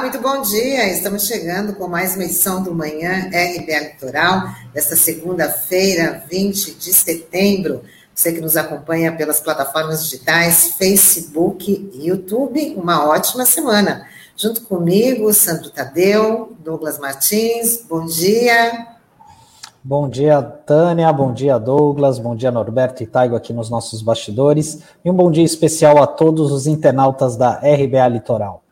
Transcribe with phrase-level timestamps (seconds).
[0.00, 0.90] Muito bom dia.
[0.90, 7.82] Estamos chegando com mais uma edição do Manhã RBA Litoral, desta segunda-feira, 20 de setembro.
[8.14, 14.06] Você que nos acompanha pelas plataformas digitais, Facebook e YouTube, uma ótima semana.
[14.34, 18.86] Junto comigo, Sandro Tadeu, Douglas Martins, bom dia.
[19.84, 24.80] Bom dia, Tânia, bom dia, Douglas, bom dia, Norberto e Taigo aqui nos nossos bastidores.
[25.04, 28.62] E um bom dia especial a todos os internautas da RBA Litoral.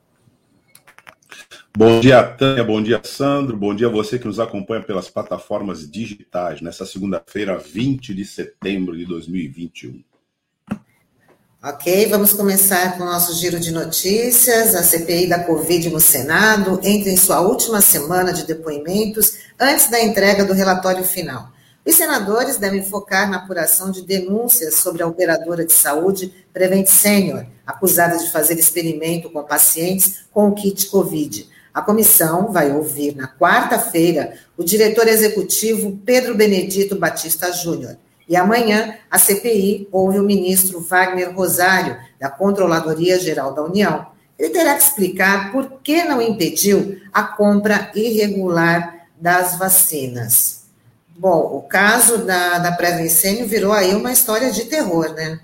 [1.77, 5.89] Bom dia, Tânia, bom dia, Sandro, bom dia a você que nos acompanha pelas plataformas
[5.89, 10.03] digitais nessa segunda-feira, 20 de setembro de 2021.
[11.63, 14.75] Ok, vamos começar com o nosso giro de notícias.
[14.75, 20.01] A CPI da Covid no Senado entra em sua última semana de depoimentos antes da
[20.01, 21.53] entrega do relatório final.
[21.85, 27.47] Os senadores devem focar na apuração de denúncias sobre a operadora de saúde Prevent Senior,
[27.67, 31.49] acusada de fazer experimento com pacientes com o kit Covid.
[31.79, 37.97] A comissão vai ouvir na quarta-feira o diretor executivo Pedro Benedito Batista Júnior.
[38.29, 44.07] E amanhã a CPI ouve o ministro Wagner Rosário, da Controladoria Geral da União.
[44.37, 50.65] Ele terá que explicar por que não impediu a compra irregular das vacinas.
[51.17, 55.39] Bom, o caso da, da Prevencênio virou aí uma história de terror, né?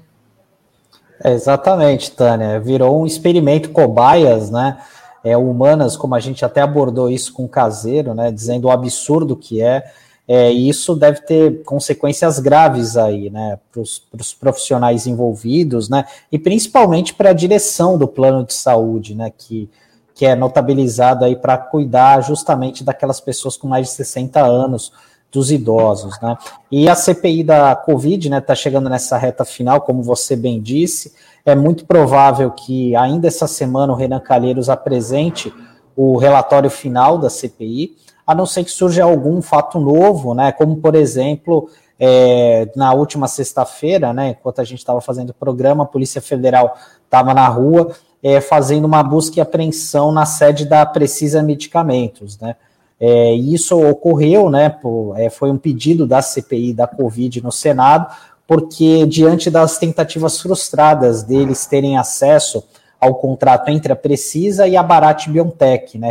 [1.22, 2.58] É, exatamente, Tânia.
[2.58, 4.78] Virou um experimento cobaias, né?
[5.24, 9.34] É, humanas, como a gente até abordou isso com o caseiro, né, dizendo o absurdo
[9.34, 9.90] que é,
[10.28, 17.14] é isso deve ter consequências graves aí, né, para os profissionais envolvidos, né, e principalmente
[17.14, 19.70] para a direção do plano de saúde, né, que,
[20.14, 24.92] que é notabilizado aí para cuidar justamente daquelas pessoas com mais de 60 anos,
[25.34, 26.38] dos idosos, né?
[26.70, 31.12] E a CPI da Covid, né, está chegando nessa reta final, como você bem disse,
[31.44, 35.52] é muito provável que ainda essa semana o Renan Calheiros apresente
[35.96, 37.96] o relatório final da CPI,
[38.26, 40.52] a não ser que surja algum fato novo, né?
[40.52, 41.68] Como, por exemplo,
[41.98, 46.76] é, na última sexta-feira, né, enquanto a gente estava fazendo o programa, a Polícia Federal
[47.04, 52.56] estava na rua é, fazendo uma busca e apreensão na sede da Precisa Medicamentos, né?
[53.00, 54.68] É, isso ocorreu, né?
[54.68, 58.14] Por, é, foi um pedido da CPI da Covid no Senado,
[58.46, 62.62] porque diante das tentativas frustradas deles terem acesso
[63.04, 66.10] ao contrato entre a Precisa e a Bharat Biotech, né,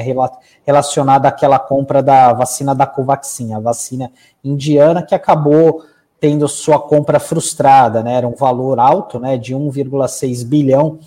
[0.64, 4.12] relacionada àquela compra da vacina da Covaxin, a vacina
[4.44, 5.84] indiana que acabou
[6.20, 11.00] tendo sua compra frustrada, né, era um valor alto, né, de 1,6 bilhão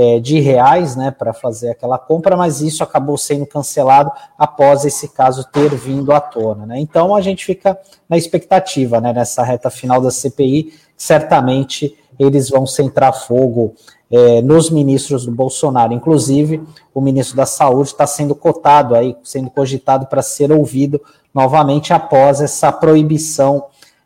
[0.00, 5.08] é, de reais, né, para fazer aquela compra, mas isso acabou sendo cancelado após esse
[5.08, 6.78] caso ter vindo à tona, né.
[6.78, 7.76] Então a gente fica
[8.08, 13.74] na expectativa, né, nessa reta final da CPI, certamente eles vão centrar fogo
[14.08, 15.92] é, nos ministros do Bolsonaro.
[15.92, 16.62] Inclusive,
[16.94, 21.00] o ministro da Saúde está sendo cotado aí, sendo cogitado para ser ouvido
[21.34, 23.64] novamente após essa proibição,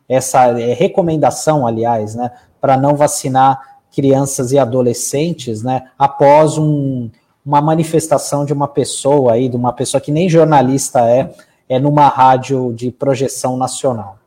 [0.09, 7.11] essa é, recomendação, aliás, né, para não vacinar crianças e adolescentes, né, após um,
[7.45, 11.33] uma manifestação de uma pessoa aí, de uma pessoa que nem jornalista é,
[11.69, 14.17] é numa rádio de projeção nacional.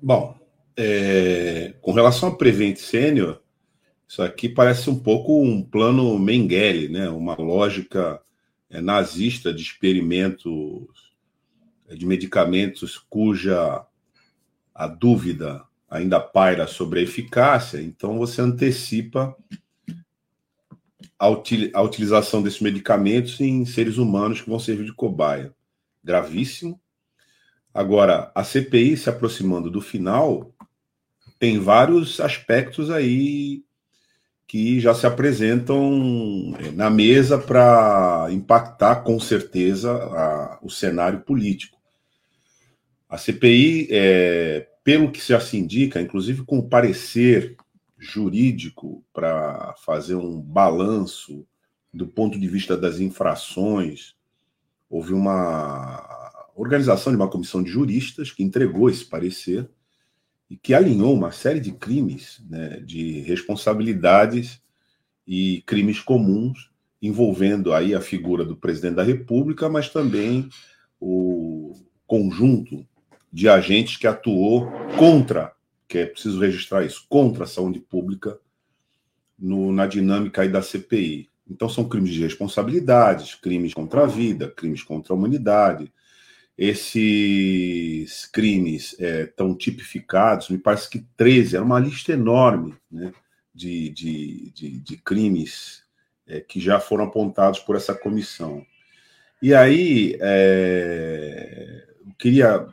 [0.00, 0.34] Bom,
[0.76, 3.40] é, com relação a Prevent Sênior,
[4.08, 7.10] isso aqui parece um pouco um plano Mengele, né?
[7.10, 8.20] uma lógica
[8.70, 11.14] é, nazista de experimentos
[11.88, 13.84] de medicamentos cuja
[14.74, 19.36] a dúvida ainda paira sobre a eficácia, então você antecipa
[21.18, 25.54] a, util, a utilização desses medicamentos em seres humanos que vão servir de cobaia.
[26.02, 26.80] Gravíssimo.
[27.72, 30.52] Agora, a CPI se aproximando do final,
[31.38, 33.62] tem vários aspectos aí
[34.46, 41.76] que já se apresentam eh, na mesa para impactar com certeza a, o cenário político.
[43.08, 47.56] A CPI é, pelo que já se indica, inclusive com o parecer
[47.98, 51.44] jurídico para fazer um balanço
[51.92, 54.14] do ponto de vista das infrações,
[54.88, 56.06] houve uma
[56.54, 59.68] organização de uma comissão de juristas que entregou esse parecer
[60.48, 64.62] e que alinhou uma série de crimes, né, de responsabilidades
[65.26, 66.70] e crimes comuns
[67.02, 70.48] envolvendo aí a figura do presidente da República, mas também
[71.00, 71.74] o
[72.06, 72.86] conjunto
[73.32, 75.52] de agentes que atuou contra,
[75.88, 78.38] que é preciso registrar isso, contra a saúde pública
[79.38, 81.28] no, na dinâmica aí da CPI.
[81.48, 85.92] Então são crimes de responsabilidades, crimes contra a vida, crimes contra a humanidade.
[86.58, 93.12] Esses crimes estão é, tipificados, me parece que 13, era uma lista enorme né,
[93.54, 95.82] de, de, de, de crimes
[96.26, 98.64] é, que já foram apontados por essa comissão.
[99.40, 102.66] E aí, é, eu queria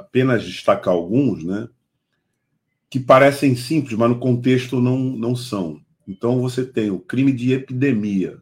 [0.00, 1.68] apenas destacar alguns, né,
[2.88, 5.80] que parecem simples, mas no contexto não, não são.
[6.08, 8.38] Então, você tem o crime de epidemia,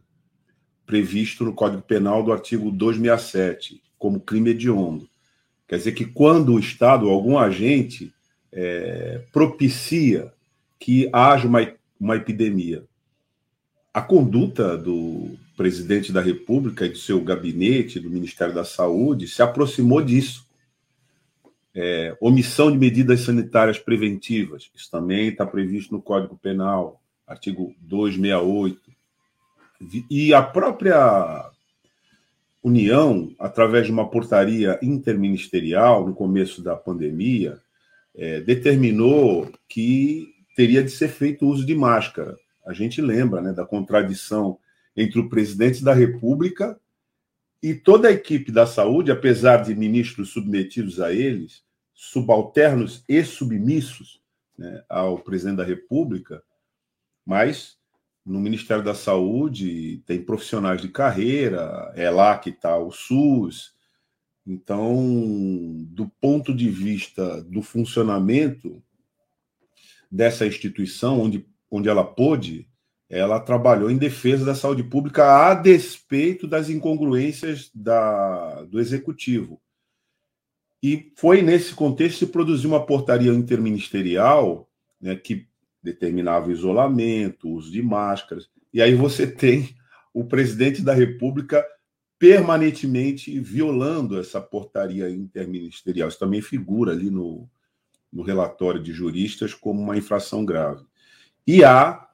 [0.85, 5.07] previsto no Código Penal do artigo 267, como crime hediondo.
[5.67, 8.11] Quer dizer que quando o Estado, algum agente,
[8.51, 10.33] é, propicia
[10.79, 11.59] que haja uma,
[11.99, 12.83] uma epidemia,
[13.93, 19.41] a conduta do presidente da República e do seu gabinete, do Ministério da Saúde, se
[19.41, 20.48] aproximou disso.
[21.75, 28.79] É, omissão de medidas sanitárias preventivas, isso também está previsto no Código Penal, artigo 268.
[30.09, 31.49] E a própria
[32.61, 37.57] União, através de uma portaria interministerial no começo da pandemia,
[38.15, 42.37] é, determinou que teria de ser feito uso de máscara.
[42.65, 44.57] A gente lembra né, da contradição
[44.95, 46.77] entre o presidente da República
[47.61, 51.63] e toda a equipe da saúde, apesar de ministros submetidos a eles,
[51.93, 54.21] subalternos e submissos
[54.57, 56.41] né, ao presidente da República,
[57.25, 57.77] mas
[58.25, 63.73] no Ministério da Saúde tem profissionais de carreira, é lá que está o SUS.
[64.45, 68.81] Então, do ponto de vista do funcionamento
[70.11, 72.68] dessa instituição, onde, onde ela pôde,
[73.09, 79.59] ela trabalhou em defesa da saúde pública a despeito das incongruências da, do executivo.
[80.81, 84.69] E foi nesse contexto que produziu uma portaria interministerial
[85.01, 85.47] né, que
[85.81, 88.47] determinava o isolamento, o uso de máscaras.
[88.71, 89.75] E aí você tem
[90.13, 91.65] o presidente da República
[92.19, 96.09] permanentemente violando essa portaria interministerial.
[96.09, 97.49] Isso também figura ali no,
[98.11, 100.83] no relatório de juristas como uma infração grave.
[101.47, 102.08] E há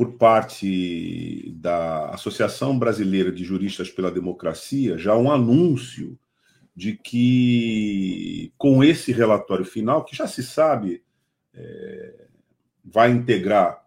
[0.00, 6.18] por parte da Associação Brasileira de Juristas pela Democracia, já um anúncio
[6.74, 11.04] de que, com esse relatório final, que já se sabe,
[11.52, 12.28] é,
[12.82, 13.86] vai integrar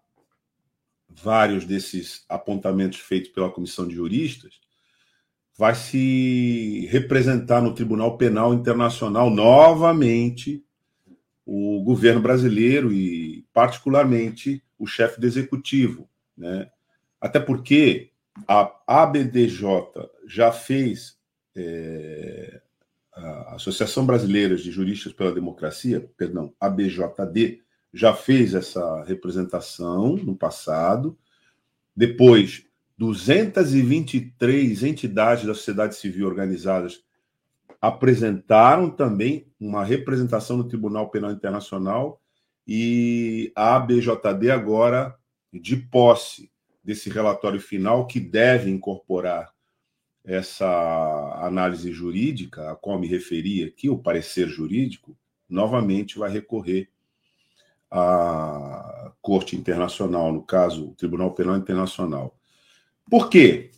[1.10, 4.62] vários desses apontamentos feitos pela Comissão de Juristas,
[5.57, 10.62] vai se representar no Tribunal Penal Internacional novamente
[11.45, 16.69] o governo brasileiro e, particularmente, o chefe do executivo, né?
[17.19, 18.12] Até porque
[18.48, 19.63] a ABDJ
[20.28, 21.18] já fez
[21.56, 22.62] é,
[23.13, 27.62] a Associação Brasileira de Juristas pela Democracia, perdão, ABJD,
[27.94, 31.18] já fez essa representação no passado.
[31.95, 32.66] Depois,
[32.98, 37.04] 223 entidades da sociedade civil organizadas
[37.83, 42.21] apresentaram também uma representação no Tribunal Penal Internacional
[42.65, 45.13] e a ABJD agora,
[45.51, 46.50] de posse
[46.81, 49.51] desse relatório final, que deve incorporar
[50.24, 50.65] essa
[51.41, 55.18] análise jurídica, a qual me referi aqui, o parecer jurídico,
[55.50, 56.90] novamente vai recorrer
[57.92, 62.33] à Corte Internacional, no caso, o Tribunal Penal Internacional.
[63.09, 63.71] Por quê?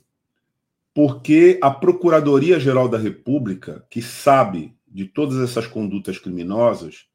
[0.96, 7.06] Porque a Procuradoria-Geral da República, que sabe de todas essas condutas criminosas,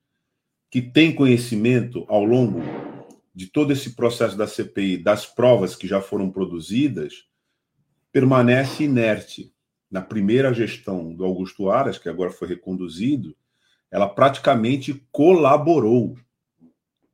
[0.70, 2.60] que tem conhecimento ao longo
[3.34, 7.24] de todo esse processo da CPI, das provas que já foram produzidas,
[8.12, 9.50] permanece inerte.
[9.90, 13.34] Na primeira gestão do Augusto Aras, que agora foi reconduzido,
[13.90, 16.18] ela praticamente colaborou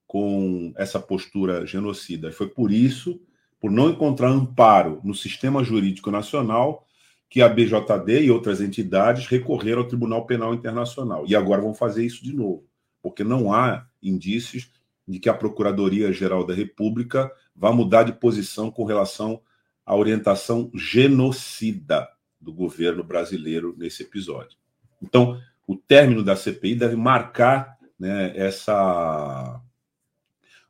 [0.05, 2.33] com essa postura genocida.
[2.33, 3.21] Foi por isso,
[3.61, 6.87] por não encontrar amparo no sistema jurídico nacional,
[7.29, 11.25] que a BJD e outras entidades recorreram ao Tribunal Penal Internacional.
[11.27, 12.65] E agora vão fazer isso de novo
[13.07, 14.69] porque não há indícios
[15.07, 19.41] de que a Procuradoria-Geral da República vá mudar de posição com relação
[19.85, 22.09] à orientação genocida
[22.41, 24.59] do governo brasileiro nesse episódio.
[25.01, 29.63] Então, o término da CPI deve marcar né, essa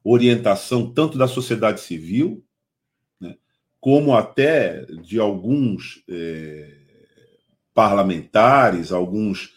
[0.04, 2.44] orientação tanto da sociedade civil,
[3.86, 6.76] como até de alguns eh,
[7.72, 9.54] parlamentares, alguns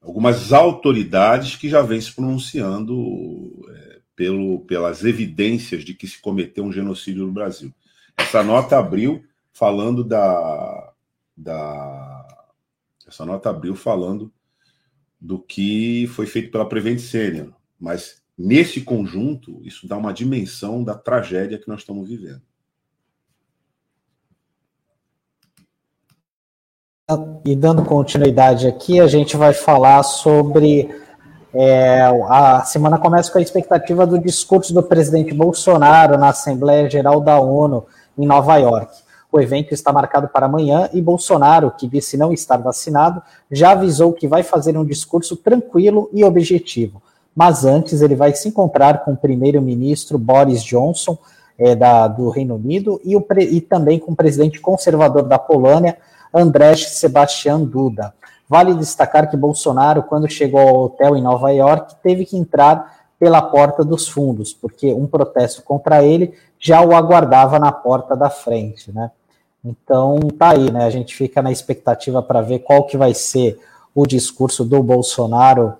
[0.00, 6.64] algumas autoridades que já vêm se pronunciando é, pelo, pelas evidências de que se cometeu
[6.64, 7.70] um genocídio no Brasil.
[8.16, 10.94] Essa nota abriu falando da,
[11.36, 12.26] da
[13.06, 14.32] essa nota abriu falando
[15.20, 20.94] do que foi feito pela Prevent Senior, mas nesse conjunto isso dá uma dimensão da
[20.94, 22.48] tragédia que nós estamos vivendo.
[27.44, 30.88] E dando continuidade aqui, a gente vai falar sobre.
[31.52, 37.20] É, a semana começa com a expectativa do discurso do presidente Bolsonaro na Assembleia Geral
[37.20, 37.84] da ONU.
[38.16, 38.92] em Nova York.
[39.32, 44.12] O evento está marcado para amanhã e Bolsonaro, que disse não estar vacinado, já avisou
[44.12, 47.00] que vai fazer um discurso tranquilo e objetivo.
[47.34, 51.16] Mas antes, ele vai se encontrar com o primeiro-ministro Boris Johnson,
[51.58, 55.96] é, da, do Reino Unido, e, o, e também com o presidente conservador da Polônia,
[56.32, 58.14] Andrzej Sebastian Duda.
[58.48, 63.42] Vale destacar que Bolsonaro, quando chegou ao hotel em Nova York, teve que entrar pela
[63.42, 68.90] porta dos fundos, porque um protesto contra ele já o aguardava na porta da frente,
[68.90, 69.10] né?
[69.64, 70.84] Então tá aí, né?
[70.84, 73.60] A gente fica na expectativa para ver qual que vai ser
[73.94, 75.74] o discurso do Bolsonaro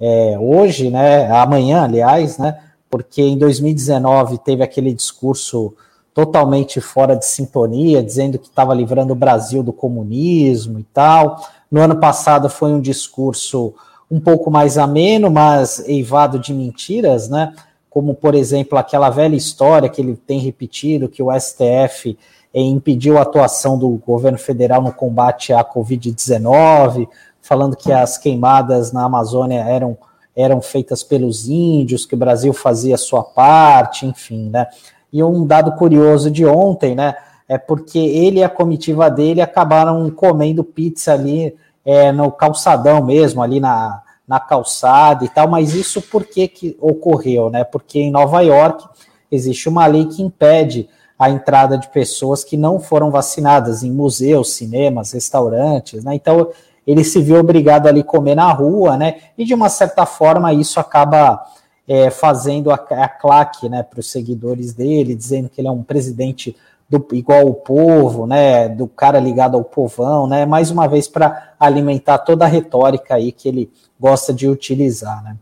[0.00, 1.30] é, hoje, né?
[1.30, 2.58] Amanhã, aliás, né?
[2.90, 5.74] Porque em 2019 teve aquele discurso
[6.16, 11.46] totalmente fora de sintonia, dizendo que estava livrando o Brasil do comunismo e tal.
[11.70, 13.74] No ano passado foi um discurso
[14.10, 17.52] um pouco mais ameno, mas eivado de mentiras, né?
[17.90, 22.16] Como, por exemplo, aquela velha história que ele tem repetido, que o STF
[22.54, 27.08] eh, impediu a atuação do governo federal no combate à Covid-19,
[27.42, 29.98] falando que as queimadas na Amazônia eram,
[30.34, 34.66] eram feitas pelos índios, que o Brasil fazia a sua parte, enfim, né?
[35.12, 37.14] E um dado curioso de ontem, né?
[37.48, 43.40] É porque ele e a comitiva dele acabaram comendo pizza ali é, no calçadão mesmo,
[43.40, 47.62] ali na, na calçada e tal, mas isso por que, que ocorreu, né?
[47.62, 48.84] Porque em Nova York
[49.30, 54.54] existe uma lei que impede a entrada de pessoas que não foram vacinadas em museus,
[54.54, 56.14] cinemas, restaurantes, né?
[56.14, 56.48] Então
[56.86, 59.16] ele se viu obrigado ali comer na rua, né?
[59.38, 61.44] E de uma certa forma isso acaba
[61.88, 65.82] é, fazendo a, a claque, né, para os seguidores dele, dizendo que ele é um
[65.82, 66.56] presidente
[66.88, 71.54] do, igual o povo, né, do cara ligado ao povão, né, mais uma vez para
[71.58, 75.36] alimentar toda a retórica aí que ele gosta de utilizar, né.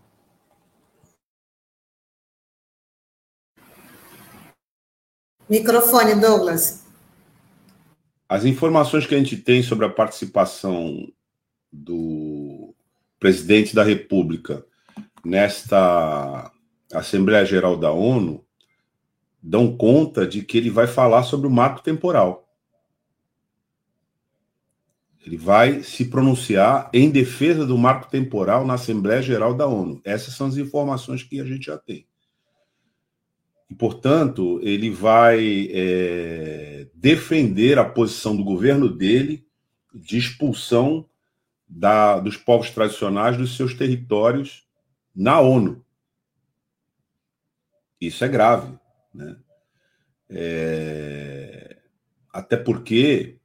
[5.49, 6.85] Microfone, Douglas.
[8.27, 11.07] As informações que a gente tem sobre a participação
[11.71, 12.75] do
[13.21, 14.65] presidente da República
[15.25, 16.53] nesta
[16.93, 18.45] Assembleia Geral da ONU
[19.43, 22.49] dão conta de que ele vai falar sobre o marco temporal.
[25.25, 30.01] Ele vai se pronunciar em defesa do marco temporal na Assembleia Geral da ONU.
[30.05, 32.07] Essas são as informações que a gente já tem.
[33.71, 39.47] E, portanto, ele vai é, defender a posição do governo dele
[39.95, 41.09] de expulsão
[41.67, 44.64] da, dos povos tradicionais dos seus territórios
[45.15, 45.85] na ONU.
[48.01, 48.77] Isso é grave.
[49.13, 49.37] Né?
[50.29, 51.79] É...
[52.33, 53.39] Até porque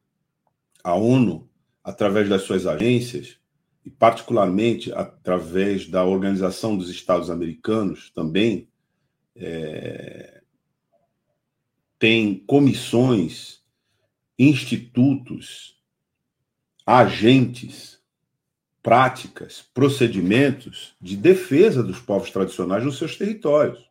[0.84, 1.48] a ONU,
[1.84, 3.38] através das suas agências,
[3.86, 8.68] e particularmente através da Organização dos Estados Americanos também,
[9.36, 10.42] é...
[12.00, 13.64] tem comissões,
[14.38, 15.78] institutos,
[16.86, 17.99] agentes,
[18.90, 23.88] práticas, procedimentos de defesa dos povos tradicionais nos seus territórios.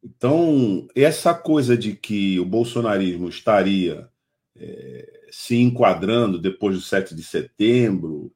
[0.00, 4.08] Então, essa coisa de que o bolsonarismo estaria
[4.56, 8.30] é, se enquadrando depois do 7 de setembro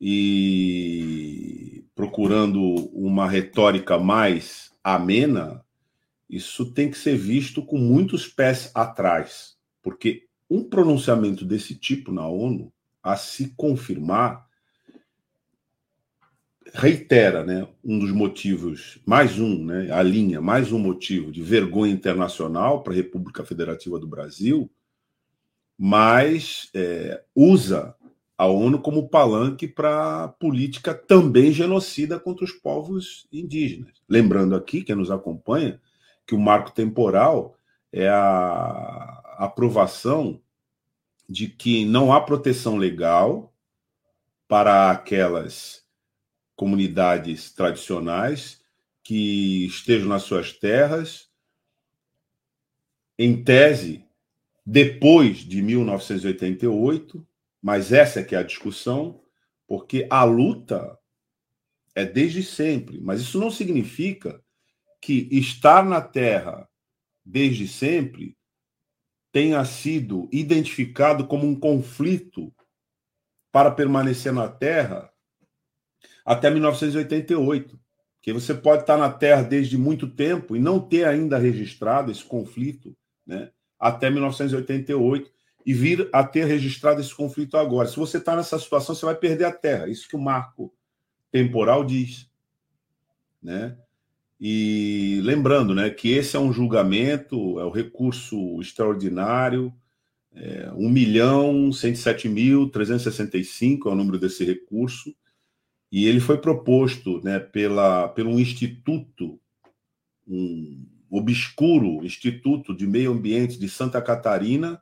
[0.00, 5.60] e procurando uma retórica mais amena,
[6.30, 12.28] isso tem que ser visto com muitos pés atrás, porque um pronunciamento desse tipo na
[12.28, 12.72] ONU,
[13.04, 14.48] a se confirmar,
[16.72, 21.92] reitera né, um dos motivos, mais um, né, a linha, mais um motivo de vergonha
[21.92, 24.70] internacional para a República Federativa do Brasil,
[25.76, 27.94] mas é, usa
[28.38, 33.92] a ONU como palanque para política também genocida contra os povos indígenas.
[34.08, 35.78] Lembrando aqui, quem nos acompanha,
[36.26, 37.54] que o marco temporal
[37.92, 40.40] é a aprovação
[41.28, 43.52] de que não há proteção legal
[44.46, 45.84] para aquelas
[46.54, 48.62] comunidades tradicionais
[49.02, 51.28] que estejam nas suas terras,
[53.18, 54.04] em tese,
[54.64, 57.26] depois de 1988,
[57.60, 59.20] mas essa é que é a discussão,
[59.66, 60.98] porque a luta
[61.94, 64.42] é desde sempre, mas isso não significa
[65.00, 66.68] que estar na terra
[67.24, 68.36] desde sempre
[69.34, 72.54] tenha sido identificado como um conflito
[73.50, 75.12] para permanecer na terra
[76.24, 77.76] até 1988.
[78.22, 82.24] Que você pode estar na Terra desde muito tempo e não ter ainda registrado esse
[82.24, 85.30] conflito né, até 1988
[85.66, 87.88] e vir a ter registrado esse conflito agora.
[87.88, 89.88] Se você está nessa situação, você vai perder a Terra.
[89.88, 90.72] Isso que o marco
[91.32, 92.30] temporal diz.
[93.42, 93.76] Né?
[94.46, 99.72] E lembrando né, que esse é um julgamento, é o recurso extraordinário,
[100.34, 105.16] é, 1 milhão 107 mil 365 é o número desse recurso,
[105.90, 109.40] e ele foi proposto né, pela, pelo instituto,
[110.28, 114.78] um obscuro Instituto de Meio Ambiente de Santa Catarina,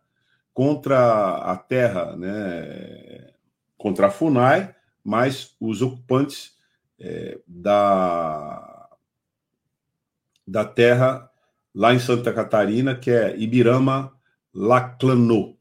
[0.52, 3.31] contra a terra, né,
[3.78, 6.57] contra a FUNAI, mas os ocupantes
[6.99, 8.72] é, da,
[10.46, 11.28] da terra
[11.75, 14.12] lá em Santa Catarina, que é Ibirama
[14.54, 15.56] Laclanô.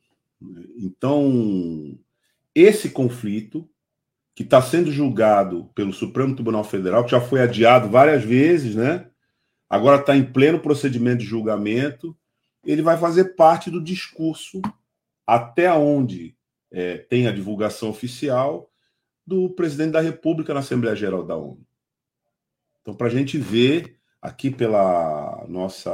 [0.78, 1.98] Então,
[2.54, 3.70] esse conflito,
[4.34, 9.08] que está sendo julgado pelo Supremo Tribunal Federal, que já foi adiado várias vezes, né?
[9.70, 12.18] Agora está em pleno procedimento de julgamento.
[12.66, 14.62] Ele vai fazer parte do discurso
[15.26, 16.36] até onde
[16.72, 18.70] é, tem a divulgação oficial
[19.26, 21.66] do presidente da República na Assembleia Geral da ONU.
[22.82, 25.92] Então, para a gente ver aqui pela nossa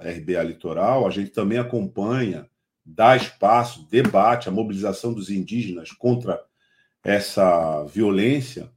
[0.00, 2.48] RBA Litoral, a gente também acompanha,
[2.84, 6.40] dá espaço, debate a mobilização dos indígenas contra
[7.02, 8.70] essa violência,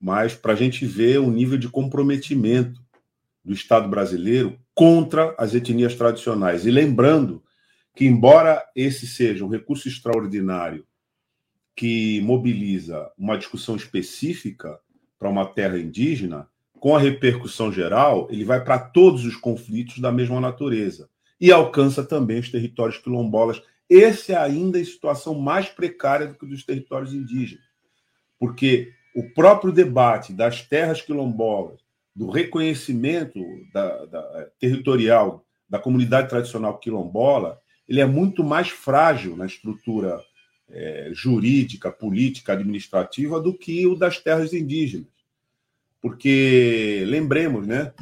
[0.00, 2.80] mas para a gente ver o nível de comprometimento
[3.44, 6.66] do Estado brasileiro contra as etnias tradicionais.
[6.66, 7.42] E lembrando
[7.94, 10.86] que, embora esse seja um recurso extraordinário
[11.74, 14.78] que mobiliza uma discussão específica
[15.18, 16.48] para uma terra indígena,
[16.80, 21.08] com a repercussão geral, ele vai para todos os conflitos da mesma natureza
[21.40, 23.62] e alcança também os territórios quilombolas.
[23.88, 27.64] Esse é ainda a situação mais precária do que dos territórios indígenas,
[28.38, 31.80] porque o próprio debate das terras quilombolas,
[32.14, 33.40] do reconhecimento
[33.72, 40.20] da, da, territorial da comunidade tradicional quilombola, ele é muito mais frágil na estrutura
[40.68, 45.15] é, jurídica, política, administrativa do que o das terras indígenas.
[46.00, 47.92] Porque, lembremos, né?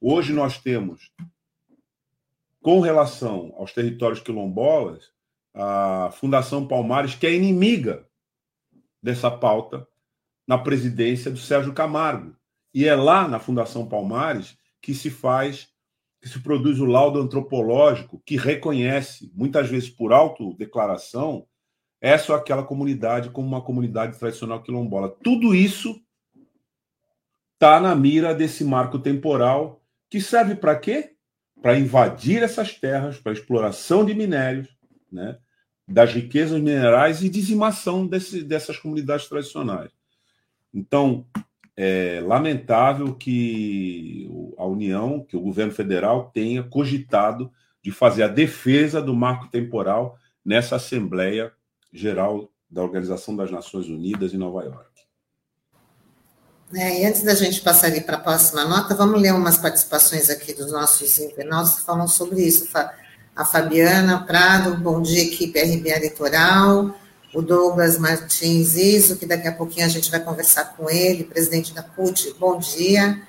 [0.00, 1.10] Hoje nós temos,
[2.62, 5.12] com relação aos territórios quilombolas,
[5.54, 8.06] a Fundação Palmares, que é inimiga
[9.02, 9.86] dessa pauta
[10.46, 12.36] na presidência do Sérgio Camargo.
[12.72, 15.72] E é lá na Fundação Palmares que se faz
[16.20, 21.46] que se produz o laudo antropológico que reconhece, muitas vezes por autodeclaração,
[22.00, 25.14] essa ou aquela comunidade como uma comunidade tradicional quilombola.
[25.22, 26.00] Tudo isso
[27.64, 31.14] está na mira desse marco temporal que serve para quê?
[31.62, 34.68] Para invadir essas terras, para exploração de minérios,
[35.10, 35.38] né?
[35.88, 39.90] das riquezas minerais e dizimação desse, dessas comunidades tradicionais.
[40.74, 41.26] Então,
[41.74, 47.50] é lamentável que a União, que o governo federal tenha cogitado
[47.82, 51.50] de fazer a defesa do marco temporal nessa Assembleia
[51.90, 54.93] Geral da Organização das Nações Unidas em Nova York.
[56.72, 60.30] É, e antes da gente passar ali para a próxima nota, vamos ler umas participações
[60.30, 62.68] aqui dos nossos internautas que falam sobre isso.
[63.36, 66.94] A Fabiana Prado, bom dia, equipe RBA Litoral
[67.34, 71.74] o Douglas Martins Iso, que daqui a pouquinho a gente vai conversar com ele, presidente
[71.74, 73.20] da CUT, bom dia.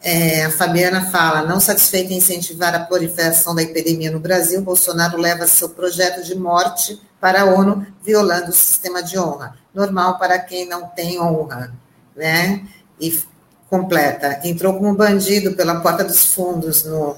[0.00, 5.18] É, a Fabiana fala, não satisfeita em incentivar a proliferação da epidemia no Brasil, Bolsonaro
[5.18, 9.56] leva seu projeto de morte para a ONU, violando o sistema de honra.
[9.74, 11.72] Normal para quem não tem honra,
[12.16, 12.66] né?
[13.00, 13.22] E
[13.68, 17.16] completa, entrou como bandido pela porta dos fundos no,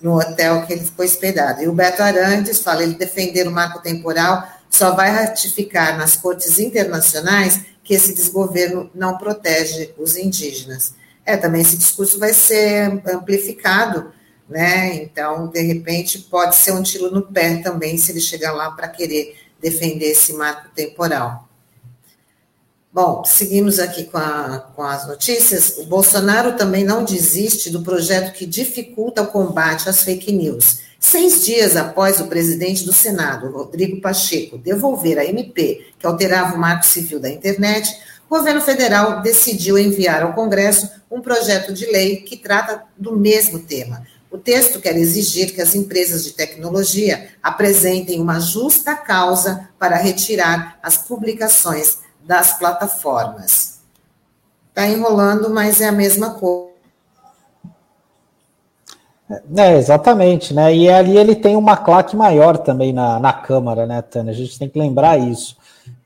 [0.00, 1.62] no hotel que ele ficou hospedado.
[1.62, 6.58] E o Beto Arantes fala, ele defender o marco temporal só vai ratificar nas cortes
[6.58, 10.94] internacionais que esse desgoverno não protege os indígenas.
[11.24, 14.12] É, também esse discurso vai ser amplificado,
[14.48, 14.96] né?
[14.96, 18.88] Então, de repente, pode ser um tiro no pé também se ele chegar lá para
[18.88, 21.48] querer defender esse marco temporal.
[22.94, 25.78] Bom, seguimos aqui com, a, com, as notícias.
[25.78, 30.80] O Bolsonaro também não desiste do projeto que dificulta o combate às fake news.
[31.00, 36.58] Seis dias após o presidente do Senado, Rodrigo Pacheco, devolver a MP, que alterava o
[36.58, 42.16] marco civil da internet, o governo federal decidiu enviar ao Congresso um projeto de lei
[42.16, 44.06] que trata do mesmo tema.
[44.30, 50.78] O texto quer exigir que as empresas de tecnologia apresentem uma justa causa para retirar
[50.82, 53.80] as publicações das plataformas.
[54.68, 56.72] Está enrolando, mas é a mesma coisa
[59.56, 60.74] é, exatamente, né?
[60.74, 64.32] E ali ele tem uma claque maior também na, na Câmara, né, Tânia?
[64.32, 65.56] A gente tem que lembrar isso,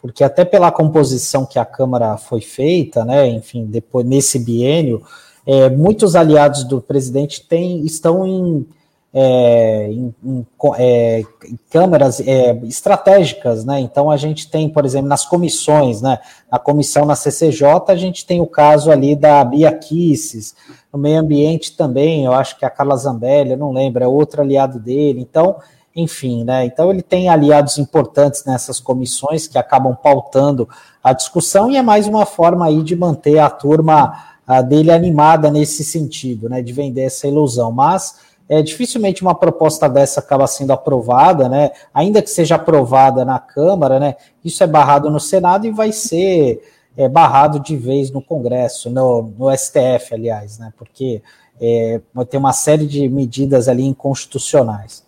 [0.01, 5.03] porque até pela composição que a Câmara foi feita, né, enfim, depois nesse biênio,
[5.45, 8.67] é, muitos aliados do presidente têm, estão em
[9.13, 10.47] é, em, em,
[10.79, 11.23] é,
[11.71, 13.81] câmeras é, estratégicas, né?
[13.81, 16.19] Então a gente tem, por exemplo, nas comissões, né?
[16.51, 20.55] Na comissão na CCJ, a gente tem o caso ali da Bia Kisses,
[20.93, 24.43] no meio ambiente também, eu acho que a Carla Zambelli, eu não lembro, é outro
[24.43, 25.21] aliado dele.
[25.21, 25.57] Então,
[25.95, 26.67] enfim, né?
[26.67, 30.69] Então ele tem aliados importantes nessas comissões que acabam pautando
[31.03, 35.51] a discussão e é mais uma forma aí de manter a turma a dele animada
[35.51, 36.61] nesse sentido, né?
[36.61, 37.73] De vender essa ilusão.
[37.73, 38.17] Mas
[38.49, 41.71] é, dificilmente uma proposta dessa acaba sendo aprovada, né?
[41.93, 44.17] Ainda que seja aprovada na Câmara, né?
[44.45, 46.63] Isso é barrado no Senado e vai ser
[46.97, 50.73] é, barrado de vez no Congresso, no, no STF, aliás, né?
[50.79, 51.23] Porque
[51.61, 55.05] é, ter uma série de medidas ali inconstitucionais.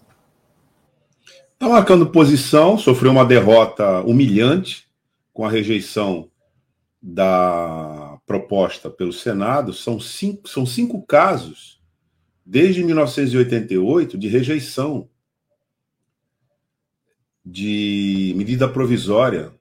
[1.55, 4.89] Está marcando posição, sofreu uma derrota humilhante
[5.33, 6.29] com a rejeição
[7.01, 9.73] da proposta pelo Senado.
[9.73, 11.78] São cinco, são cinco casos
[12.49, 15.11] desde 1988, de rejeição
[17.45, 19.53] de medida provisória,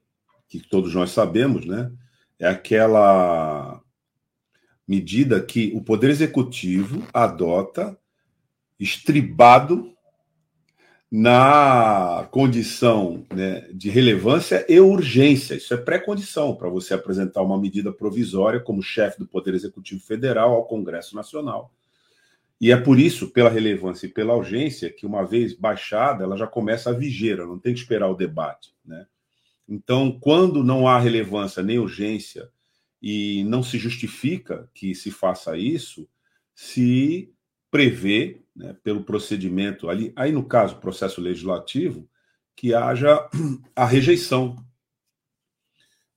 [0.47, 1.91] que todos nós sabemos, né?
[2.39, 3.82] É aquela
[4.88, 7.97] medida que o Poder Executivo adota
[8.80, 9.93] estribado
[11.12, 15.56] na condição né, de relevância e urgência.
[15.56, 20.54] Isso é pré-condição para você apresentar uma medida provisória como chefe do Poder Executivo Federal
[20.54, 21.73] ao Congresso Nacional.
[22.60, 26.48] E é por isso, pela relevância e pela urgência, que uma vez baixada, ela já
[26.48, 28.74] começa a vigeira, não tem que esperar o debate.
[28.84, 29.06] Né?
[29.67, 32.50] Então, quando não há relevância nem urgência
[33.02, 36.10] e não se justifica que se faça isso,
[36.56, 37.32] se
[37.70, 42.10] prevê, né, pelo procedimento ali, aí no caso, processo legislativo,
[42.56, 43.30] que haja
[43.76, 44.56] a rejeição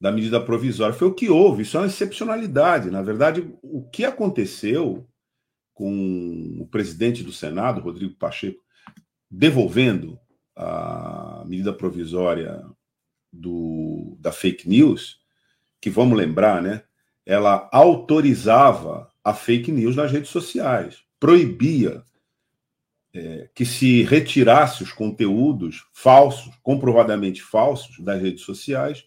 [0.01, 0.95] da medida provisória.
[0.95, 2.91] Foi o que houve, isso é uma excepcionalidade.
[2.91, 5.07] Na verdade, o que aconteceu
[5.81, 8.63] com o presidente do Senado, Rodrigo Pacheco,
[9.31, 10.21] devolvendo
[10.55, 12.63] a medida provisória
[13.33, 15.21] do, da fake news,
[15.81, 16.83] que vamos lembrar, né?
[17.25, 22.03] Ela autorizava a fake news nas redes sociais, proibia
[23.15, 29.07] é, que se retirasse os conteúdos falsos, comprovadamente falsos, das redes sociais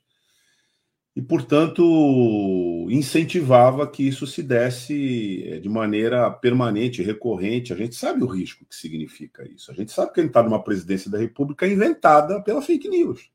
[1.15, 7.71] e, portanto, incentivava que isso se desse eh, de maneira permanente, recorrente.
[7.71, 9.71] A gente sabe o risco que significa isso.
[9.71, 13.30] A gente sabe que a gente está numa presidência da República inventada pela fake news.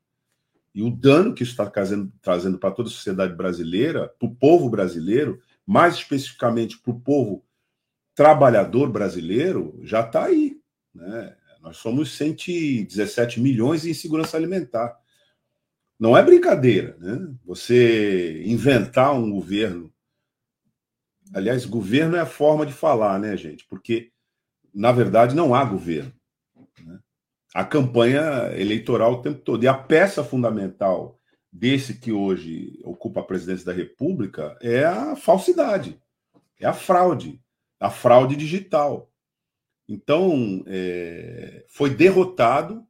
[0.75, 4.35] E o dano que isso está trazendo, trazendo para toda a sociedade brasileira, para o
[4.35, 7.45] povo brasileiro, mais especificamente para o povo
[8.13, 10.59] trabalhador brasileiro, já está aí.
[10.93, 11.33] Né?
[11.61, 14.99] Nós somos 117 milhões em segurança alimentar.
[15.99, 17.35] Não é brincadeira, né?
[17.45, 19.93] Você inventar um governo.
[21.33, 23.67] Aliás, governo é a forma de falar, né, gente?
[23.67, 24.11] Porque,
[24.73, 26.13] na verdade, não há governo.
[26.79, 26.99] Né?
[27.53, 29.63] A campanha eleitoral o tempo todo.
[29.63, 31.19] E a peça fundamental
[31.51, 35.99] desse que hoje ocupa a presidência da República é a falsidade,
[36.59, 37.41] é a fraude,
[37.77, 39.11] a fraude digital.
[39.87, 42.85] Então, é, foi derrotado,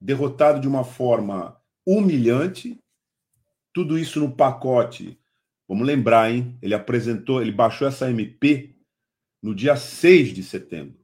[0.00, 2.78] derrotado de uma forma humilhante.
[3.72, 5.18] Tudo isso no pacote.
[5.68, 6.58] Vamos lembrar, hein?
[6.60, 8.74] Ele apresentou, ele baixou essa MP
[9.42, 10.98] no dia 6 de setembro.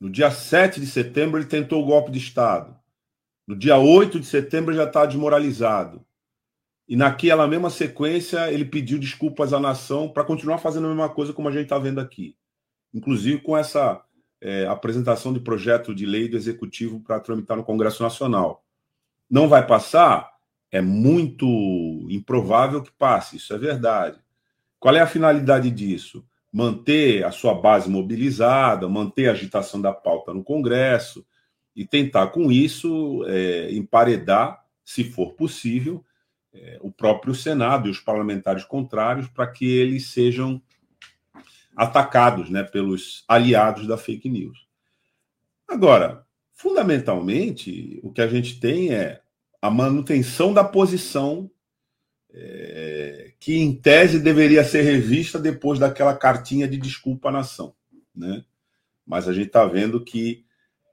[0.00, 2.78] No dia 7 de setembro, ele tentou o golpe de Estado.
[3.46, 6.06] No dia 8 de setembro, já está desmoralizado.
[6.86, 11.32] E naquela mesma sequência, ele pediu desculpas à nação para continuar fazendo a mesma coisa
[11.32, 12.36] como a gente está vendo aqui.
[12.94, 14.02] Inclusive com essa
[14.40, 18.64] é, apresentação de projeto de lei do Executivo para tramitar no Congresso Nacional.
[19.30, 20.30] Não vai passar?
[20.70, 21.46] É muito
[22.10, 24.18] improvável que passe, isso é verdade.
[24.78, 26.24] Qual é a finalidade disso?
[26.52, 31.26] Manter a sua base mobilizada, manter a agitação da pauta no Congresso
[31.74, 36.04] e tentar, com isso, é, emparedar, se for possível,
[36.52, 40.60] é, o próprio Senado e os parlamentares contrários para que eles sejam
[41.76, 44.66] atacados né, pelos aliados da fake news.
[45.68, 46.26] Agora,
[46.58, 49.22] Fundamentalmente, o que a gente tem é
[49.62, 51.48] a manutenção da posição
[52.34, 57.76] é, que, em tese, deveria ser revista depois daquela cartinha de desculpa à nação.
[58.12, 58.44] Né?
[59.06, 60.44] Mas a gente está vendo que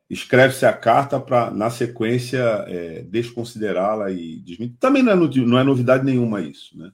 [0.08, 4.78] escreve-se a carta para, na sequência, é, desconsiderá-la e desmentir.
[4.80, 6.78] Também não é, não é novidade nenhuma isso.
[6.78, 6.92] Né?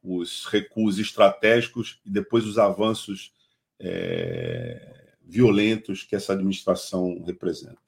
[0.00, 3.32] Os recuos estratégicos e depois os avanços
[3.80, 7.87] é, violentos que essa administração representa.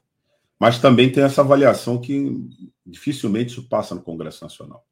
[0.60, 2.38] Mas também tem essa avaliação que
[2.84, 4.84] dificilmente isso passa no Congresso Nacional.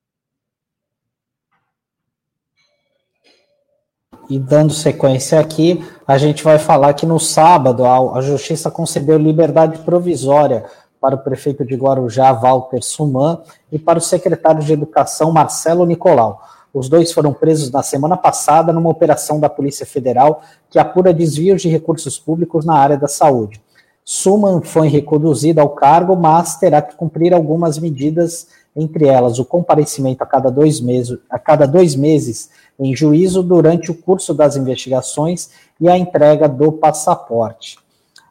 [4.31, 9.79] E dando sequência aqui, a gente vai falar que no sábado a, Justiça concedeu liberdade
[9.81, 10.65] provisória
[11.01, 16.43] para o prefeito de Guarujá, Walter Suman, e para o secretário de Educação, Marcelo Nicolau.
[16.73, 21.63] Os dois foram presos na semana passada numa operação da Polícia Federal que apura desvios
[21.63, 23.61] de recursos públicos na área da saúde.
[24.11, 30.25] Suman foi reconduzido ao cargo, mas terá que cumprir algumas medidas, entre elas o comparecimento
[30.25, 32.49] a cada dois meses, a cada dois meses
[32.81, 37.77] em juízo durante o curso das investigações e a entrega do passaporte.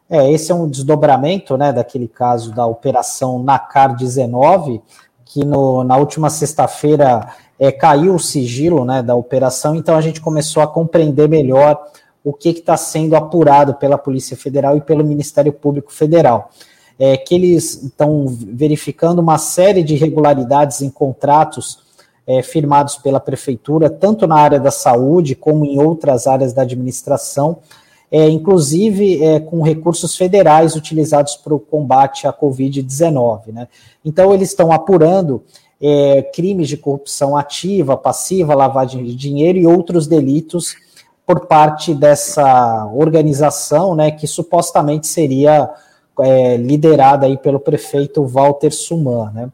[0.09, 4.81] É, esse é um desdobramento né, daquele caso da Operação NACAR 19,
[5.25, 10.21] que no, na última sexta-feira é, caiu o sigilo né, da operação, então a gente
[10.21, 11.79] começou a compreender melhor
[12.27, 16.49] o que está sendo apurado pela Polícia Federal e pelo Ministério Público Federal.
[16.99, 21.79] É, que eles estão verificando uma série de irregularidades em contratos
[22.25, 27.59] é, firmados pela Prefeitura, tanto na área da saúde como em outras áreas da administração,
[28.11, 33.53] é, inclusive é, com recursos federais utilizados para o combate à Covid-19.
[33.53, 33.69] Né?
[34.03, 35.43] Então, eles estão apurando
[35.81, 40.75] é, crimes de corrupção ativa, passiva, lavagem de dinheiro e outros delitos
[41.27, 45.69] por parte dessa organização, né, que supostamente seria
[46.21, 49.49] é, liderada aí pelo prefeito Walter Suman, né?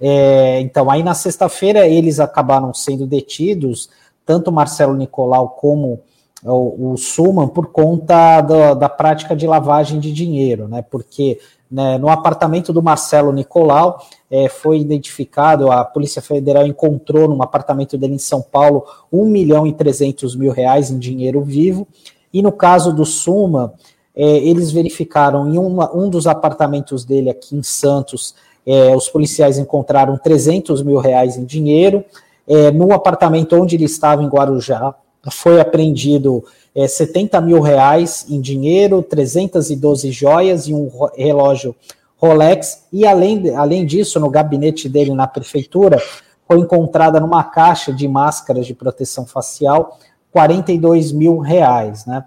[0.00, 3.88] É, então, aí na sexta-feira eles acabaram sendo detidos,
[4.26, 6.00] tanto Marcelo Nicolau como
[6.42, 10.82] o, o Suman por conta do, da prática de lavagem de dinheiro, né?
[10.82, 11.38] Porque
[11.72, 17.96] né, no apartamento do Marcelo Nicolau é, foi identificado, a Polícia Federal encontrou num apartamento
[17.96, 21.88] dele em São Paulo 1 milhão e 300 mil reais em dinheiro vivo,
[22.30, 23.72] e no caso do Suma,
[24.14, 28.34] é, eles verificaram em uma, um dos apartamentos dele aqui em Santos,
[28.66, 32.04] é, os policiais encontraram 300 mil reais em dinheiro,
[32.46, 34.94] é, no apartamento onde ele estava em Guarujá,
[35.30, 41.74] foi apreendido é, 70 mil reais em dinheiro, 312 joias e um relógio
[42.16, 42.84] Rolex.
[42.92, 46.00] E além, além disso, no gabinete dele na prefeitura,
[46.46, 49.98] foi encontrada numa caixa de máscaras de proteção facial
[50.30, 52.24] 42 mil reais, né?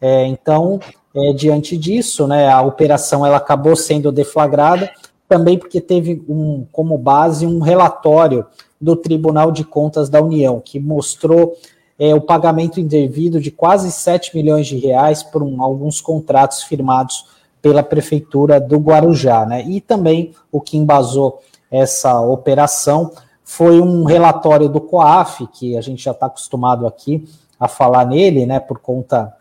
[0.00, 0.78] É, então,
[1.14, 4.90] é, diante disso, né, a operação ela acabou sendo deflagrada
[5.28, 8.46] também porque teve um, como base um relatório
[8.80, 11.56] do Tribunal de Contas da União que mostrou
[11.98, 17.26] é, o pagamento indevido de quase 7 milhões de reais por um, alguns contratos firmados
[17.60, 19.44] pela Prefeitura do Guarujá.
[19.44, 19.64] Né?
[19.66, 23.10] E também o que embasou essa operação
[23.44, 27.26] foi um relatório do COAF, que a gente já está acostumado aqui
[27.58, 29.34] a falar nele, né, por conta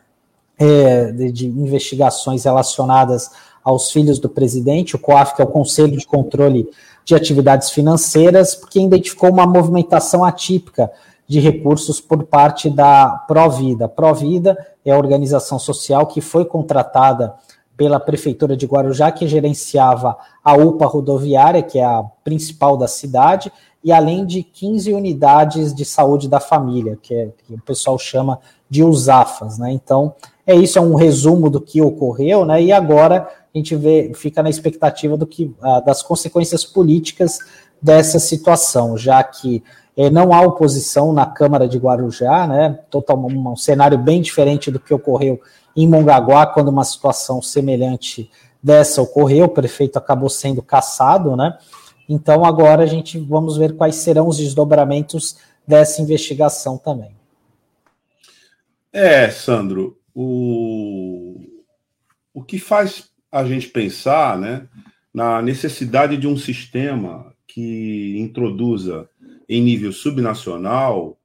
[0.58, 3.30] é, de, de, investigações relacionadas
[3.64, 6.70] aos filhos do presidente, o COAF, que é o Conselho de Controle
[7.04, 10.90] de Atividades Financeiras, que identificou uma movimentação atípica
[11.28, 13.88] de recursos por parte da Provida.
[13.90, 17.36] Provida é a organização social que foi contratada
[17.76, 23.52] pela Prefeitura de Guarujá, que gerenciava a UPA rodoviária, que é a principal da cidade,
[23.84, 28.40] e além de 15 unidades de saúde da família, que, é, que o pessoal chama
[28.68, 29.60] de USAFAS.
[29.60, 29.72] Né?
[29.72, 32.62] Então, é isso, é um resumo do que ocorreu, né?
[32.62, 37.40] e agora a gente vê, fica na expectativa do que, ah, das consequências políticas
[37.82, 39.64] dessa situação, já que
[40.12, 42.80] não há oposição na Câmara de Guarujá, né?
[42.92, 45.42] Total, um, um cenário bem diferente do que ocorreu
[45.76, 48.30] em Mongaguá, quando uma situação semelhante
[48.62, 51.58] dessa ocorreu, o prefeito acabou sendo caçado, né?
[52.08, 57.12] Então agora a gente vamos ver quais serão os desdobramentos dessa investigação também.
[58.94, 61.40] É, Sandro, o,
[62.34, 64.68] o que faz a gente pensar né,
[65.14, 69.10] na necessidade de um sistema que introduza
[69.48, 71.20] em nível subnacional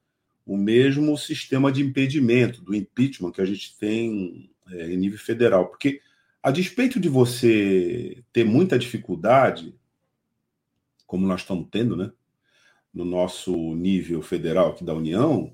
[0.44, 5.68] o mesmo sistema de impedimento do impeachment que a gente tem é, em nível federal.
[5.68, 6.00] Porque,
[6.42, 9.74] a despeito de você ter muita dificuldade,
[11.06, 12.11] como nós estamos tendo, né,
[12.92, 15.52] no nosso nível federal aqui da União,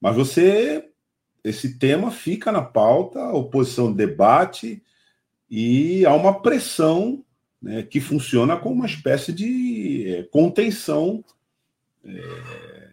[0.00, 0.88] mas você,
[1.42, 4.82] esse tema fica na pauta, a oposição debate
[5.50, 7.24] e há uma pressão
[7.60, 11.24] né, que funciona como uma espécie de é, contenção
[12.06, 12.88] é,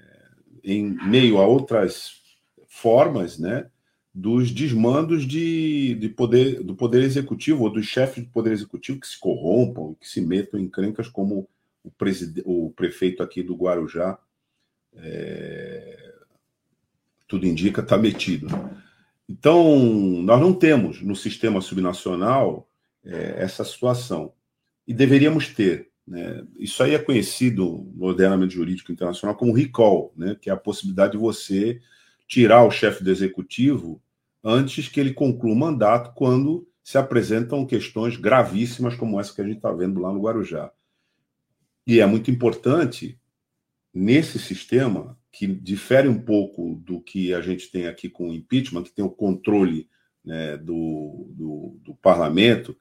[0.63, 2.21] em meio a outras
[2.67, 3.69] formas, né,
[4.13, 9.07] dos desmandos de, de poder, do poder executivo ou dos chefes do poder executivo que
[9.07, 11.47] se corrompam, que se metam em crencas como
[11.83, 11.91] o,
[12.45, 14.19] o prefeito aqui do Guarujá,
[14.95, 16.13] é,
[17.27, 18.47] tudo indica, está metido.
[19.27, 19.79] Então,
[20.21, 22.69] nós não temos no sistema subnacional
[23.03, 24.33] é, essa situação.
[24.87, 25.89] E deveríamos ter.
[26.07, 26.45] Né?
[26.57, 30.35] Isso aí é conhecido no ordenamento jurídico internacional como recall, né?
[30.39, 31.79] que é a possibilidade de você
[32.27, 34.01] tirar o chefe do executivo
[34.43, 39.45] antes que ele conclua o mandato, quando se apresentam questões gravíssimas como essa que a
[39.45, 40.71] gente está vendo lá no Guarujá.
[41.87, 43.19] E é muito importante,
[43.93, 48.83] nesse sistema, que difere um pouco do que a gente tem aqui com o impeachment,
[48.83, 49.89] que tem o controle
[50.23, 52.75] né, do, do, do, parlamento,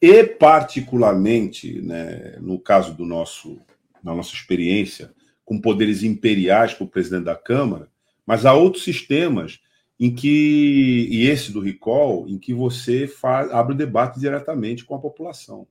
[0.00, 3.60] e particularmente, né, no caso do nosso,
[4.02, 5.12] da nossa experiência,
[5.44, 7.88] com poderes imperiais para o presidente da Câmara,
[8.26, 9.60] mas há outros sistemas
[9.98, 14.94] em que, e esse do recall, em que você faz, abre o debate diretamente com
[14.94, 15.66] a população.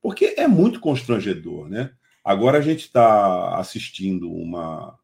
[0.00, 1.92] Porque é muito constrangedor, né?
[2.24, 4.98] Agora a gente está assistindo uma,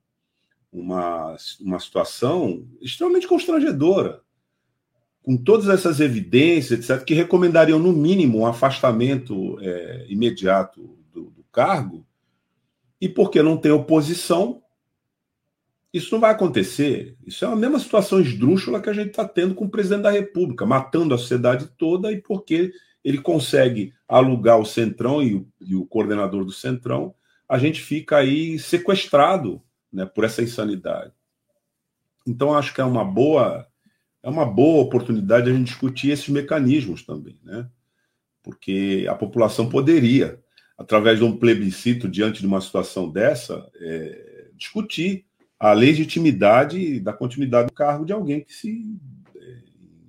[0.72, 4.22] uma, uma situação extremamente constrangedora,
[5.28, 11.44] com todas essas evidências, etc., que recomendariam, no mínimo, um afastamento é, imediato do, do
[11.52, 12.06] cargo,
[12.98, 14.62] e porque não tem oposição,
[15.92, 17.14] isso não vai acontecer.
[17.26, 20.10] Isso é a mesma situação esdrúxula que a gente está tendo com o presidente da
[20.10, 22.72] República, matando a sociedade toda e porque
[23.04, 27.14] ele consegue alugar o Centrão e o, e o coordenador do Centrão,
[27.46, 29.60] a gente fica aí sequestrado
[29.92, 31.12] né, por essa insanidade.
[32.26, 33.67] Então, acho que é uma boa
[34.28, 37.66] é uma boa oportunidade a gente discutir esses mecanismos também, né?
[38.42, 40.38] Porque a população poderia,
[40.76, 45.24] através de um plebiscito diante de uma situação dessa, é, discutir
[45.58, 49.00] a legitimidade da continuidade do cargo de alguém que se
[49.34, 49.62] é,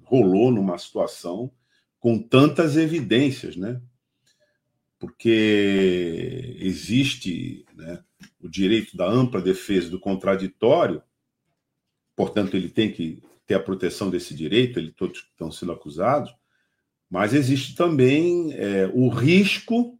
[0.03, 1.49] rolou numa situação
[1.97, 3.81] com tantas evidências, né?
[4.99, 8.03] Porque existe né,
[8.41, 11.01] o direito da ampla defesa do contraditório,
[12.17, 16.31] portanto, ele tem que ter a proteção desse direito, eles todos estão sendo acusados,
[17.09, 19.97] mas existe também é, o risco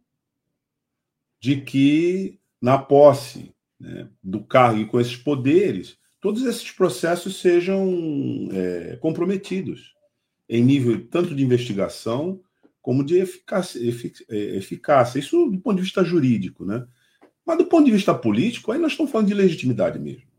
[1.40, 8.48] de que, na posse né, do cargo e com esses poderes, todos esses processos sejam
[8.52, 9.96] é, comprometidos
[10.48, 12.40] em nível tanto de investigação
[12.80, 13.80] como de eficácia,
[14.28, 15.18] é, eficácia.
[15.18, 16.86] Isso do ponto de vista jurídico, né?
[17.44, 20.30] Mas do ponto de vista político, aí nós estamos falando de legitimidade mesmo.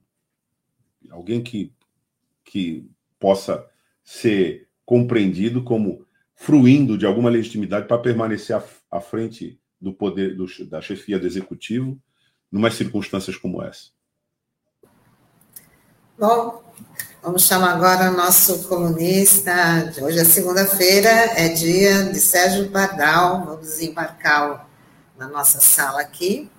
[1.10, 1.74] Alguém que,
[2.45, 2.89] que
[3.21, 3.65] possa
[4.03, 6.05] ser compreendido como
[6.36, 11.97] fruindo de alguma legitimidade para permanecer à, frente do poder do, da chefia do executivo
[12.51, 13.89] numa circunstâncias como essa.
[16.17, 16.63] Bom,
[17.21, 19.93] vamos chamar agora o nosso colunista.
[20.01, 23.45] Hoje é segunda-feira, é dia de Sérgio Pardal.
[23.45, 24.67] Vamos embarcar
[25.17, 26.49] na nossa sala aqui.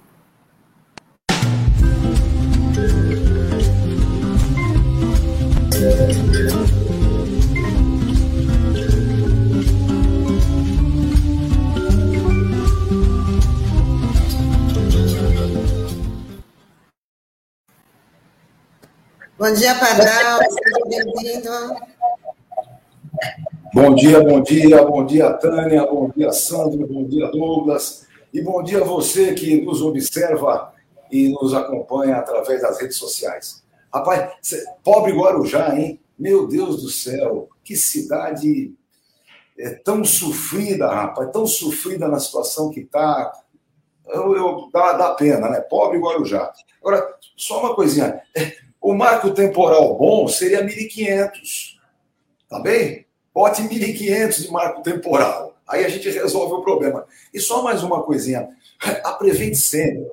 [5.83, 5.89] Bom
[19.55, 19.75] dia.
[19.75, 19.75] Seja
[20.87, 21.51] bem-vindo.
[23.75, 28.63] Bom dia, bom dia, bom dia, Tânia, bom dia, Sandro, bom dia, Douglas, e bom
[28.63, 30.73] dia a você que nos observa
[31.11, 33.62] e nos acompanha através das redes sociais.
[33.93, 34.33] Rapaz,
[34.83, 36.01] pobre Guarujá, hein?
[36.19, 38.73] Meu Deus do céu, que cidade
[39.59, 43.33] é tão sofrida, rapaz, tão sofrida na situação que está.
[44.07, 45.61] Eu, eu, dá, dá pena, né?
[45.61, 46.53] Pobre Guarujá.
[46.81, 48.21] Agora, só uma coisinha.
[48.37, 51.77] É, o marco temporal bom seria 1.500.
[52.49, 53.07] Tá bem?
[53.33, 55.57] Bote 1.500 de marco temporal.
[55.69, 57.07] Aí a gente resolve o problema.
[57.33, 58.49] E só mais uma coisinha.
[59.05, 60.13] A Prevent Senior,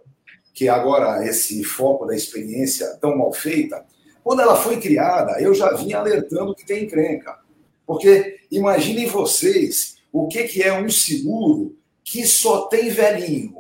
[0.54, 3.86] que agora esse foco da experiência tão mal feita,
[4.24, 7.40] quando ela foi criada, eu já vinha alertando que tem encrenca.
[7.86, 13.56] Porque imaginem vocês o que, que é um seguro que só tem velhinho.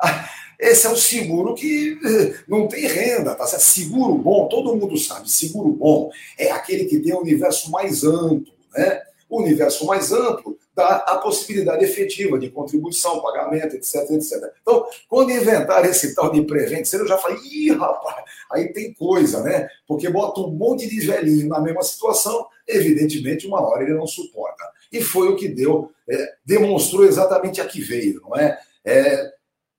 [0.58, 1.98] Esse é um seguro que
[2.48, 3.62] não tem renda, tá certo?
[3.62, 8.04] Seguro bom, todo mundo sabe, seguro bom é aquele que tem o um universo mais
[8.04, 9.02] amplo, né?
[9.28, 14.52] O universo mais amplo dá a possibilidade efetiva de contribuição, pagamento, etc, etc.
[14.60, 19.42] Então, quando inventaram esse tal de prevent eu já falei, ih, rapaz, aí tem coisa,
[19.42, 19.66] né?
[19.88, 24.64] Porque bota um monte de velhinho na mesma situação, evidentemente, uma hora ele não suporta.
[24.92, 28.58] E foi o que deu, é, demonstrou exatamente a que veio, não é?
[28.84, 29.32] é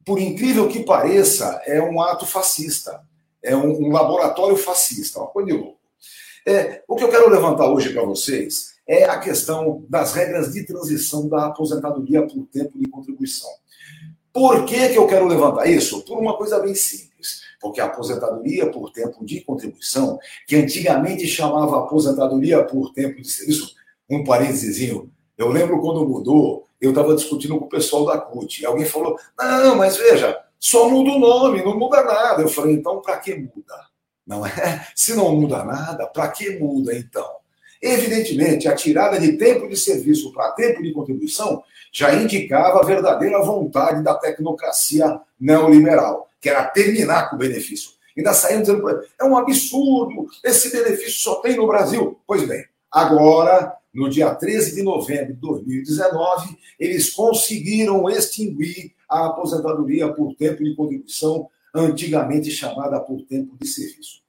[0.03, 3.01] por incrível que pareça, é um ato fascista.
[3.43, 5.19] É um, um laboratório fascista.
[5.19, 5.77] Uma coisa de louco.
[6.45, 10.65] É, o que eu quero levantar hoje para vocês é a questão das regras de
[10.65, 13.49] transição da aposentadoria por tempo de contribuição.
[14.31, 16.03] Por que, que eu quero levantar isso?
[16.03, 17.41] Por uma coisa bem simples.
[17.59, 23.75] Porque a aposentadoria por tempo de contribuição, que antigamente chamava aposentadoria por tempo de serviço,
[24.09, 24.79] um parênteses,
[25.37, 29.17] eu lembro quando mudou, eu estava discutindo com o pessoal da CUT, e alguém falou:
[29.37, 32.41] não, mas veja, só muda o nome, não muda nada.
[32.41, 33.87] Eu falei: então, para que muda?
[34.25, 34.87] Não é?
[34.95, 37.27] Se não muda nada, para que muda então?
[37.81, 43.41] Evidentemente, a tirada de tempo de serviço para tempo de contribuição já indicava a verdadeira
[43.41, 47.91] vontade da tecnocracia neoliberal, que era terminar com o benefício.
[48.17, 48.83] Ainda saíram dizendo,
[49.19, 52.19] é um absurdo, esse benefício só tem no Brasil.
[52.25, 60.11] Pois bem, agora, no dia 13 de novembro de 2019, eles conseguiram extinguir a aposentadoria
[60.11, 64.26] por tempo de contribuição, antigamente chamada por tempo de serviço.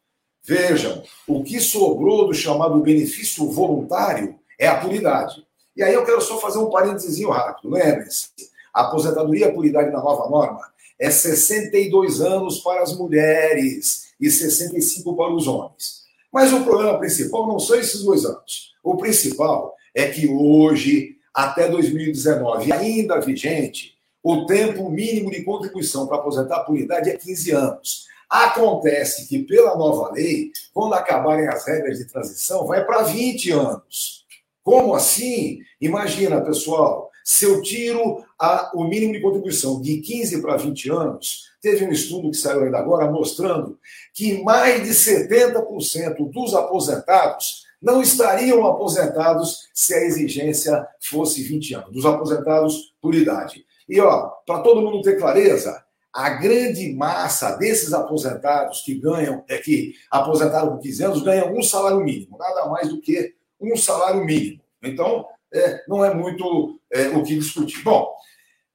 [0.49, 5.47] Vejam, o que sobrou do chamado benefício voluntário é a puridade.
[5.77, 7.69] E aí eu quero só fazer um parênteses rápido.
[7.69, 8.31] Lembre-se,
[8.73, 10.63] a aposentadoria por idade na nova norma
[10.99, 16.05] é 62 anos para as mulheres e 65 para os homens.
[16.33, 18.73] Mas o problema principal não são esses dois anos.
[18.83, 26.17] O principal é que hoje, até 2019, ainda vigente, o tempo mínimo de contribuição para
[26.17, 28.09] aposentar por idade é 15 anos.
[28.29, 34.27] Acontece que, pela nova lei, quando acabarem as regras de transição, vai para 20 anos.
[34.63, 35.61] Como assim?
[35.81, 41.49] Imagina, pessoal, se eu tiro a, o mínimo de contribuição de 15 para 20 anos,
[41.61, 43.79] teve um estudo que saiu ainda agora mostrando
[44.15, 51.93] que mais de 70% dos aposentados não estariam aposentados se a exigência fosse 20 anos,
[51.93, 53.65] dos aposentados por idade.
[53.89, 59.59] E, ó, para todo mundo ter clareza, a grande massa desses aposentados que ganham, é
[59.59, 64.25] que aposentaram com 15 anos, ganham um salário mínimo, nada mais do que um salário
[64.25, 64.61] mínimo.
[64.83, 67.83] Então, é, não é muito é, o que discutir.
[67.83, 68.15] Bom,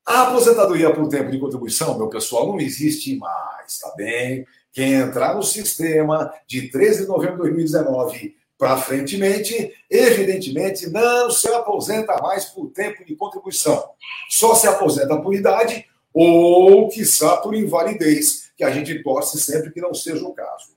[0.05, 4.45] a aposentadoria por tempo de contribuição, meu pessoal, não existe mais, tá bem?
[4.71, 11.47] Quem entrar no sistema de 13 de novembro de 2019 para frentemente, evidentemente não se
[11.49, 13.84] aposenta mais por tempo de contribuição.
[14.29, 19.82] Só se aposenta por idade ou, quiçá, por invalidez, que a gente torce sempre que
[19.82, 20.74] não seja o caso.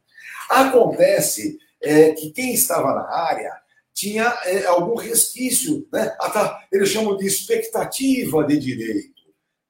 [0.48, 3.52] Acontece é, que quem estava na área
[3.92, 6.14] tinha é, algum resquício, né?
[6.70, 9.16] eles chamam de expectativa de direito.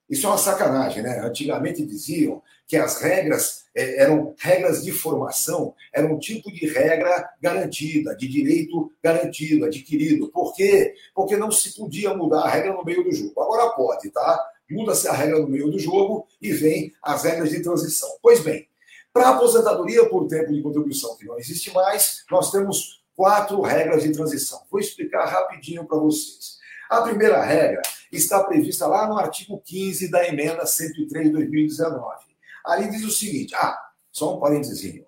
[0.09, 1.21] Isso é uma sacanagem, né?
[1.21, 7.29] Antigamente diziam que as regras é, eram regras de formação, era um tipo de regra
[7.41, 10.29] garantida, de direito garantido, adquirido.
[10.29, 10.95] Por quê?
[11.15, 13.41] Porque não se podia mudar a regra no meio do jogo.
[13.41, 14.45] Agora pode, tá?
[14.71, 18.09] Muda-se a regra no meio do jogo e vem as regras de transição.
[18.21, 18.69] Pois bem,
[19.13, 24.03] para a aposentadoria por tempo de contribuição, que não existe mais, nós temos quatro regras
[24.03, 24.61] de transição.
[24.71, 26.59] Vou explicar rapidinho para vocês.
[26.91, 32.27] A primeira regra está prevista lá no artigo 15 da emenda 103 de 2019
[32.67, 33.79] Ali diz o seguinte: ah,
[34.11, 35.03] só um parênteses.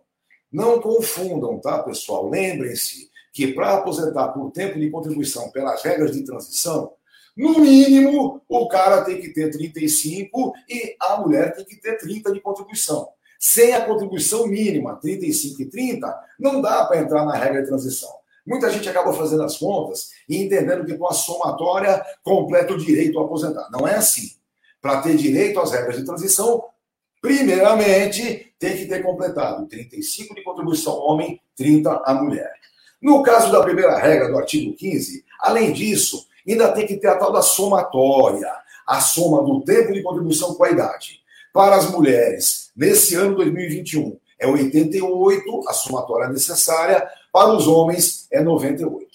[0.50, 2.28] Não confundam, tá, pessoal?
[2.28, 6.92] Lembrem-se que para aposentar por tempo de contribuição pelas regras de transição,
[7.38, 12.32] no mínimo, o cara tem que ter 35 e a mulher tem que ter 30
[12.32, 13.08] de contribuição.
[13.38, 18.10] Sem a contribuição mínima, 35 e 30, não dá para entrar na regra de transição.
[18.44, 23.18] Muita gente acaba fazendo as contas e entendendo que com a somatória completa o direito
[23.18, 23.68] a aposentar.
[23.70, 24.32] Não é assim.
[24.82, 26.64] Para ter direito às regras de transição,
[27.20, 32.52] Primeiramente, tem que ter completado 35 de contribuição homem, 30 a mulher.
[33.02, 37.16] No caso da primeira regra do artigo 15, além disso, ainda tem que ter a
[37.16, 38.52] tal da somatória,
[38.86, 41.20] a soma do tempo de contribuição com a idade.
[41.52, 48.40] Para as mulheres, nesse ano 2021, é 88 a somatória necessária, para os homens é
[48.40, 49.06] 98.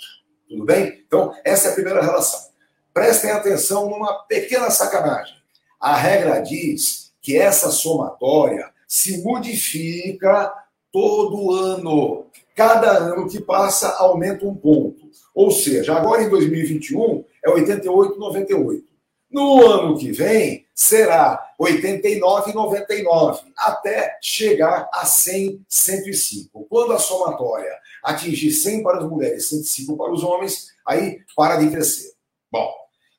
[0.50, 1.04] Tudo bem?
[1.08, 2.52] Então, essa é a primeira relação.
[2.94, 5.36] Prestem atenção numa pequena sacanagem.
[5.80, 10.54] A regra diz que essa somatória se modifica
[10.92, 12.28] todo ano.
[12.56, 15.10] Cada ano que passa aumenta um ponto.
[15.34, 18.84] Ou seja, agora em 2021 é 88,98.
[19.32, 26.68] No ano que vem será 89,99 até chegar a 100, 105.
[26.70, 27.72] Quando a somatória
[28.04, 32.12] atingir 100 para as mulheres, 105 para os homens, aí para de crescer.
[32.52, 32.72] Bom,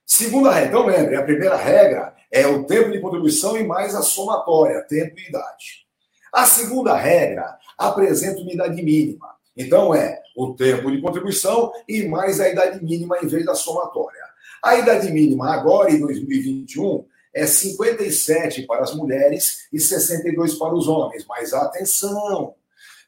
[0.07, 4.03] segunda regra, então lembre, a primeira regra é o tempo de contribuição e mais a
[4.03, 5.85] somatória, tempo e idade.
[6.33, 9.35] A segunda regra apresenta uma idade mínima.
[9.57, 14.23] Então é o tempo de contribuição e mais a idade mínima em vez da somatória.
[14.63, 20.89] A idade mínima agora em 2021 é 57 para as mulheres e 62 para os
[20.89, 21.25] homens.
[21.29, 22.55] Mas atenção,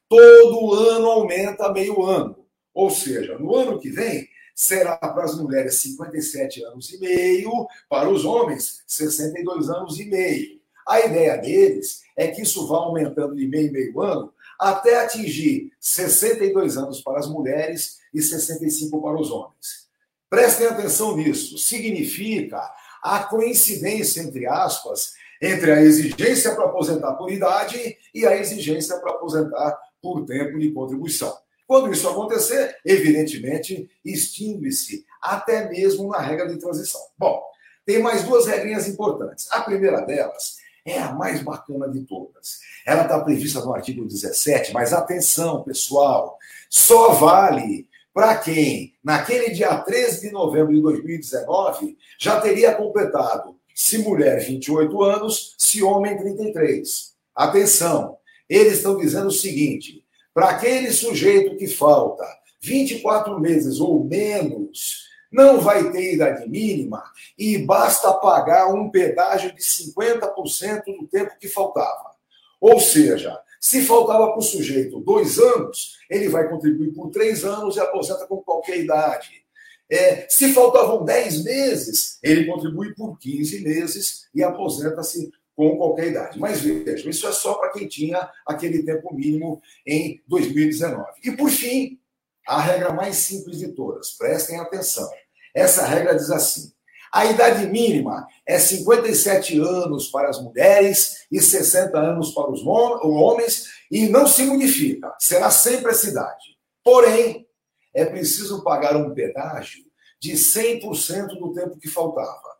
[0.08, 2.36] todo ano aumenta meio ano.
[2.74, 8.08] Ou seja, no ano que vem será para as mulheres 57 anos e meio, para
[8.08, 10.60] os homens 62 anos e meio.
[10.86, 15.72] A ideia deles é que isso vá aumentando de meio em meio ano até atingir
[15.80, 19.86] 62 anos para as mulheres e 65 para os homens.
[20.28, 21.58] Prestem atenção nisso.
[21.58, 22.60] Significa
[23.02, 29.12] a coincidência, entre aspas, entre a exigência para aposentar por idade e a exigência para
[29.12, 31.36] aposentar por tempo de contribuição.
[31.66, 37.00] Quando isso acontecer, evidentemente, extingue-se até mesmo na regra de transição.
[37.18, 37.42] Bom,
[37.84, 39.50] tem mais duas regrinhas importantes.
[39.50, 42.60] A primeira delas é a mais bacana de todas.
[42.86, 46.38] Ela está prevista no artigo 17, mas atenção, pessoal,
[46.70, 53.98] só vale para quem, naquele dia 13 de novembro de 2019, já teria completado, se
[53.98, 57.14] mulher, 28 anos, se homem, 33.
[57.34, 58.16] Atenção,
[58.48, 62.24] eles estão dizendo o seguinte: para aquele sujeito que falta
[62.62, 67.02] 24 meses ou menos, não vai ter idade mínima
[67.38, 72.12] e basta pagar um pedágio de 50% do tempo que faltava.
[72.60, 77.76] Ou seja, se faltava para o sujeito dois anos, ele vai contribuir por três anos
[77.76, 79.44] e aposenta com qualquer idade.
[79.88, 86.38] É, se faltavam 10 meses, ele contribui por 15 meses e aposenta-se com qualquer idade.
[86.38, 91.04] Mas vejam, isso é só para quem tinha aquele tempo mínimo em 2019.
[91.24, 91.98] E por fim,
[92.46, 95.08] a regra mais simples de todas, prestem atenção.
[95.54, 96.72] Essa regra diz assim:
[97.12, 103.68] a idade mínima é 57 anos para as mulheres e 60 anos para os homens,
[103.90, 106.56] e não se modifica, será sempre essa idade.
[106.84, 107.46] Porém,
[107.94, 109.84] é preciso pagar um pedágio
[110.20, 112.56] de 100% do tempo que faltava.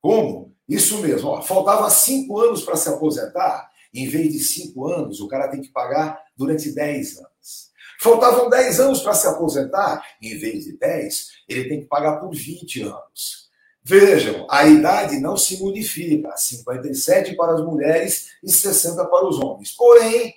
[0.00, 0.54] Como?
[0.68, 5.28] Isso mesmo, ó, faltava cinco anos para se aposentar, em vez de cinco anos, o
[5.28, 7.70] cara tem que pagar durante 10 anos.
[8.00, 12.32] Faltavam 10 anos para se aposentar, em vez de 10, ele tem que pagar por
[12.32, 13.48] 20 anos.
[13.82, 19.72] Vejam, a idade não se modifica, 57 para as mulheres e 60 para os homens.
[19.72, 20.34] Porém,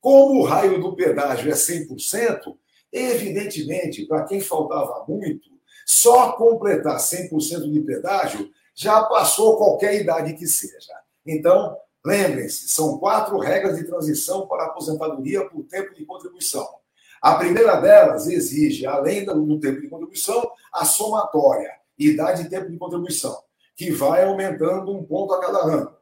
[0.00, 2.56] como o raio do pedágio é 100%,
[2.92, 5.48] evidentemente, para quem faltava muito,
[5.86, 10.94] só completar 100% de pedágio já passou qualquer idade que seja.
[11.26, 16.79] Então, lembrem-se, são quatro regras de transição para a aposentadoria por tempo de contribuição.
[17.20, 22.78] A primeira delas exige, além do tempo de contribuição, a somatória, idade e tempo de
[22.78, 23.42] contribuição,
[23.76, 25.94] que vai aumentando um ponto a cada ano.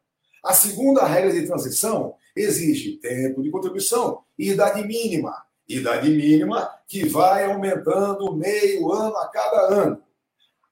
[0.44, 5.44] A segunda regra de transição exige tempo de contribuição e idade mínima.
[5.68, 10.02] Idade mínima que vai aumentando meio ano a cada ano.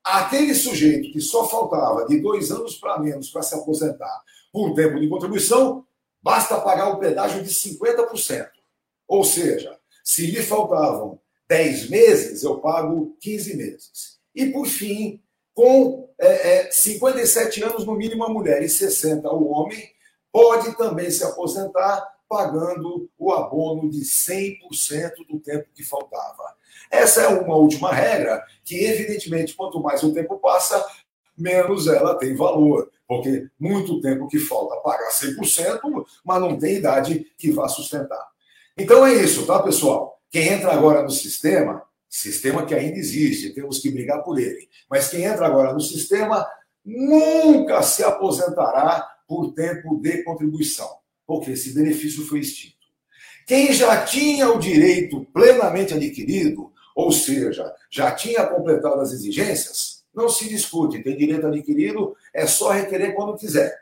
[0.03, 4.23] Aquele sujeito que só faltava de dois anos para menos para se aposentar
[4.53, 5.85] por tempo de contribuição,
[6.23, 8.49] basta pagar o pedágio de 50%.
[9.09, 9.76] Ou seja,
[10.07, 14.21] se lhe faltavam 10 meses, eu pago 15 meses.
[14.33, 15.21] E, por fim,
[15.53, 19.91] com é, é, 57 anos no mínimo a mulher e 60 o homem,
[20.31, 26.55] pode também se aposentar pagando o abono de 100% do tempo que faltava.
[26.89, 30.85] Essa é uma última regra que, evidentemente, quanto mais o tempo passa,
[31.37, 35.81] menos ela tem valor, porque muito tempo que falta pagar 100%,
[36.25, 38.36] mas não tem idade que vá sustentar.
[38.77, 40.21] Então é isso, tá, pessoal?
[40.31, 45.09] Quem entra agora no sistema, sistema que ainda existe, temos que brigar por ele, mas
[45.09, 46.47] quem entra agora no sistema
[46.85, 50.89] nunca se aposentará por tempo de contribuição,
[51.27, 52.77] porque esse benefício foi extinto.
[53.47, 60.29] Quem já tinha o direito plenamente adquirido, ou seja, já tinha completado as exigências, não
[60.29, 63.75] se discute, tem direito adquirido, é só requerer quando quiser.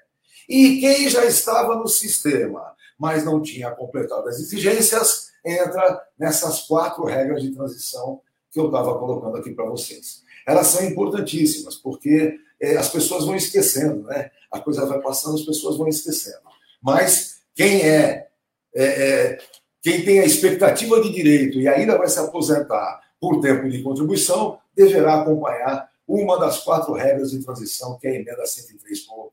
[0.49, 7.05] E quem já estava no sistema, mas não tinha completado as exigências, entra nessas quatro
[7.05, 8.20] regras de transição
[8.51, 10.22] que eu estava colocando aqui para vocês.
[10.47, 14.30] Elas são importantíssimas, porque é, as pessoas vão esquecendo, né?
[14.51, 16.38] A coisa vai passando, as pessoas vão esquecendo.
[16.80, 18.28] Mas quem é,
[18.74, 19.38] é, é
[19.82, 24.59] quem tem a expectativa de direito e ainda vai se aposentar por tempo de contribuição,
[24.74, 29.23] deverá acompanhar uma das quatro regras de transição, que é a emenda 103 por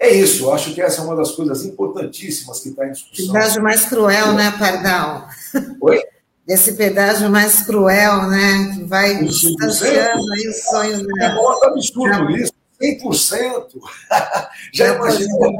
[0.00, 3.32] é isso, acho que essa é uma das coisas importantíssimas que está em discussão.
[3.32, 5.28] Pedágio mais cruel, né, Pardal?
[5.80, 6.00] Oi?
[6.46, 11.02] Esse pedágio mais cruel, né, que vai distanciando aí os sonhos.
[11.02, 11.26] Né?
[11.26, 13.66] É um absurdo isso, 100%.
[14.72, 15.52] Já imaginou?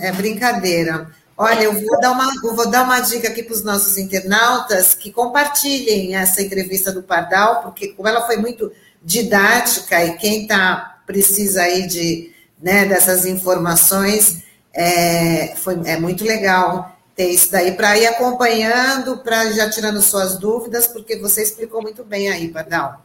[0.00, 1.10] É brincadeira.
[1.36, 5.10] Olha, eu vou dar uma, vou dar uma dica aqui para os nossos internautas que
[5.10, 8.70] compartilhem essa entrevista do Pardal, porque como ela foi muito
[9.02, 14.42] didática e quem tá, precisa aí de, né, dessas informações,
[14.74, 20.38] é, foi, é muito legal ter isso daí para ir acompanhando, para já tirando suas
[20.38, 23.02] dúvidas, porque você explicou muito bem aí, Pardal.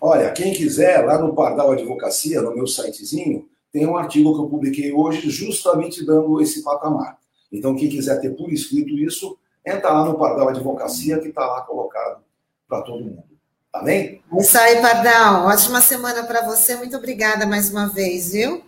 [0.00, 4.48] Olha, quem quiser, lá no Pardal Advocacia, no meu sitezinho, tem um artigo que eu
[4.48, 7.18] publiquei hoje justamente dando esse patamar.
[7.52, 11.62] Então, quem quiser ter por escrito isso, entra lá no Pardal Advocacia, que está lá
[11.62, 12.22] colocado
[12.68, 13.24] para todo mundo.
[13.72, 14.22] Tá bem?
[14.38, 15.46] Isso aí, Pardal.
[15.46, 16.76] Ótima semana para você.
[16.76, 18.62] Muito obrigada mais uma vez, viu?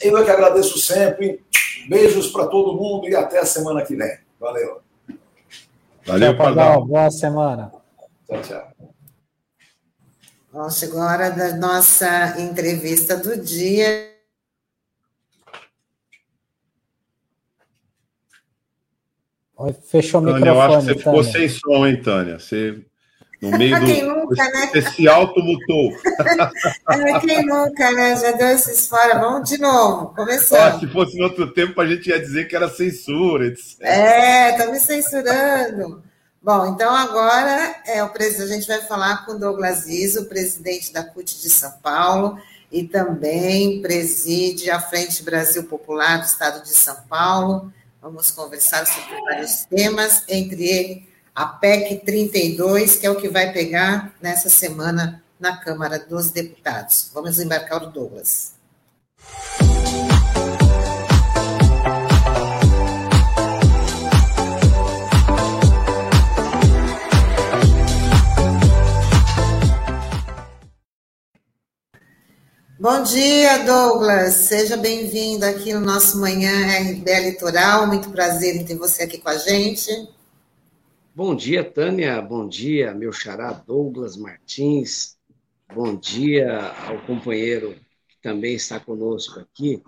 [0.00, 1.44] Eu é que agradeço sempre.
[1.88, 4.18] Beijos para todo mundo e até a semana que vem.
[4.40, 4.80] Valeu.
[6.06, 6.84] Valeu, tchau, Pardal.
[6.84, 7.72] Boa semana.
[8.26, 8.72] Tchau, tchau.
[10.52, 14.12] Bom, chegou a hora da nossa entrevista do dia.
[19.88, 20.46] Fechou o Tânia, microfone.
[20.46, 21.02] Eu acho que você Tânia.
[21.02, 22.38] ficou sem som, hein, Tânia?
[22.38, 22.84] Você,
[23.44, 23.86] no meio do.
[23.86, 24.70] Quem nunca, né?
[24.72, 25.92] Você se automutou.
[27.20, 28.16] Quem nunca, né?
[28.16, 29.18] Já deu esses fora.
[29.18, 30.80] Vamos de novo, começando.
[30.80, 33.80] se fosse no outro tempo, a gente ia dizer que era censura, etc.
[33.80, 36.02] É, tá me censurando.
[36.42, 41.02] Bom, então agora é o presidente, a gente vai falar com Douglas Iso, presidente da
[41.02, 42.38] CUT de São Paulo,
[42.70, 47.72] e também preside a Frente Brasil Popular do Estado de São Paulo.
[48.02, 53.52] Vamos conversar sobre vários temas, entre eles a PEC 32, que é o que vai
[53.52, 57.10] pegar nessa semana na Câmara dos Deputados.
[57.12, 58.54] Vamos embarcar o Douglas.
[72.78, 74.34] Bom dia, Douglas.
[74.34, 77.86] Seja bem-vindo aqui no nosso Manhã RBA Litoral.
[77.88, 80.13] Muito prazer em ter você aqui com a gente.
[81.14, 82.20] Bom dia, Tânia.
[82.20, 85.16] Bom dia, meu xará Douglas Martins.
[85.72, 87.76] Bom dia ao companheiro
[88.08, 89.82] que também está conosco aqui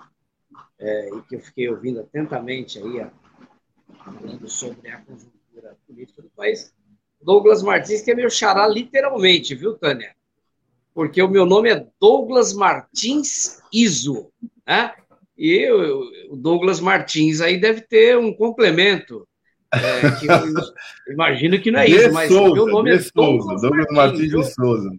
[0.78, 3.06] é, e que eu fiquei ouvindo atentamente aí,
[4.04, 6.72] falando sobre a conjuntura política do país.
[7.20, 10.14] Douglas Martins, que é meu xará literalmente, viu, Tânia?
[10.96, 14.32] porque o meu nome é Douglas Martins Iso,
[14.66, 14.94] né?
[15.36, 15.70] E
[16.30, 19.28] o Douglas Martins aí deve ter um complemento.
[19.72, 23.86] É, que eu imagino que não é isso, mas Souza, meu nome é Douglas, Douglas
[23.90, 24.90] Martins, de Souza.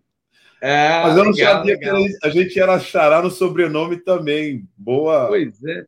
[0.62, 1.96] É, mas eu não legal, sabia legal.
[2.04, 4.68] que a gente era xará no sobrenome também.
[4.76, 5.28] Boa.
[5.28, 5.86] Pois é.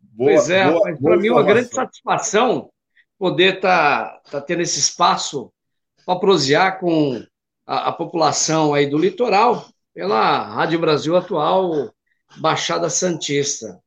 [0.00, 0.64] Boa, pois é,
[1.00, 2.70] para mim é uma grande satisfação
[3.18, 5.52] poder estar tá, tá tendo esse espaço
[6.04, 7.22] para prosear com
[7.66, 11.92] a, a população aí do litoral pela Rádio Brasil Atual,
[12.36, 13.80] Baixada Santista.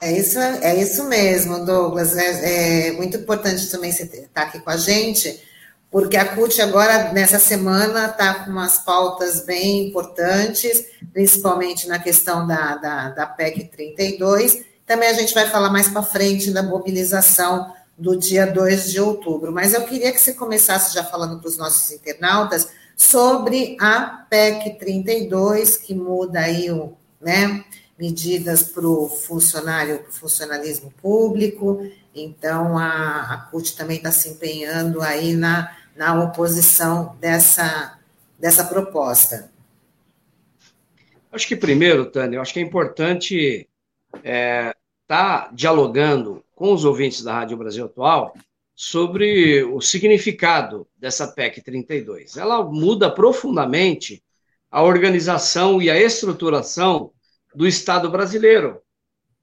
[0.00, 2.16] É isso, é isso mesmo, Douglas.
[2.16, 5.42] É, é muito importante também você estar tá aqui com a gente,
[5.90, 12.46] porque a CUT agora, nessa semana, está com umas pautas bem importantes, principalmente na questão
[12.46, 14.64] da, da, da PEC 32.
[14.84, 19.50] Também a gente vai falar mais para frente da mobilização do dia 2 de outubro.
[19.50, 24.78] Mas eu queria que você começasse já falando para os nossos internautas sobre a PEC
[24.78, 27.64] 32, que muda aí o, né,
[27.98, 31.90] medidas para o funcionário, para o funcionalismo público.
[32.14, 37.98] Então, a, a CUT também está se empenhando aí na, na oposição dessa,
[38.38, 39.50] dessa proposta.
[41.32, 43.68] Acho que primeiro, Tânia, acho que é importante
[44.14, 44.74] estar é,
[45.06, 48.34] tá dialogando com os ouvintes da Rádio Brasil Atual
[48.74, 52.36] sobre o significado dessa PEC 32.
[52.36, 54.22] Ela muda profundamente
[54.70, 57.12] a organização e a estruturação
[57.56, 58.80] do Estado brasileiro.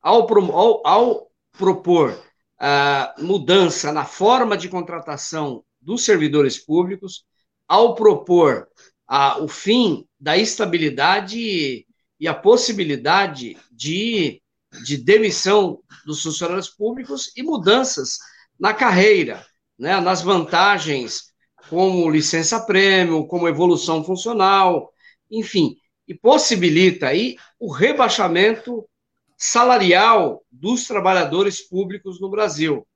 [0.02, 2.18] Ao, ao, ao propor
[2.60, 7.26] a mudança na forma de contratação dos servidores públicos,
[7.68, 8.68] ao propor
[9.08, 11.86] a, o fim da estabilidade
[12.20, 14.42] e a possibilidade de
[14.82, 18.18] de demissão dos funcionários públicos e mudanças
[18.60, 19.46] na carreira,
[19.78, 21.34] né, nas vantagens
[21.70, 24.92] como licença-prêmio, como evolução funcional,
[25.30, 25.76] enfim,
[26.08, 28.88] e possibilita aí o rebaixamento
[29.38, 32.88] salarial dos trabalhadores públicos no Brasil.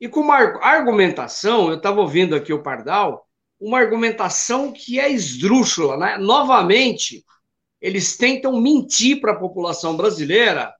[0.00, 3.26] E com uma argumentação, eu estava ouvindo aqui o Pardal,
[3.60, 6.18] uma argumentação que é esdrúxula, né?
[6.18, 7.24] Novamente,
[7.80, 10.74] eles tentam mentir para a população brasileira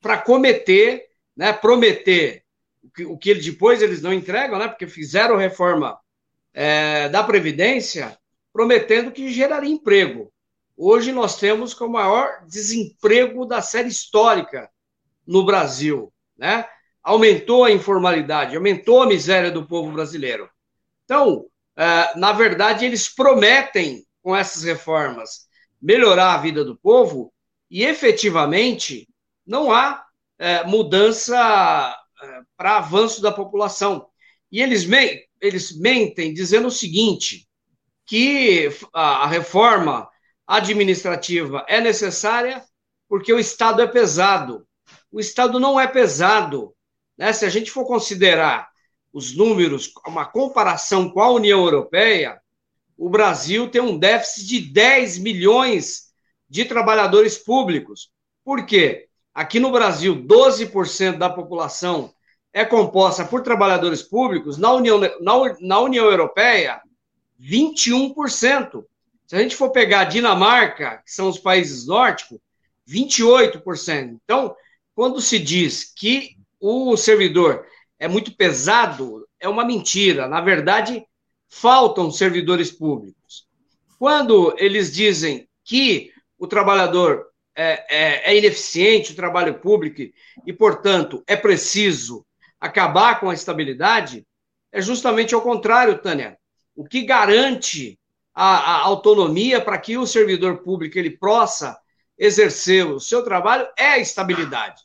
[0.00, 1.06] para cometer,
[1.36, 2.42] né, prometer
[2.82, 5.98] o que, o que depois eles não entregam, né, porque fizeram reforma
[6.52, 8.16] é, da Previdência,
[8.52, 10.32] prometendo que geraria emprego.
[10.80, 14.70] Hoje nós temos o maior desemprego da série histórica
[15.26, 16.68] no Brasil, né?
[17.02, 20.48] Aumentou a informalidade, aumentou a miséria do povo brasileiro.
[21.04, 25.48] Então, é, na verdade, eles prometem com essas reformas
[25.82, 27.32] melhorar a vida do povo
[27.68, 29.08] e efetivamente
[29.44, 30.04] não há
[30.38, 31.36] é, mudança
[32.22, 34.06] é, para avanço da população.
[34.52, 34.86] E eles,
[35.40, 37.48] eles mentem dizendo o seguinte:
[38.06, 40.08] que a reforma
[40.48, 42.64] administrativa é necessária
[43.06, 44.66] porque o Estado é pesado.
[45.12, 46.74] O Estado não é pesado.
[47.16, 47.32] Né?
[47.34, 48.68] Se a gente for considerar
[49.12, 52.40] os números, uma comparação com a União Europeia,
[52.96, 56.08] o Brasil tem um déficit de 10 milhões
[56.48, 58.10] de trabalhadores públicos.
[58.42, 59.08] Por quê?
[59.34, 62.12] Aqui no Brasil, 12% da população
[62.52, 66.80] é composta por trabalhadores públicos, na União, na, na União Europeia,
[67.40, 68.84] 21%.
[69.28, 72.38] Se a gente for pegar Dinamarca, que são os países nórdicos,
[72.88, 74.18] 28%.
[74.24, 74.56] Então,
[74.94, 77.66] quando se diz que o servidor
[77.98, 80.26] é muito pesado, é uma mentira.
[80.26, 81.06] Na verdade,
[81.46, 83.46] faltam servidores públicos.
[83.98, 90.00] Quando eles dizem que o trabalhador é, é, é ineficiente, o trabalho público,
[90.46, 92.24] e, portanto, é preciso
[92.58, 94.26] acabar com a estabilidade,
[94.72, 96.38] é justamente ao contrário, Tânia.
[96.74, 97.98] O que garante
[98.40, 101.76] a, a autonomia para que o servidor público ele possa
[102.16, 104.80] exercer o seu trabalho é a estabilidade.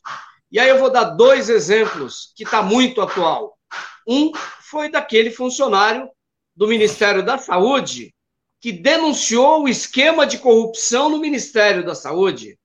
[0.50, 3.56] E aí eu vou dar dois exemplos que está muito atual.
[4.08, 6.10] Um foi daquele funcionário
[6.54, 8.12] do Ministério da Saúde
[8.60, 12.58] que denunciou o esquema de corrupção no Ministério da Saúde.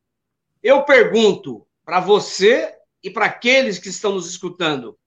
[0.64, 2.74] Eu pergunto para você
[3.04, 4.98] e para aqueles que estão nos escutando,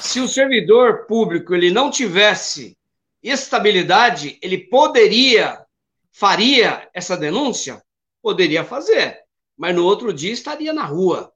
[0.00, 2.76] se o servidor público ele não tivesse
[3.22, 5.64] estabilidade, ele poderia,
[6.12, 7.82] faria essa denúncia?
[8.22, 9.18] Poderia fazer,
[9.56, 11.32] mas no outro dia estaria na rua.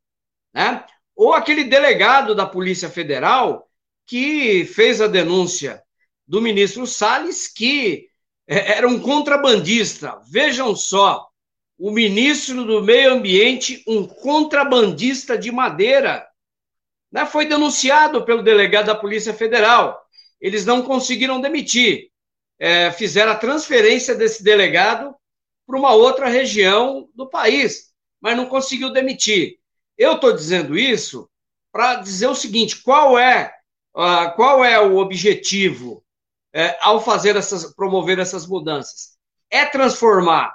[0.52, 0.84] Né?
[1.16, 3.68] Ou aquele delegado da Polícia Federal
[4.06, 5.82] que fez a denúncia
[6.26, 8.08] do ministro Salles, que
[8.46, 10.20] é, era um contrabandista.
[10.30, 11.28] Vejam só,
[11.78, 16.26] o ministro do Meio Ambiente, um contrabandista de madeira.
[17.10, 17.26] Né?
[17.26, 20.03] Foi denunciado pelo delegado da Polícia Federal.
[20.44, 22.10] Eles não conseguiram demitir.
[22.58, 25.16] É, fizeram a transferência desse delegado
[25.66, 29.58] para uma outra região do país, mas não conseguiu demitir.
[29.96, 31.30] Eu estou dizendo isso
[31.72, 33.54] para dizer o seguinte: qual é,
[33.96, 36.04] uh, qual é o objetivo
[36.54, 39.16] uh, ao fazer essas, promover essas mudanças?
[39.50, 40.54] É transformar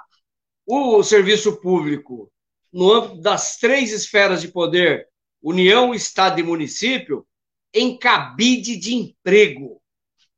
[0.64, 2.30] o serviço público
[2.72, 5.08] no âmbito das três esferas de poder,
[5.42, 7.26] União, Estado e município,
[7.74, 9.79] em cabide de emprego,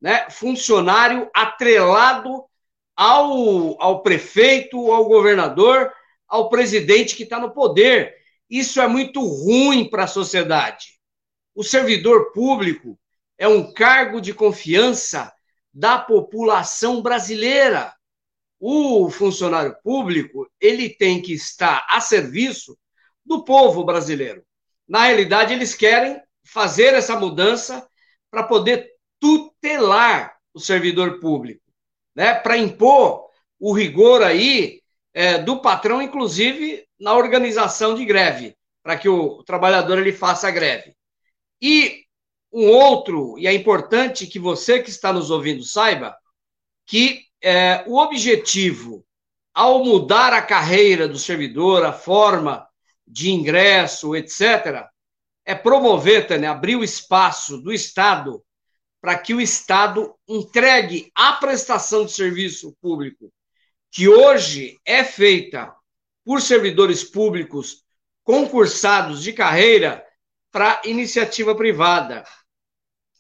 [0.03, 0.29] né?
[0.29, 2.45] Funcionário atrelado
[2.97, 5.93] ao, ao prefeito, ao governador,
[6.27, 8.13] ao presidente que está no poder.
[8.51, 10.99] Isso é muito ruim para a sociedade.
[11.55, 12.99] O servidor público
[13.39, 15.33] é um cargo de confiança
[15.73, 17.95] da população brasileira.
[18.59, 22.77] O funcionário público, ele tem que estar a serviço
[23.25, 24.43] do povo brasileiro.
[24.89, 27.87] Na realidade, eles querem fazer essa mudança
[28.31, 28.93] para poder
[29.63, 31.63] tutelar o servidor público,
[32.15, 32.35] né?
[32.35, 34.83] Para impor o rigor aí
[35.15, 40.51] é, do patrão, inclusive na organização de greve, para que o trabalhador ele faça a
[40.51, 40.95] greve.
[41.61, 42.05] E
[42.53, 46.17] um outro, e é importante que você que está nos ouvindo saiba,
[46.85, 49.05] que é, o objetivo,
[49.55, 52.67] ao mudar a carreira do servidor, a forma
[53.07, 54.87] de ingresso, etc.,
[55.45, 58.43] é promover, Tânia, abrir o espaço do Estado
[59.03, 63.33] para que o Estado entregue a prestação de serviço público,
[63.91, 65.75] que hoje é feita
[66.25, 67.83] por servidores públicos
[68.23, 70.07] concursados de carreira
[70.53, 72.23] para iniciativa privada.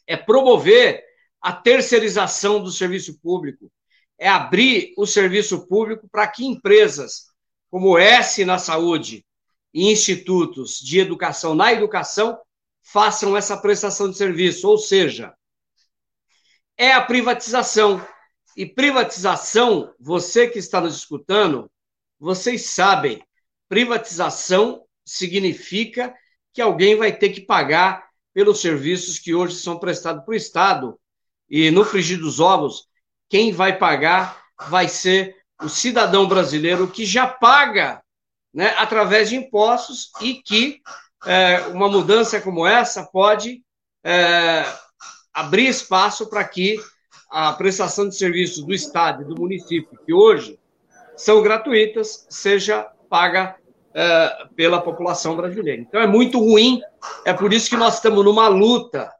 [0.06, 1.02] É promover
[1.40, 3.68] a terceirização do serviço público,
[4.16, 7.26] é abrir o serviço público para que empresas
[7.68, 9.26] como S na saúde
[9.74, 12.38] e institutos de educação na educação
[12.84, 15.34] façam essa prestação de serviço, ou seja,
[16.76, 18.04] é a privatização.
[18.56, 21.70] E privatização, você que está nos escutando,
[22.18, 23.22] vocês sabem,
[23.68, 26.14] privatização significa
[26.52, 31.00] que alguém vai ter que pagar pelos serviços que hoje são prestados para o Estado.
[31.48, 32.86] E no frigir dos ovos,
[33.28, 38.02] quem vai pagar vai ser o cidadão brasileiro que já paga
[38.52, 40.80] né, através de impostos e que
[41.24, 43.62] é, uma mudança como essa pode
[44.04, 44.64] é,
[45.32, 46.78] abrir espaço para que
[47.30, 50.58] a prestação de serviços do Estado e do município, que hoje
[51.16, 53.56] são gratuitas, seja paga
[53.94, 55.80] é, pela população brasileira.
[55.80, 56.80] Então é muito ruim,
[57.24, 59.12] é por isso que nós estamos numa luta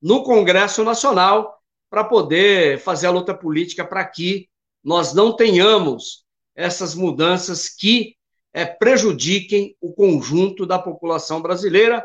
[0.00, 1.58] no Congresso Nacional
[1.90, 4.48] para poder fazer a luta política para que
[4.84, 8.16] nós não tenhamos essas mudanças que
[8.52, 12.04] é, prejudiquem o conjunto da população brasileira,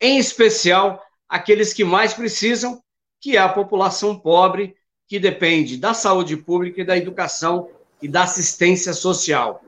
[0.00, 2.82] em especial aqueles que mais precisam,
[3.20, 4.74] que é a população pobre,
[5.06, 7.68] que depende da saúde pública e da educação
[8.00, 9.60] e da assistência social.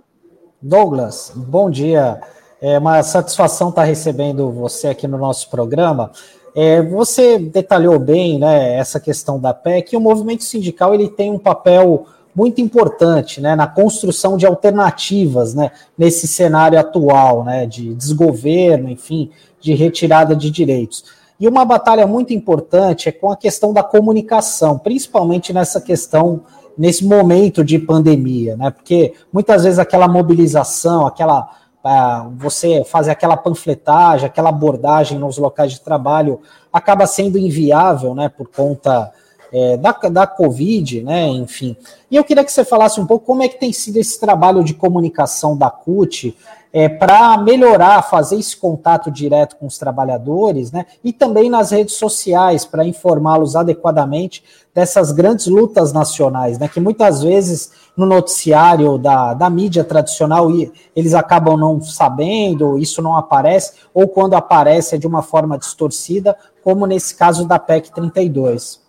[0.61, 2.21] Douglas, bom dia.
[2.61, 6.13] É uma satisfação estar recebendo você aqui no nosso programa.
[6.55, 11.39] É, você detalhou bem né, essa questão da PEC o movimento sindical ele tem um
[11.39, 18.89] papel muito importante né, na construção de alternativas né, nesse cenário atual né, de desgoverno,
[18.89, 19.31] enfim,
[19.61, 21.05] de retirada de direitos.
[21.41, 26.43] E uma batalha muito importante é com a questão da comunicação, principalmente nessa questão,
[26.77, 28.71] nesse momento de pandemia, né?
[28.71, 31.59] Porque muitas vezes aquela mobilização, aquela.
[31.83, 36.39] Uh, você fazer aquela panfletagem, aquela abordagem nos locais de trabalho
[36.71, 38.29] acaba sendo inviável, né?
[38.29, 39.11] Por conta
[39.51, 41.27] é, da, da Covid, né?
[41.29, 41.75] Enfim.
[42.11, 44.63] E eu queria que você falasse um pouco como é que tem sido esse trabalho
[44.63, 46.37] de comunicação da CUT
[46.73, 50.87] é, para melhorar, fazer esse contato direto com os trabalhadores, né?
[51.03, 56.69] E também nas redes sociais, para informá-los adequadamente dessas grandes lutas nacionais, né?
[56.69, 60.49] Que muitas vezes no noticiário da, da mídia tradicional
[60.95, 66.37] eles acabam não sabendo, isso não aparece, ou quando aparece é de uma forma distorcida,
[66.63, 68.81] como nesse caso da PEC 32.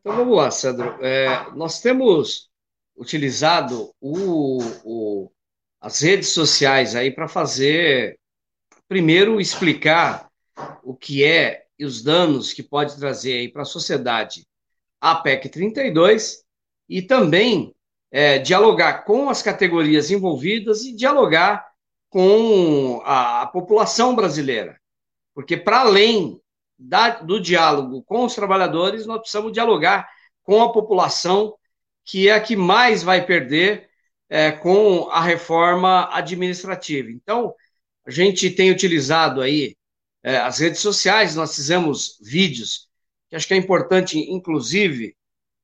[0.00, 0.96] Então vamos lá, Sandro.
[1.00, 2.48] É, nós temos
[2.96, 5.30] utilizado o, o,
[5.82, 8.16] as redes sociais aí para fazer,
[8.88, 10.30] primeiro, explicar
[10.84, 14.46] o que é e os danos que pode trazer aí para a sociedade
[15.00, 16.44] a PEC 32
[16.88, 17.74] e também
[18.12, 21.66] é, dialogar com as categorias envolvidas e dialogar
[22.08, 24.80] com a, a população brasileira.
[25.34, 26.40] Porque, para além
[26.78, 30.08] da, do diálogo com os trabalhadores, nós precisamos dialogar
[30.44, 31.56] com a população,
[32.04, 33.90] que é a que mais vai perder
[34.32, 37.10] é, com a reforma administrativa.
[37.10, 37.54] Então,
[38.06, 39.76] a gente tem utilizado aí
[40.22, 42.88] é, as redes sociais, nós fizemos vídeos,
[43.28, 45.14] que acho que é importante, inclusive,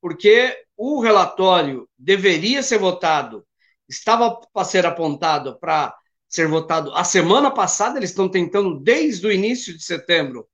[0.00, 3.46] porque o relatório deveria ser votado,
[3.88, 5.96] estava para ser apontado para
[6.28, 10.46] ser votado a semana passada, eles estão tentando desde o início de setembro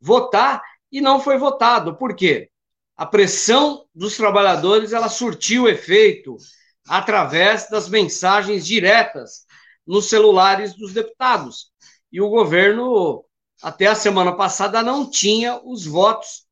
[0.00, 1.96] votar e não foi votado.
[1.96, 2.50] Por quê?
[2.96, 6.36] A pressão dos trabalhadores ela surtiu efeito
[6.88, 9.44] através das mensagens diretas
[9.86, 11.70] nos celulares dos deputados.
[12.10, 13.24] E o governo,
[13.62, 16.46] até a semana passada, não tinha os votos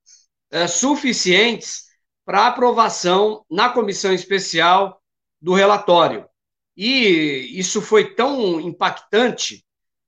[0.51, 1.85] é, suficientes
[2.25, 5.01] para aprovação na comissão especial
[5.41, 6.27] do relatório.
[6.77, 9.65] E isso foi tão impactante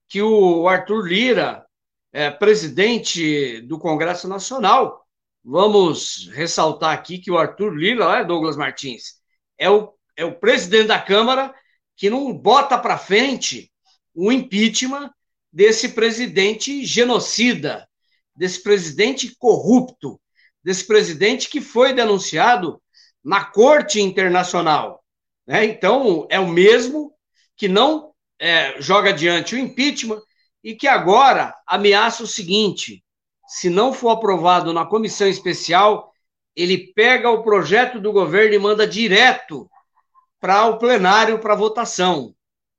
[0.08, 1.66] que o Arthur Lira,
[2.12, 5.06] é, presidente do Congresso Nacional,
[5.44, 9.20] vamos ressaltar aqui que o Arthur Lira, é Douglas Martins,
[9.56, 11.54] é o é o presidente da Câmara
[11.96, 13.72] que não bota para frente
[14.12, 15.10] o impeachment
[15.52, 17.88] desse presidente genocida,
[18.34, 20.20] desse presidente corrupto,
[20.62, 22.80] desse presidente que foi denunciado
[23.24, 25.02] na Corte Internacional.
[25.46, 25.64] Né?
[25.64, 27.12] Então, é o mesmo
[27.56, 30.22] que não é, joga adiante o impeachment
[30.62, 33.02] e que agora ameaça o seguinte:
[33.46, 36.12] se não for aprovado na comissão especial,
[36.54, 39.70] ele pega o projeto do governo e manda direto
[40.40, 42.34] para o plenário para votação.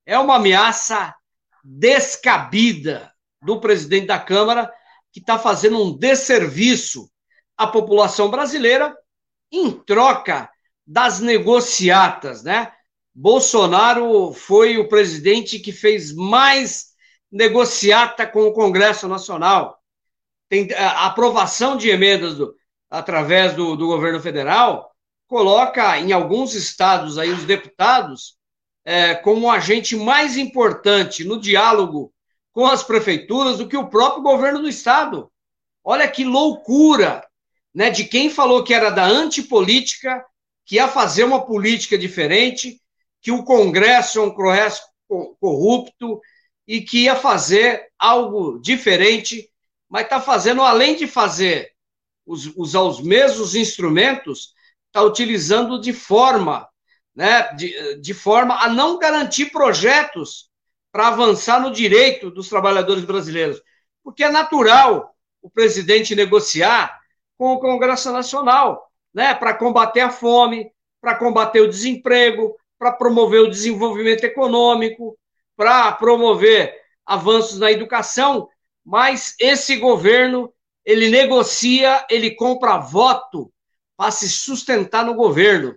[0.05, 1.15] É uma ameaça
[1.63, 4.71] descabida do presidente da Câmara,
[5.11, 7.09] que está fazendo um desserviço
[7.57, 8.95] à população brasileira
[9.51, 10.49] em troca
[10.85, 12.71] das negociatas, né?
[13.13, 16.89] Bolsonaro foi o presidente que fez mais
[17.31, 19.77] negociata com o Congresso Nacional.
[20.47, 22.55] Tem a aprovação de emendas do,
[22.89, 24.89] através do, do governo federal
[25.29, 28.35] coloca em alguns estados aí os deputados
[28.85, 32.13] é, como um agente mais importante no diálogo
[32.51, 35.31] com as prefeituras do que o próprio governo do estado.
[35.83, 37.25] Olha que loucura,
[37.73, 37.89] né?
[37.89, 40.23] De quem falou que era da antipolítica,
[40.65, 42.81] que ia fazer uma política diferente,
[43.21, 44.81] que o Congresso é um Congresso,
[45.39, 46.21] corrupto
[46.67, 49.49] e que ia fazer algo diferente,
[49.89, 51.71] mas está fazendo, além de fazer
[52.55, 54.53] usar os mesmos instrumentos,
[54.85, 56.68] está utilizando de forma,
[57.19, 60.49] né, de, de forma a não garantir projetos
[60.89, 63.61] para avançar no direito dos trabalhadores brasileiros.
[64.01, 66.97] Porque é natural o presidente negociar
[67.37, 73.41] com o Congresso Nacional, né, para combater a fome, para combater o desemprego, para promover
[73.41, 75.19] o desenvolvimento econômico,
[75.57, 76.73] para promover
[77.05, 78.47] avanços na educação,
[78.85, 80.53] mas esse governo
[80.85, 83.51] ele negocia, ele compra voto
[83.97, 85.75] para se sustentar no governo.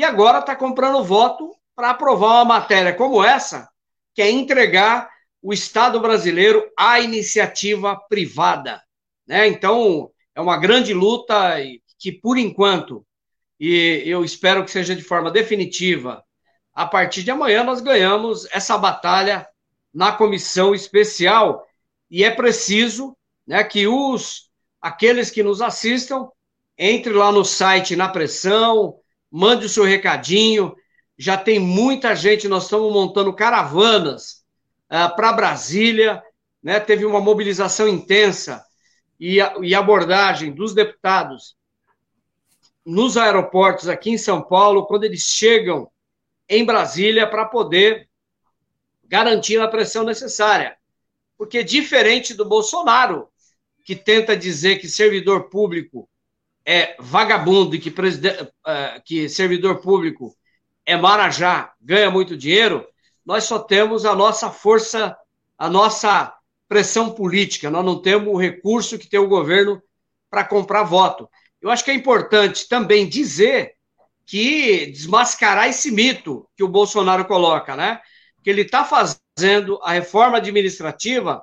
[0.00, 3.68] E agora está comprando voto para aprovar uma matéria como essa,
[4.14, 5.10] que é entregar
[5.42, 8.82] o Estado brasileiro à iniciativa privada.
[9.26, 9.46] Né?
[9.46, 11.58] Então, é uma grande luta
[11.98, 13.04] que, por enquanto,
[13.60, 16.24] e eu espero que seja de forma definitiva,
[16.72, 19.46] a partir de amanhã nós ganhamos essa batalha
[19.92, 21.62] na comissão especial
[22.10, 23.14] e é preciso
[23.46, 24.48] né, que os
[24.80, 26.30] aqueles que nos assistam
[26.78, 28.98] entre lá no site na pressão,
[29.30, 30.74] mande o seu recadinho.
[31.16, 34.44] Já tem muita gente, nós estamos montando caravanas
[34.90, 36.22] uh, ah, para Brasília,
[36.62, 36.80] né?
[36.80, 38.64] Teve uma mobilização intensa
[39.18, 41.56] e, a, e abordagem dos deputados
[42.84, 45.90] nos aeroportos aqui em São Paulo, quando eles chegam
[46.48, 48.08] em Brasília para poder
[49.04, 50.76] garantir a pressão necessária.
[51.38, 53.28] Porque, diferente do Bolsonaro,
[53.84, 56.09] que tenta dizer que servidor público
[56.70, 60.36] é vagabundo e que, uh, que servidor público
[60.86, 62.86] é marajá, ganha muito dinheiro,
[63.26, 65.16] nós só temos a nossa força,
[65.58, 66.32] a nossa
[66.68, 69.82] pressão política, nós não temos o recurso que tem o governo
[70.30, 71.28] para comprar voto.
[71.60, 73.74] Eu acho que é importante também dizer
[74.24, 78.00] que desmascarar esse mito que o Bolsonaro coloca, né?
[78.44, 81.42] Que ele está fazendo a reforma administrativa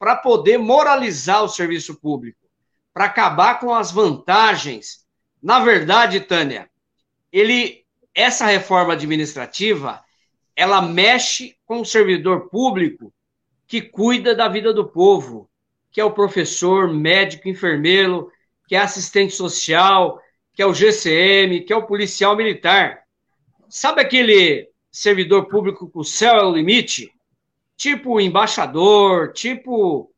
[0.00, 2.43] para poder moralizar o serviço público,
[2.94, 5.04] para acabar com as vantagens.
[5.42, 6.70] Na verdade, Tânia,
[7.32, 7.84] ele
[8.14, 10.00] essa reforma administrativa,
[10.54, 13.12] ela mexe com o servidor público
[13.66, 15.50] que cuida da vida do povo,
[15.90, 18.30] que é o professor, médico, enfermeiro,
[18.68, 20.20] que é assistente social,
[20.52, 23.02] que é o GCM, que é o policial militar.
[23.68, 27.10] Sabe aquele servidor público com o céu é o limite?
[27.76, 30.13] Tipo embaixador, tipo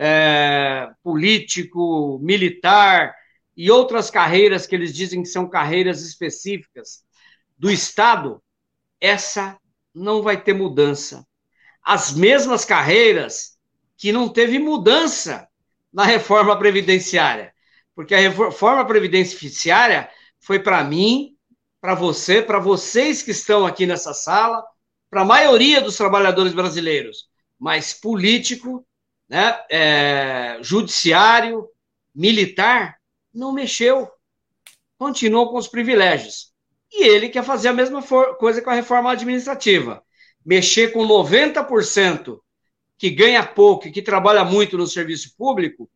[0.00, 3.14] é, político, militar
[3.56, 7.04] e outras carreiras que eles dizem que são carreiras específicas
[7.58, 8.42] do Estado,
[8.98, 9.58] essa
[9.94, 11.26] não vai ter mudança.
[11.82, 13.58] As mesmas carreiras
[13.96, 15.46] que não teve mudança
[15.92, 17.52] na reforma previdenciária
[18.00, 21.36] porque a reforma previdenciária foi para mim,
[21.82, 24.64] para você, para vocês que estão aqui nessa sala,
[25.10, 27.28] para a maioria dos trabalhadores brasileiros,
[27.58, 28.86] mas político,
[29.30, 31.68] né, é, judiciário,
[32.12, 32.98] militar,
[33.32, 34.10] não mexeu.
[34.98, 36.52] Continuou com os privilégios.
[36.92, 40.02] E ele quer fazer a mesma coisa com a reforma administrativa.
[40.44, 42.40] Mexer com 90%
[42.98, 45.88] que ganha pouco e que trabalha muito no serviço público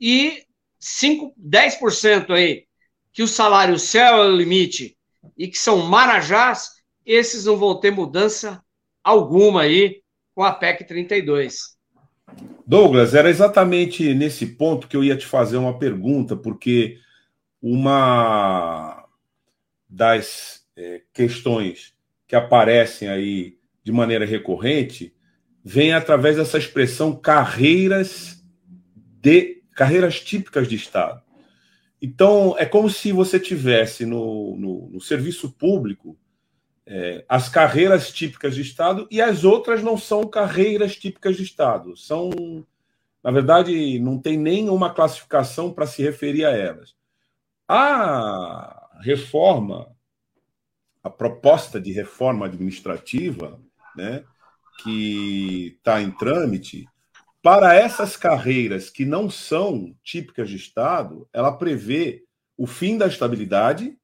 [0.00, 0.44] e
[0.80, 2.66] 5, 10% aí,
[3.12, 4.96] que o salário céu é o limite
[5.36, 6.70] e que são marajás,
[7.04, 8.64] esses não vão ter mudança
[9.04, 10.02] alguma aí
[10.34, 11.77] com a PEC 32.
[12.66, 16.98] Douglas, era exatamente nesse ponto que eu ia te fazer uma pergunta, porque
[17.62, 19.06] uma
[19.88, 21.94] das é, questões
[22.26, 25.14] que aparecem aí de maneira recorrente
[25.64, 28.44] vem através dessa expressão carreiras
[29.20, 31.22] de carreiras típicas de Estado.
[32.00, 36.18] Então, é como se você tivesse no, no, no serviço público
[36.90, 41.94] é, as carreiras típicas de Estado e as outras não são carreiras típicas de Estado.
[41.94, 42.30] São,
[43.22, 46.96] na verdade, não tem nenhuma classificação para se referir a elas.
[47.68, 49.94] A reforma,
[51.04, 53.60] a proposta de reforma administrativa,
[53.94, 54.24] né,
[54.82, 56.86] que está em trâmite,
[57.42, 62.24] para essas carreiras que não são típicas de Estado, ela prevê
[62.56, 63.94] o fim da estabilidade,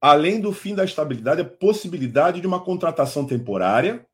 [0.00, 4.06] além do fim da estabilidade, a possibilidade de uma contratação temporária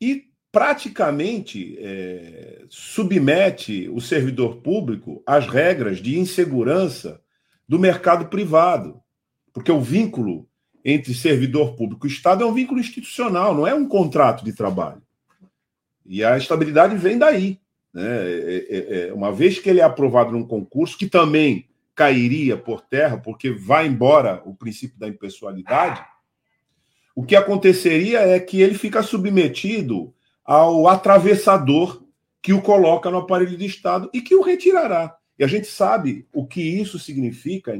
[0.00, 7.20] e praticamente é, submete o servidor público às regras de insegurança
[7.68, 9.00] do mercado privado,
[9.52, 10.48] porque o vínculo
[10.84, 15.02] entre servidor público e Estado é um vínculo institucional, não é um contrato de trabalho.
[16.04, 17.58] E a estabilidade vem daí.
[17.92, 18.04] Né?
[18.04, 22.80] É, é, é, uma vez que ele é aprovado num concurso, que também cairia por
[22.80, 26.04] terra, porque vai embora o princípio da impessoalidade,
[27.14, 30.12] o que aconteceria é que ele fica submetido
[30.44, 32.02] ao atravessador
[32.42, 35.16] que o coloca no aparelho de Estado e que o retirará.
[35.38, 37.72] E a gente sabe o que isso significa,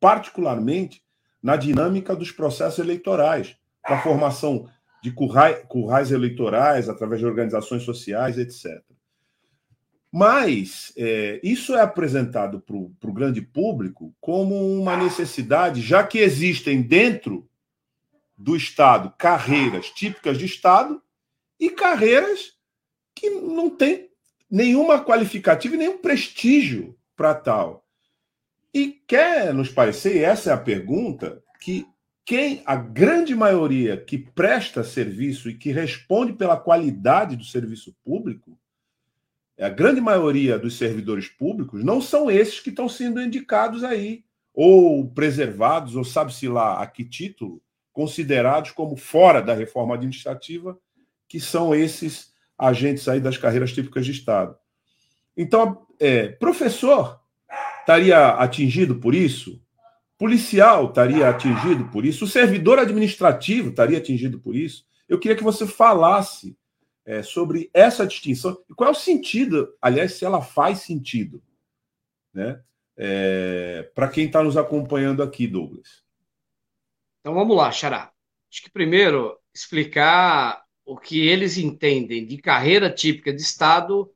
[0.00, 1.02] particularmente
[1.42, 4.68] na dinâmica dos processos eleitorais, para a formação
[5.02, 8.82] de currais, currais eleitorais através de organizações sociais, etc.
[10.12, 16.82] Mas é, isso é apresentado para o grande público como uma necessidade, já que existem
[16.82, 17.48] dentro
[18.36, 21.00] do Estado carreiras típicas de Estado
[21.58, 22.54] e carreiras
[23.14, 24.08] que não têm
[24.50, 27.86] nenhuma qualificativa e nenhum prestígio para tal.
[28.74, 31.86] E quer nos parecer, e essa é a pergunta, que
[32.24, 38.58] quem a grande maioria que presta serviço e que responde pela qualidade do serviço público,
[39.64, 45.08] a grande maioria dos servidores públicos não são esses que estão sendo indicados aí, ou
[45.10, 50.78] preservados, ou sabe-se lá a que título, considerados como fora da reforma administrativa,
[51.28, 54.56] que são esses agentes aí das carreiras típicas de Estado.
[55.36, 57.20] Então, é, professor
[57.80, 59.60] estaria atingido por isso?
[60.20, 64.84] policial estaria atingido por isso, o servidor administrativo estaria atingido por isso.
[65.08, 66.54] Eu queria que você falasse
[67.10, 71.42] é, sobre essa distinção e qual é o sentido, aliás, se ela faz sentido,
[72.32, 72.62] né?
[72.96, 76.04] É, para quem está nos acompanhando aqui, Douglas.
[77.18, 78.12] Então vamos lá, Xará.
[78.48, 84.08] Acho que primeiro explicar o que eles entendem de carreira típica de Estado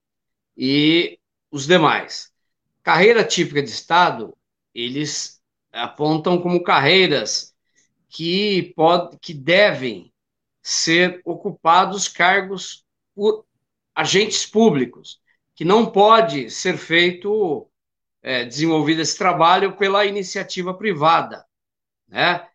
[0.57, 1.19] e
[1.51, 2.33] os demais.
[2.81, 4.37] Carreira típica de Estado,
[4.73, 5.43] eles
[5.73, 7.53] apontam como carreiras
[8.09, 10.13] que, pode, que devem
[10.63, 12.84] ser ocupados cargos
[13.15, 13.47] por
[13.95, 15.21] agentes públicos,
[15.55, 17.69] que não pode ser feito,
[18.23, 21.45] é, desenvolvido esse trabalho pela iniciativa privada,
[22.09, 22.49] né?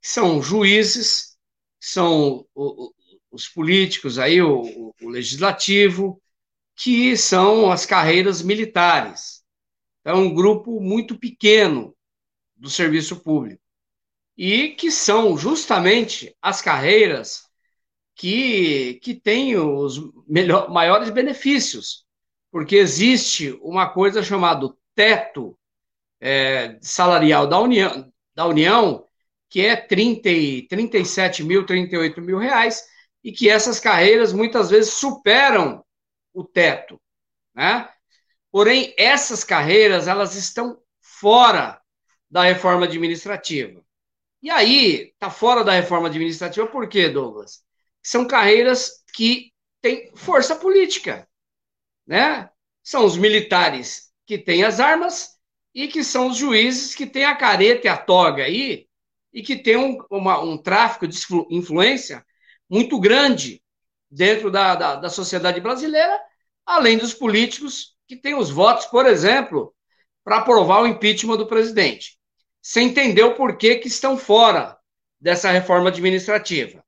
[0.00, 1.36] São juízes,
[1.80, 2.46] são
[3.30, 6.20] os políticos aí, o, o legislativo,
[6.76, 9.42] que são as carreiras militares.
[10.04, 11.94] É um grupo muito pequeno
[12.56, 13.62] do serviço público.
[14.36, 17.48] E que são justamente as carreiras
[18.14, 22.04] que, que têm os melhor, maiores benefícios,
[22.50, 25.58] porque existe uma coisa chamada teto
[26.20, 29.06] é, salarial da União, da União,
[29.48, 32.84] que é 30, 37 mil, 38 mil reais,
[33.24, 35.84] e que essas carreiras muitas vezes superam
[36.32, 37.00] o teto,
[37.54, 37.88] né?
[38.50, 41.80] Porém, essas carreiras, elas estão fora
[42.30, 43.82] da reforma administrativa.
[44.42, 47.64] E aí, está fora da reforma administrativa por quê, Douglas?
[48.02, 51.28] São carreiras que têm força política,
[52.06, 52.50] né?
[52.82, 55.38] São os militares que têm as armas
[55.74, 58.86] e que são os juízes que têm a careta e a toga aí
[59.32, 61.18] e que têm um, uma, um tráfico de
[61.50, 62.24] influência
[62.68, 63.62] muito grande
[64.10, 66.20] dentro da, da, da sociedade brasileira,
[66.66, 69.74] além dos políticos que têm os votos, por exemplo,
[70.22, 72.18] para aprovar o impeachment do presidente.
[72.60, 74.76] Você entendeu por que, que estão fora
[75.20, 76.81] dessa reforma administrativa.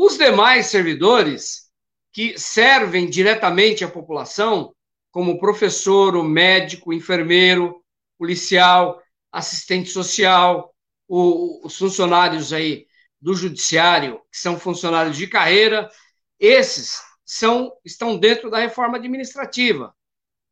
[0.00, 1.72] Os demais servidores
[2.12, 4.72] que servem diretamente à população,
[5.10, 7.82] como professor, o médico, o enfermeiro,
[8.16, 9.02] policial,
[9.32, 10.72] assistente social,
[11.08, 12.86] o, os funcionários aí
[13.20, 15.90] do judiciário, que são funcionários de carreira,
[16.38, 19.92] esses são estão dentro da reforma administrativa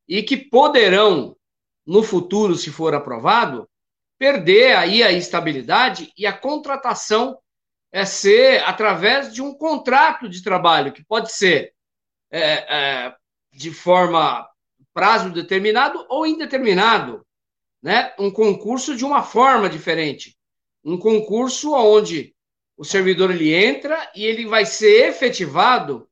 [0.09, 1.37] e que poderão
[1.87, 3.71] no futuro, se for aprovado,
[4.19, 7.39] perder aí a estabilidade e a contratação
[7.93, 11.73] é ser através de um contrato de trabalho, que pode ser
[12.31, 13.15] é, é,
[13.53, 14.49] de forma
[14.93, 17.25] prazo determinado ou indeterminado,
[17.83, 18.15] né?
[18.19, 20.37] Um concurso de uma forma diferente,
[20.85, 22.35] um concurso onde
[22.77, 26.09] o servidor ele entra e ele vai ser efetivado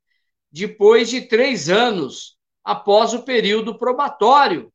[0.50, 4.72] depois de três anos após o período probatório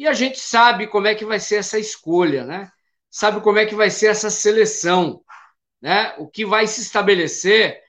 [0.00, 2.70] e a gente sabe como é que vai ser essa escolha, né?
[3.10, 5.22] Sabe como é que vai ser essa seleção,
[5.80, 6.14] né?
[6.18, 7.80] O que vai se estabelecer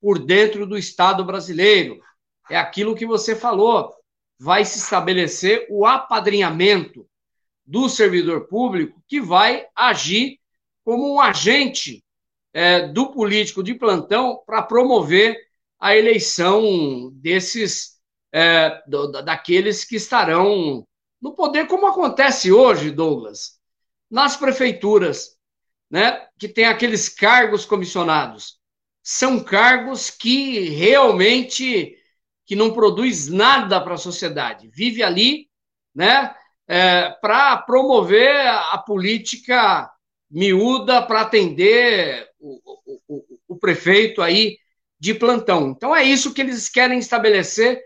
[0.00, 2.00] por dentro do Estado brasileiro.
[2.48, 3.94] É aquilo que você falou.
[4.38, 7.06] Vai se estabelecer o apadrinhamento
[7.66, 10.40] do servidor público que vai agir
[10.84, 12.02] como um agente
[12.52, 15.36] é, do político de plantão para promover
[15.78, 18.00] a eleição desses
[18.32, 18.82] é,
[19.24, 20.84] daqueles que estarão
[21.20, 23.58] no poder, como acontece hoje, Douglas,
[24.10, 25.36] nas prefeituras,
[25.90, 28.58] né, que tem aqueles cargos comissionados.
[29.02, 31.96] São cargos que realmente
[32.46, 34.70] que não produz nada para a sociedade.
[34.72, 35.48] Vive ali,
[35.94, 36.34] né,
[36.66, 39.90] é, para promover a política
[40.30, 42.60] miúda para atender o,
[43.08, 44.56] o, o, prefeito aí
[44.98, 45.70] de plantão.
[45.70, 47.82] Então é isso que eles querem estabelecer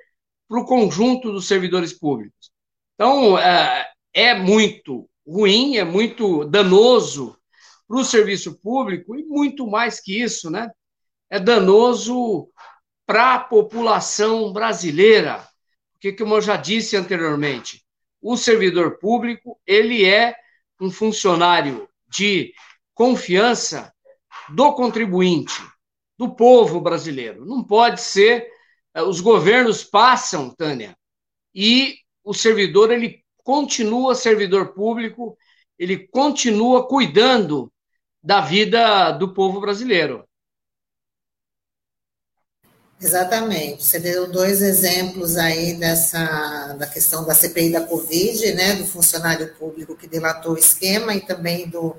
[0.47, 2.51] para o conjunto dos servidores públicos.
[2.94, 7.39] Então é, é muito ruim, é muito danoso
[7.86, 10.70] para o serviço público e muito mais que isso, né?
[11.31, 12.48] É danoso
[13.06, 15.47] para a população brasileira,
[15.93, 17.85] porque como eu já disse anteriormente,
[18.20, 20.35] o servidor público ele é
[20.81, 22.52] um funcionário de
[22.94, 23.93] confiança
[24.48, 25.62] do contribuinte,
[26.19, 27.44] do povo brasileiro.
[27.44, 28.47] Não pode ser.
[28.94, 30.97] Eh, os governos passam, Tânia,
[31.55, 35.36] e o servidor ele continua servidor público,
[35.78, 37.70] ele continua cuidando
[38.25, 40.25] da vida do povo brasileiro.
[42.99, 43.85] Exatamente.
[43.85, 49.53] Você deu dois exemplos aí dessa da questão da CPI da Covid, né, do funcionário
[49.59, 51.97] público que delatou o esquema e também do,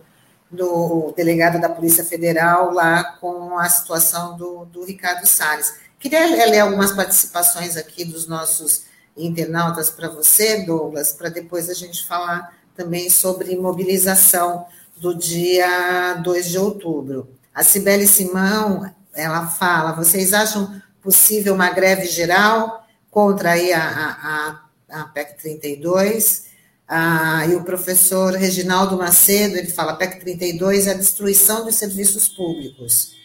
[0.50, 5.76] do delegado da Polícia Federal lá com a situação do, do Ricardo Salles.
[6.00, 8.86] Queria ler algumas participações aqui dos nossos
[9.16, 14.66] internautas para você, Douglas, para depois a gente falar também sobre mobilização
[14.98, 17.30] do dia 2 de outubro.
[17.54, 24.60] A Cibele Simão, ela fala, vocês acham possível uma greve geral contra aí a,
[24.90, 26.46] a, a PEC 32?
[26.88, 32.28] Ah, e o professor Reginaldo Macedo, ele fala, PEC 32 é a destruição dos serviços
[32.28, 33.16] públicos.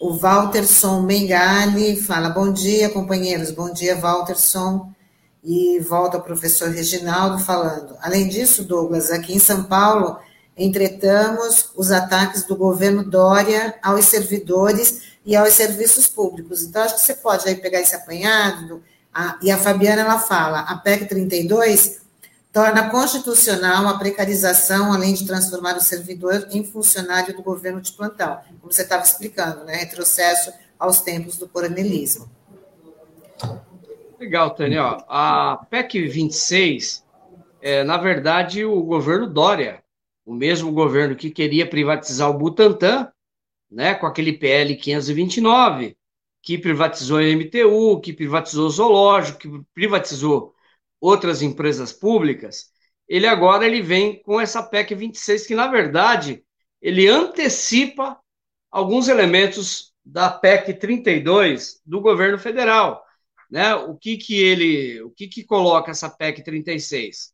[0.00, 3.50] O Walterson Mengali fala: Bom dia, companheiros.
[3.50, 4.92] Bom dia, Walterson.
[5.42, 10.18] E volta o professor Reginaldo falando: Além disso, Douglas, aqui em São Paulo,
[10.58, 16.62] entretamos os ataques do governo Dória aos servidores e aos serviços públicos.
[16.62, 18.82] Então, acho que você pode aí pegar esse apanhado.
[19.42, 22.00] e a Fabiana ela fala: a PEC 32
[22.52, 28.38] torna constitucional a precarização, além de transformar o servidor em funcionário do governo de plantão,
[28.60, 29.76] como você estava explicando, né?
[29.76, 32.28] Retrocesso aos tempos do coronelismo.
[34.18, 34.82] Legal, Tânia.
[35.08, 37.04] A PEC 26,
[37.60, 39.80] é, na verdade, o governo Dória,
[40.28, 43.10] o mesmo governo que queria privatizar o Butantan,
[43.70, 45.96] né, com aquele PL 529,
[46.42, 50.54] que privatizou a MTU, que privatizou o zoológico, que privatizou
[51.00, 52.66] outras empresas públicas,
[53.08, 56.44] ele agora ele vem com essa PEC 26 que na verdade
[56.82, 58.20] ele antecipa
[58.70, 63.02] alguns elementos da PEC 32 do governo federal,
[63.50, 63.74] né?
[63.74, 67.32] O que que ele, o que que coloca essa PEC 36?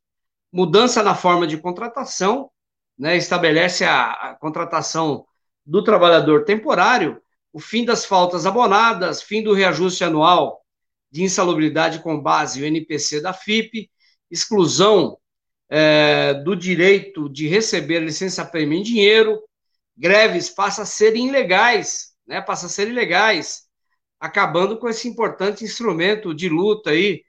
[0.52, 2.50] Mudança na forma de contratação,
[2.98, 3.16] né?
[3.16, 5.26] Estabelece a, a contratação
[5.64, 7.20] do trabalhador temporário,
[7.52, 10.64] o fim das faltas abonadas, fim do reajuste anual
[11.10, 13.88] de insalubridade com base no NPC da FIP,
[14.30, 15.16] exclusão
[15.68, 19.40] é, do direito de receber licença-prêmio em dinheiro,
[19.96, 23.62] greves passam a ser ilegais, né, passam a ser ilegais,
[24.18, 27.22] acabando com esse importante instrumento de luta aí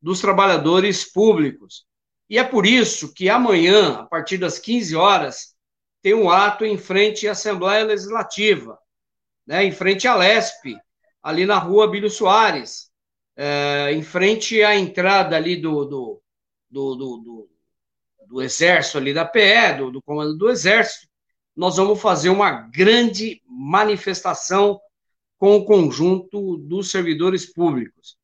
[0.00, 1.84] dos trabalhadores públicos.
[2.32, 5.54] E é por isso que amanhã, a partir das 15 horas,
[6.00, 8.78] tem um ato em frente à Assembleia Legislativa,
[9.46, 10.78] né, em frente à LESP,
[11.22, 12.90] ali na rua Bílio Soares,
[13.36, 16.22] é, em frente à entrada ali do, do,
[16.70, 17.50] do, do,
[18.26, 21.06] do exército, ali da PE, do, do comando do exército,
[21.54, 24.80] nós vamos fazer uma grande manifestação
[25.36, 28.16] com o conjunto dos servidores públicos.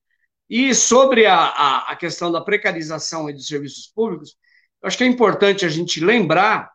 [0.48, 4.36] E sobre a, a, a questão da precarização dos serviços públicos,
[4.82, 6.70] acho que é importante a gente lembrar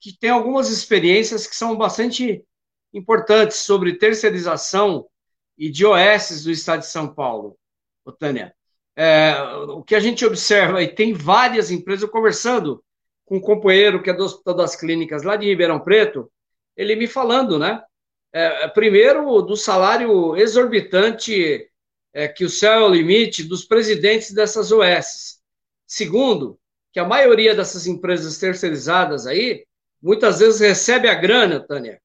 [0.00, 2.44] que tem algumas experiências que são bastante
[2.92, 5.06] importantes sobre terceirização
[5.56, 7.56] e de OS do Estado de São Paulo.
[8.18, 8.54] Tânia.
[8.96, 9.34] É,
[9.68, 12.82] o que a gente observa e tem várias empresas, eu conversando
[13.24, 16.30] com um companheiro que é do Hospital das Clínicas lá de Ribeirão Preto,
[16.76, 17.82] ele me falando, né?
[18.32, 21.70] É, primeiro, do salário exorbitante
[22.12, 25.40] é, que o céu é o limite dos presidentes dessas OS.
[25.86, 26.58] Segundo,
[26.92, 29.66] que a maioria dessas empresas terceirizadas aí,
[30.00, 32.00] muitas vezes recebe a grana, Tânia,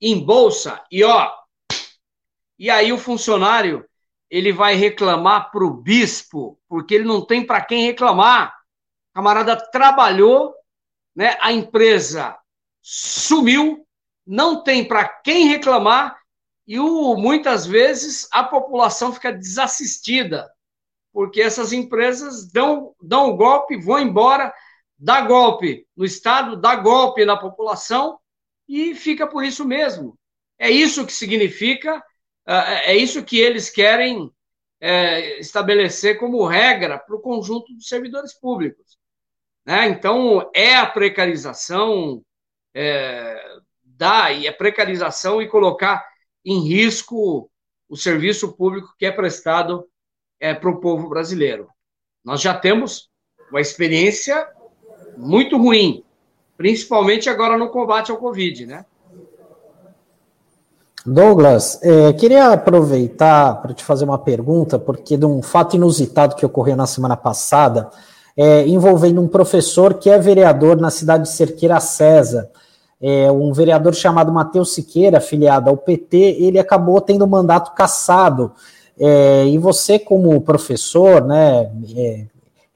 [0.00, 1.30] em bolsa, e ó,
[2.58, 3.84] e aí o funcionário
[4.30, 8.54] ele vai reclamar para o bispo, porque ele não tem para quem reclamar.
[9.10, 10.54] O camarada trabalhou,
[11.14, 11.36] né?
[11.40, 12.38] a empresa
[12.80, 13.86] sumiu,
[14.26, 16.21] não tem para quem reclamar,
[16.66, 20.50] e o, muitas vezes a população fica desassistida,
[21.12, 24.52] porque essas empresas dão, dão um golpe, vão embora,
[24.98, 28.18] dá golpe no Estado, dá golpe na população,
[28.68, 30.16] e fica por isso mesmo.
[30.58, 32.02] É isso que significa
[32.46, 34.30] é, é isso que eles querem
[34.80, 38.98] é, estabelecer como regra para o conjunto dos servidores públicos.
[39.64, 39.88] Né?
[39.88, 42.22] Então, é a precarização
[42.74, 43.60] é,
[44.36, 46.04] e a precarização e colocar
[46.44, 47.50] em risco
[47.88, 49.86] o serviço público que é prestado
[50.40, 51.68] é, para o povo brasileiro.
[52.24, 53.08] Nós já temos
[53.50, 54.48] uma experiência
[55.16, 56.02] muito ruim,
[56.56, 58.84] principalmente agora no combate ao Covid, né?
[61.04, 66.46] Douglas, é, queria aproveitar para te fazer uma pergunta, porque de um fato inusitado que
[66.46, 67.90] ocorreu na semana passada,
[68.36, 72.48] é, envolvendo um professor que é vereador na cidade de Cerqueira César.
[73.02, 78.52] É, um vereador chamado Matheus Siqueira, afiliado ao PT, ele acabou tendo o mandato cassado.
[78.98, 82.26] É, e você, como professor, né, é,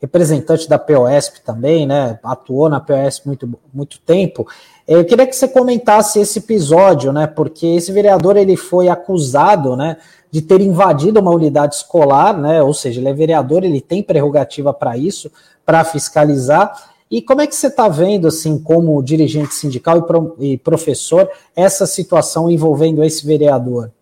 [0.00, 4.46] representante da POSP também, né, atuou na POSP muito, muito tempo,
[4.86, 9.76] é, eu queria que você comentasse esse episódio, né, porque esse vereador ele foi acusado,
[9.76, 9.96] né,
[10.30, 14.72] de ter invadido uma unidade escolar, né, ou seja, ele é vereador, ele tem prerrogativa
[14.72, 15.30] para isso,
[15.64, 16.72] para fiscalizar.
[17.10, 21.30] E como é que você está vendo, assim, como dirigente sindical e, pro, e professor,
[21.54, 23.92] essa situação envolvendo esse vereador?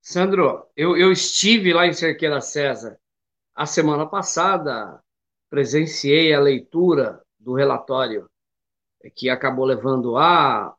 [0.00, 2.96] Sandro, eu, eu estive lá em Cerqueira César
[3.54, 5.02] a semana passada,
[5.50, 8.28] presenciei a leitura do relatório
[9.14, 10.74] que acabou levando a,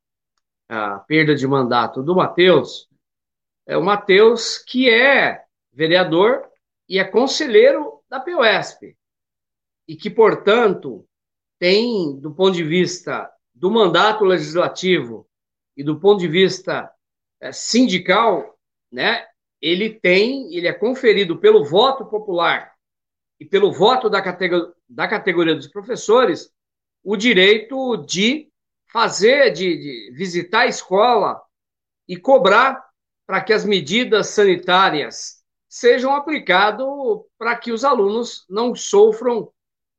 [0.69, 2.87] a perda de mandato do Matheus,
[3.65, 5.43] é o Matheus que é
[5.73, 6.47] vereador
[6.87, 8.95] e é conselheiro da POSP,
[9.87, 11.07] e que, portanto,
[11.59, 15.27] tem, do ponto de vista do mandato legislativo
[15.75, 16.91] e do ponto de vista
[17.39, 18.57] é, sindical,
[18.91, 19.25] né,
[19.61, 22.73] ele tem, ele é conferido pelo voto popular
[23.39, 26.51] e pelo voto da, categoria, da categoria dos professores
[27.03, 28.49] o direito de
[28.91, 31.41] fazer, de, de visitar a escola
[32.07, 32.85] e cobrar
[33.25, 36.87] para que as medidas sanitárias sejam aplicadas
[37.37, 39.51] para que os alunos não sofram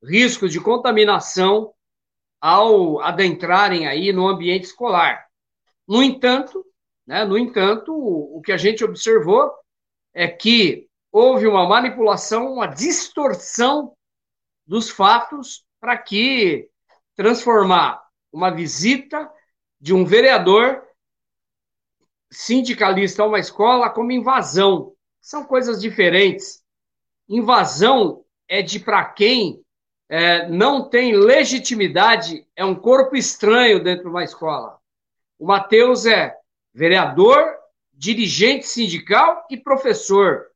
[0.03, 1.73] risco de contaminação
[2.41, 5.27] ao adentrarem aí no ambiente escolar.
[5.87, 6.65] No entanto,
[7.07, 9.51] né, no entanto, o, o que a gente observou
[10.15, 13.97] é que houve uma manipulação, uma distorção
[14.67, 16.69] dos fatos para que
[17.17, 18.03] transformar
[18.33, 19.31] uma visita
[19.81, 20.83] de um vereador
[22.31, 24.93] sindicalista a uma escola como invasão.
[25.21, 26.63] São coisas diferentes.
[27.29, 29.65] Invasão é de para quem
[30.09, 34.79] é, não tem legitimidade, é um corpo estranho dentro de uma escola.
[35.39, 36.37] O Matheus é
[36.73, 37.57] vereador,
[37.93, 40.47] dirigente sindical e professor.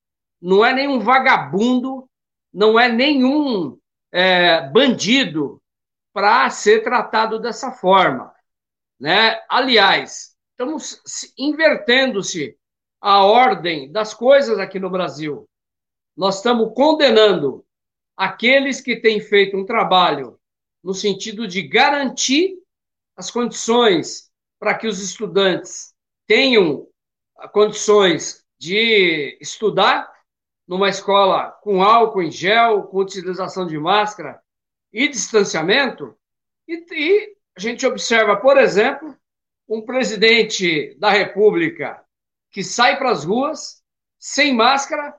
[0.41, 2.09] Não é nenhum vagabundo,
[2.53, 3.79] não é nenhum
[4.11, 5.63] é, bandido,
[6.13, 8.33] para ser tratado dessa forma.
[9.01, 9.41] Né?
[9.49, 11.01] Aliás, estamos
[11.39, 12.57] invertendo-se
[13.01, 15.49] a ordem das coisas aqui no Brasil.
[16.17, 17.65] Nós estamos condenando
[18.23, 20.39] aqueles que têm feito um trabalho
[20.81, 22.57] no sentido de garantir
[23.17, 24.31] as condições
[24.61, 25.93] para que os estudantes
[26.25, 26.87] tenham
[27.53, 30.09] condições de estudar
[30.69, 34.41] numa escola com álcool em gel, com utilização de máscara,
[34.93, 36.17] e distanciamento,
[36.69, 39.17] e, e a gente observa, por exemplo,
[39.69, 42.01] um presidente da República
[42.53, 43.83] que sai para as ruas
[44.17, 45.13] sem máscara,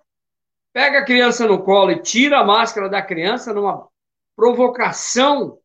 [0.74, 3.88] pega a criança no colo e tira a máscara da criança numa
[4.36, 5.60] provocação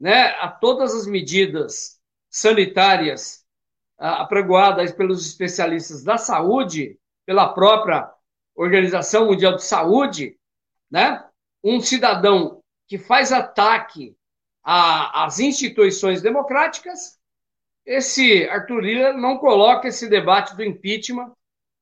[0.00, 2.00] né, a todas as medidas
[2.30, 3.44] sanitárias
[3.98, 8.10] apregoadas pelos especialistas da saúde, pela própria
[8.54, 10.38] Organização Mundial de Saúde,
[10.90, 11.22] né?
[11.62, 14.16] Um cidadão que faz ataque
[14.62, 17.18] às instituições democráticas,
[17.84, 21.32] esse Arthur Lira não coloca esse debate do impeachment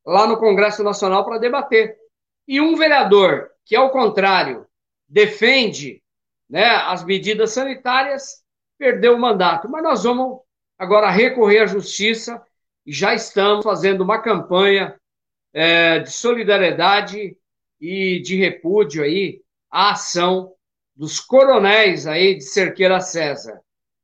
[0.05, 1.97] lá no Congresso Nacional para debater.
[2.49, 4.67] E um vereador que, ao contrário,
[5.07, 6.03] defende
[6.49, 8.43] né, as medidas sanitárias,
[8.79, 9.69] perdeu o mandato.
[9.69, 10.41] Mas nós vamos
[10.79, 12.43] agora recorrer à justiça
[12.87, 14.99] e já estamos fazendo uma campanha
[15.53, 17.37] é, de solidariedade
[17.79, 20.55] e de repúdio aí à ação
[20.97, 23.61] dos coronéis aí de Cerqueira César,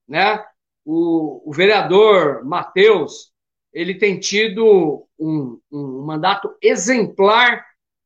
[0.06, 0.44] né?
[0.84, 3.32] O, o vereador Matheus,
[3.72, 7.64] ele tem tido um, um mandato exemplar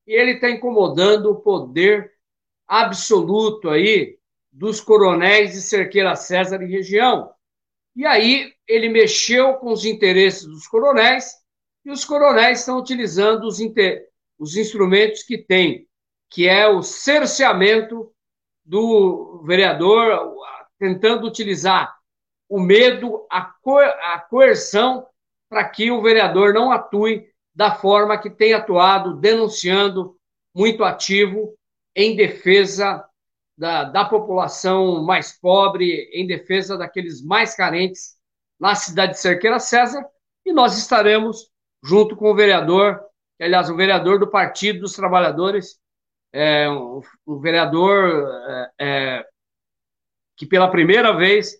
[0.08, 2.14] e ele está incomodando o poder
[2.66, 4.18] absoluto aí
[4.50, 7.30] dos coronéis de Cerqueira César e região.
[7.94, 11.34] E aí ele mexeu com os interesses dos coronéis
[11.84, 13.58] e os coronéis estão utilizando os,
[14.38, 15.86] os instrumentos que têm,
[16.30, 18.10] que é o cerceamento
[18.64, 20.34] do vereador
[20.78, 21.94] tentando utilizar
[22.48, 25.06] o medo, a, co a coerção,
[25.50, 27.27] para que o vereador não atue
[27.58, 30.16] da forma que tem atuado, denunciando,
[30.54, 31.58] muito ativo,
[31.92, 33.04] em defesa
[33.56, 38.16] da, da população mais pobre, em defesa daqueles mais carentes
[38.60, 40.06] na cidade de Cerqueira César,
[40.46, 41.50] e nós estaremos
[41.82, 43.00] junto com o vereador,
[43.40, 45.80] aliás, o vereador do Partido dos Trabalhadores,
[46.32, 49.26] é, um, um vereador é, é,
[50.36, 51.56] que pela primeira vez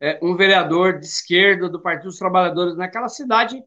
[0.00, 3.62] é um vereador de esquerda do Partido dos Trabalhadores naquela cidade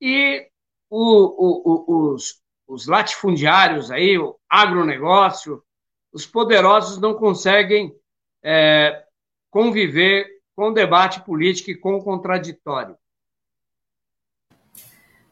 [0.00, 0.50] e
[0.94, 5.62] o, o, os, os latifundiários aí, o agronegócio,
[6.12, 7.96] os poderosos não conseguem
[8.44, 9.02] é,
[9.50, 12.94] conviver com o debate político e com o contraditório.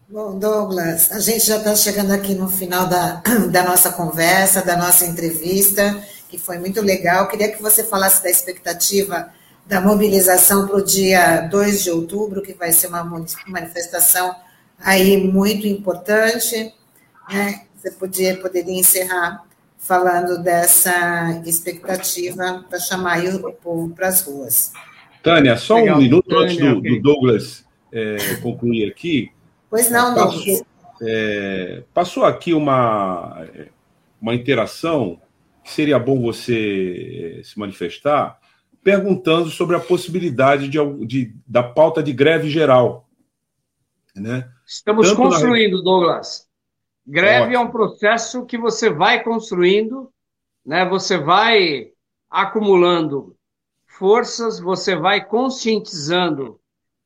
[0.09, 3.23] Bom, Douglas, a gente já está chegando aqui no final da,
[3.53, 7.29] da nossa conversa, da nossa entrevista, que foi muito legal.
[7.29, 9.31] Queria que você falasse da expectativa
[9.67, 13.05] da mobilização para o dia 2 de outubro, que vai ser uma
[13.47, 14.35] manifestação
[14.81, 16.75] aí muito importante.
[17.31, 17.63] Né?
[17.77, 19.45] Você podia, poderia encerrar
[19.79, 24.73] falando dessa expectativa para chamar o povo para as ruas.
[25.23, 25.97] Tânia, só legal.
[25.97, 26.91] um minuto Tânia, antes do, okay.
[26.91, 29.31] do Douglas é, concluir aqui.
[29.69, 30.67] Pois não, passou,
[31.03, 33.47] é, passou aqui uma,
[34.21, 35.21] uma interação
[35.65, 38.39] que seria bom você é, se manifestar,
[38.83, 43.09] perguntando sobre a possibilidade de, de da pauta de greve geral.
[44.15, 44.49] Né?
[44.71, 45.83] Estamos Tanto construindo, na...
[45.83, 46.49] Douglas.
[47.05, 47.57] Greve Ótimo.
[47.57, 50.13] é um processo que você vai construindo,
[50.65, 50.89] né?
[50.89, 51.91] você vai
[52.31, 53.35] acumulando
[53.85, 56.61] forças, você vai conscientizando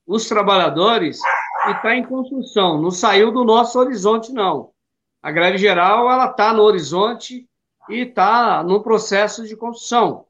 [0.06, 1.18] os trabalhadores
[1.66, 4.70] e está em construção, não saiu do nosso horizonte, não.
[5.22, 7.48] A greve geral ela está no horizonte
[7.88, 10.26] e está no processo de construção.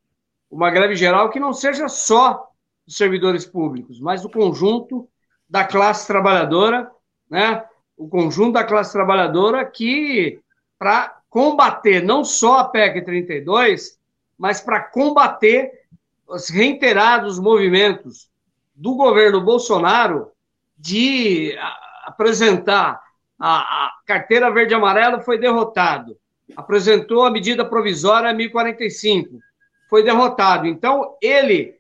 [0.49, 2.49] Uma greve geral que não seja só
[2.87, 5.09] dos servidores públicos, mas do conjunto
[5.51, 6.95] da classe trabalhadora,
[7.35, 7.65] né?
[7.97, 10.39] O conjunto da classe trabalhadora que,
[10.79, 13.99] para combater não só a PEC 32,
[14.39, 15.83] mas para combater
[16.29, 18.31] os reiterados movimentos
[18.73, 20.31] do governo Bolsonaro
[20.79, 21.59] de
[22.05, 23.03] apresentar
[23.37, 23.57] a,
[23.87, 26.17] a carteira verde amarelo foi derrotado.
[26.57, 29.41] Apresentou a medida provisória 1045,
[29.91, 30.69] foi derrotado.
[30.69, 31.75] Então, ele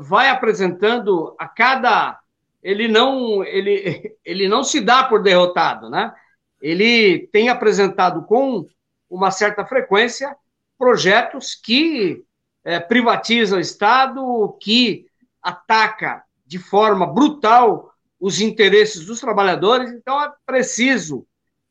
[0.00, 2.20] vai apresentando a cada.
[2.62, 6.14] Ele não, ele, ele não se dá por derrotado, né?
[6.60, 8.66] Ele tem apresentado com
[9.08, 10.36] uma certa frequência
[10.76, 12.24] projetos que
[12.64, 15.06] é, privatizam o Estado, que
[15.42, 21.26] ataca de forma brutal os interesses dos trabalhadores, então é preciso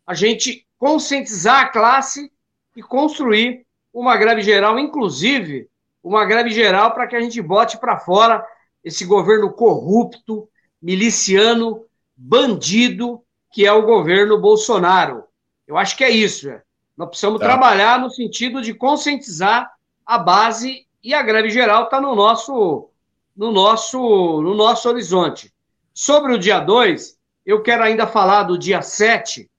[0.06, 2.32] a gente conscientizar a classe
[2.76, 5.70] e construir uma greve geral, inclusive
[6.04, 8.46] uma greve geral para que a gente bote para fora
[8.84, 10.48] esse governo corrupto,
[10.82, 11.86] miliciano,
[12.16, 13.22] bandido,
[13.52, 15.24] que é o governo Bolsonaro.
[15.68, 16.50] Eu acho que é isso.
[16.50, 16.62] É.
[16.96, 17.46] Nós precisamos tá.
[17.46, 19.72] trabalhar no sentido de conscientizar
[20.06, 22.90] a base e a greve geral está no nosso,
[23.36, 25.54] no, nosso, no nosso horizonte.
[25.94, 29.50] Sobre o dia 2, eu quero ainda falar do dia 7.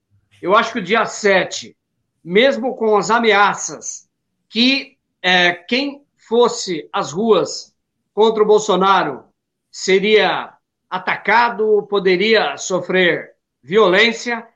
[0.41, 1.75] Eu acho que o dia 7,
[2.23, 4.07] mesmo com as ameaças
[4.47, 7.73] que é, quem fosse às ruas
[8.13, 9.25] contra o Bolsonaro
[9.71, 10.53] seria
[10.89, 14.47] atacado, poderia sofrer violência,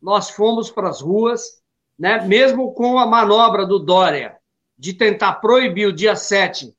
[0.00, 1.62] nós fomos para as ruas,
[1.98, 4.36] né, mesmo com a manobra do Dória
[4.78, 6.74] de tentar proibir o dia 7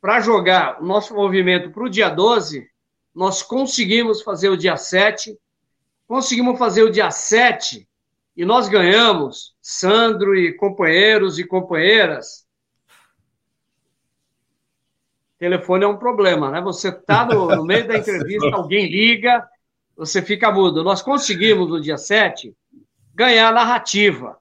[0.00, 2.68] para jogar o nosso movimento para o dia 12,
[3.14, 5.38] nós conseguimos fazer o dia 7,
[6.06, 7.88] conseguimos fazer o dia 7
[8.36, 12.45] e nós ganhamos, Sandro e companheiros e companheiras.
[15.38, 16.60] Telefone é um problema, né?
[16.60, 19.46] Você está no, no, meio da entrevista, alguém liga,
[19.96, 20.82] você fica mudo.
[20.82, 22.54] Nós conseguimos no dia 7
[23.14, 24.38] ganhar a narrativa,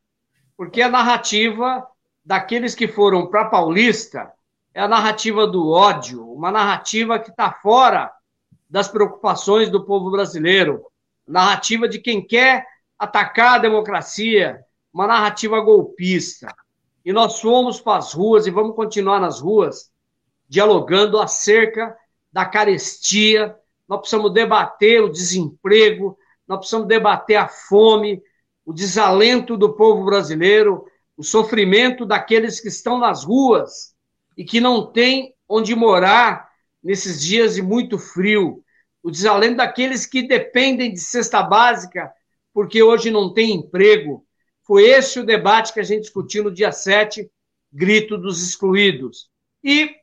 [0.57, 1.85] porque a narrativa
[2.23, 4.31] daqueles que foram para Paulista
[4.73, 8.11] é a narrativa do ódio, uma narrativa que está fora
[8.69, 10.85] das preocupações do povo brasileiro,
[11.25, 12.65] narrativa de quem quer
[12.97, 14.59] atacar a democracia,
[14.93, 16.53] uma narrativa golpista.
[17.05, 19.91] E nós fomos para as ruas e vamos continuar nas ruas,
[20.47, 21.95] dialogando acerca
[22.31, 23.55] da carestia.
[23.87, 26.17] Nós precisamos debater o desemprego,
[26.47, 28.21] nós precisamos debater a fome,
[28.65, 30.85] o desalento do povo brasileiro,
[31.17, 33.93] o sofrimento daqueles que estão nas ruas
[34.35, 36.49] e que não têm onde morar
[36.83, 38.63] nesses dias de muito frio,
[39.01, 42.11] o desalento daqueles que dependem de cesta básica
[42.53, 44.25] porque hoje não tem emprego.
[44.63, 47.29] Foi esse o debate que a gente discutiu no dia 7,
[47.71, 49.29] Grito dos Excluídos.
[49.63, 49.93] E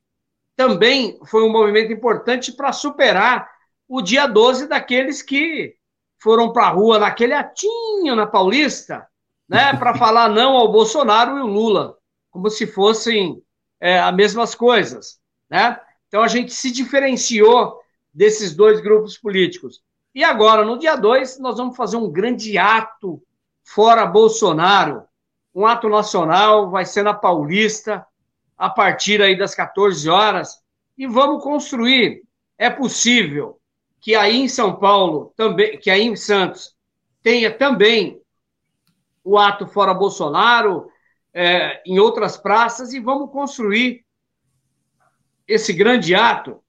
[0.62, 3.50] também foi um movimento importante para superar
[3.88, 5.74] o dia 12 daqueles que
[6.22, 9.04] foram para a rua naquele atinho na Paulista,
[9.48, 11.96] né, para falar não ao Bolsonaro e o Lula,
[12.30, 13.42] como se fossem
[13.80, 15.18] é, as mesmas coisas,
[15.50, 15.80] né?
[16.06, 17.80] Então a gente se diferenciou
[18.14, 19.82] desses dois grupos políticos.
[20.14, 23.20] E agora, no dia 2, nós vamos fazer um grande ato
[23.64, 25.02] fora Bolsonaro,
[25.52, 28.06] um ato nacional, vai ser na Paulista,
[28.62, 30.62] a partir aí das 14 horas,
[30.96, 32.22] e vamos construir.
[32.56, 33.58] É possível
[34.00, 36.72] que aí em São Paulo, também, que aí em Santos,
[37.24, 38.22] tenha também
[39.24, 40.88] o ato fora Bolsonaro,
[41.34, 44.04] é, em outras praças, e vamos construir
[45.48, 46.62] esse grande ato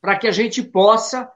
[0.00, 1.30] para que a gente possa,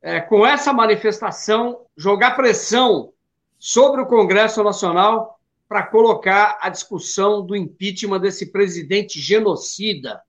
[0.00, 3.12] é, com essa manifestação, jogar pressão
[3.58, 5.38] sobre o Congresso Nacional
[5.72, 10.20] para colocar a discussão do impeachment desse presidente genocida.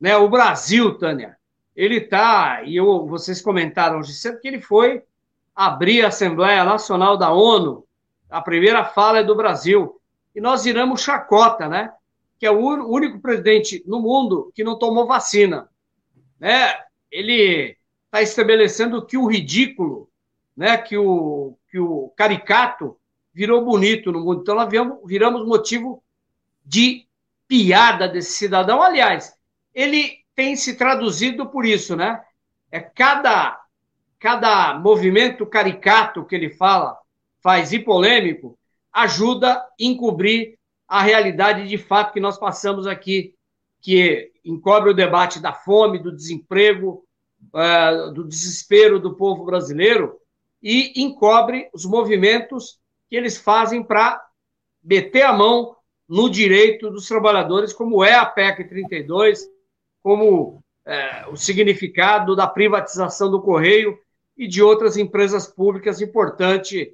[0.00, 0.16] Né?
[0.16, 1.36] O Brasil, Tânia,
[1.76, 5.02] ele está, e eu, vocês comentaram hoje cedo, que ele foi
[5.54, 7.84] abrir a Assembleia Nacional da ONU,
[8.30, 10.00] a primeira fala é do Brasil,
[10.34, 11.92] e nós viramos chacota, né?
[12.38, 15.68] Que é o único presidente no mundo que não tomou vacina.
[16.40, 16.74] Né?
[17.10, 20.08] Ele está estabelecendo que o ridículo,
[20.56, 20.78] né?
[20.78, 22.97] que, o, que o caricato
[23.38, 24.40] virou bonito no mundo.
[24.40, 24.68] Então, nós
[25.04, 26.02] viramos, motivo
[26.66, 27.06] de
[27.46, 28.82] piada desse cidadão.
[28.82, 29.32] Aliás,
[29.72, 32.20] ele tem se traduzido por isso, né?
[32.68, 33.56] É cada,
[34.18, 36.98] cada movimento caricato que ele fala,
[37.40, 38.58] faz e polêmico,
[38.92, 40.58] ajuda a encobrir
[40.88, 43.36] a realidade de fato que nós passamos aqui,
[43.80, 47.04] que encobre o debate da fome, do desemprego,
[47.54, 50.18] uh, do desespero do povo brasileiro
[50.60, 54.24] e encobre os movimentos que eles fazem para
[54.82, 55.76] meter a mão
[56.08, 59.46] no direito dos trabalhadores, como é a PEC 32,
[60.02, 63.98] como é, o significado da privatização do Correio
[64.36, 66.88] e de outras empresas públicas importantes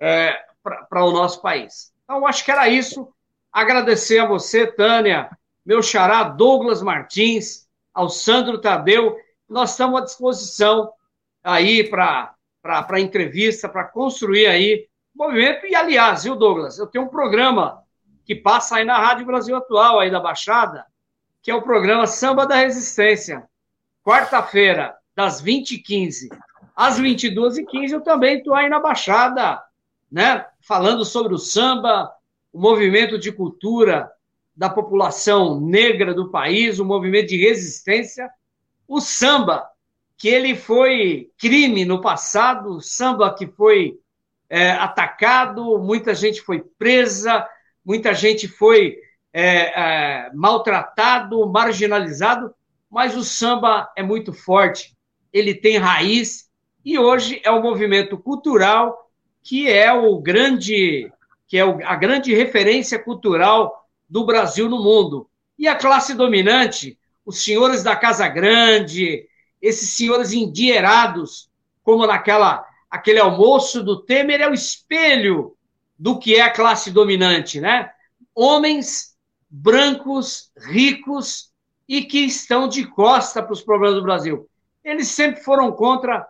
[0.00, 1.92] é, para o nosso país.
[2.04, 3.08] Então, acho que era isso.
[3.52, 5.30] Agradecer a você, Tânia,
[5.64, 9.16] meu xará Douglas Martins, ao Sandro Tadeu.
[9.48, 10.92] Nós estamos à disposição
[11.42, 12.34] aí para
[13.00, 14.87] entrevista, para construir aí
[15.18, 15.66] movimento.
[15.66, 17.82] E, aliás, viu, Douglas, eu tenho um programa
[18.24, 20.86] que passa aí na Rádio Brasil Atual, aí da Baixada,
[21.42, 23.48] que é o programa Samba da Resistência.
[24.04, 26.28] Quarta-feira, das 20h15
[26.76, 29.60] às 22h15, eu também estou aí na Baixada,
[30.10, 30.46] né?
[30.60, 32.08] Falando sobre o samba,
[32.52, 34.08] o movimento de cultura
[34.56, 38.30] da população negra do país, o movimento de resistência,
[38.86, 39.68] o samba,
[40.16, 43.98] que ele foi crime no passado, o samba que foi
[44.48, 47.46] é, atacado, muita gente foi presa,
[47.84, 48.96] muita gente foi
[49.32, 52.54] é, é, maltratado, marginalizado,
[52.90, 54.96] mas o samba é muito forte,
[55.32, 56.48] ele tem raiz
[56.84, 59.08] e hoje é o movimento cultural
[59.42, 61.10] que é o grande,
[61.46, 65.28] que é a grande referência cultural do Brasil no mundo.
[65.58, 69.26] E a classe dominante, os senhores da Casa Grande,
[69.60, 71.50] esses senhores endinheirados,
[71.82, 75.56] como naquela aquele almoço do Temer é o espelho
[75.98, 77.90] do que é a classe dominante, né?
[78.34, 79.16] Homens
[79.50, 81.50] brancos, ricos
[81.88, 84.48] e que estão de costa para os problemas do Brasil.
[84.84, 86.26] Eles sempre foram contra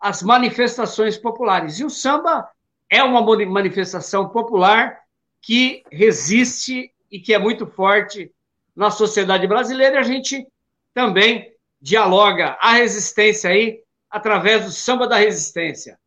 [0.00, 1.78] as manifestações populares.
[1.78, 2.48] E o samba
[2.90, 5.00] é uma manifestação popular
[5.40, 8.32] que resiste e que é muito forte
[8.74, 10.00] na sociedade brasileira.
[10.00, 10.46] A gente
[10.92, 13.80] também dialoga a resistência aí
[14.10, 15.98] através do samba da resistência.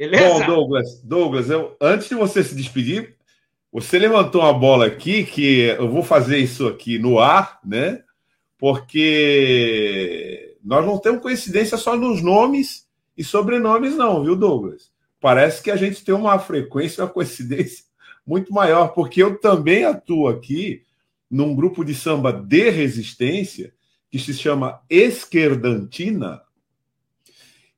[0.00, 0.30] Beleza?
[0.30, 3.16] Bom, Douglas, Douglas, eu, antes de você se despedir,
[3.70, 8.02] você levantou uma bola aqui que eu vou fazer isso aqui no ar, né?
[8.56, 14.90] Porque nós não temos coincidência só nos nomes e sobrenomes, não, viu, Douglas?
[15.20, 17.84] Parece que a gente tem uma frequência, uma coincidência
[18.26, 20.82] muito maior, porque eu também atuo aqui
[21.30, 23.74] num grupo de samba de resistência
[24.10, 26.40] que se chama Esquerdantina,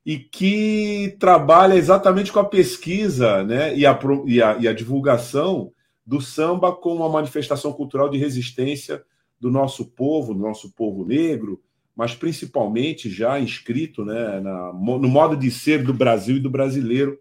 [0.05, 5.73] e que trabalha exatamente com a pesquisa né, e, a, e, a, e a divulgação
[6.05, 9.03] do samba como uma manifestação cultural de resistência
[9.41, 11.63] do nosso povo, do nosso povo negro,
[11.95, 17.19] mas principalmente já inscrito né, na, no modo de ser do Brasil e do brasileiro,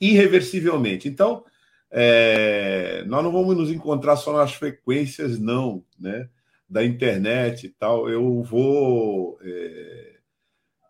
[0.00, 1.08] irreversivelmente.
[1.08, 1.44] Então,
[1.90, 6.28] é, nós não vamos nos encontrar só nas frequências, não, né,
[6.68, 8.08] da internet e tal.
[8.08, 9.38] Eu vou.
[9.42, 10.15] É,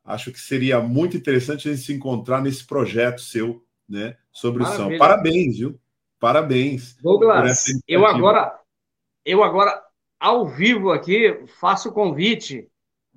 [0.06, 4.86] acho que seria muito interessante a gente se encontrar nesse projeto seu, né, sobre Maravilha.
[4.86, 4.98] o São.
[4.98, 5.80] Parabéns, viu?
[6.18, 6.96] Parabéns.
[7.02, 8.58] Douglas, eu agora,
[9.24, 9.82] eu agora,
[10.18, 12.68] ao vivo aqui, faço o convite,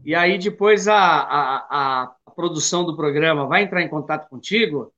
[0.03, 4.91] e aí depois a, a, a produção do programa vai entrar em contato contigo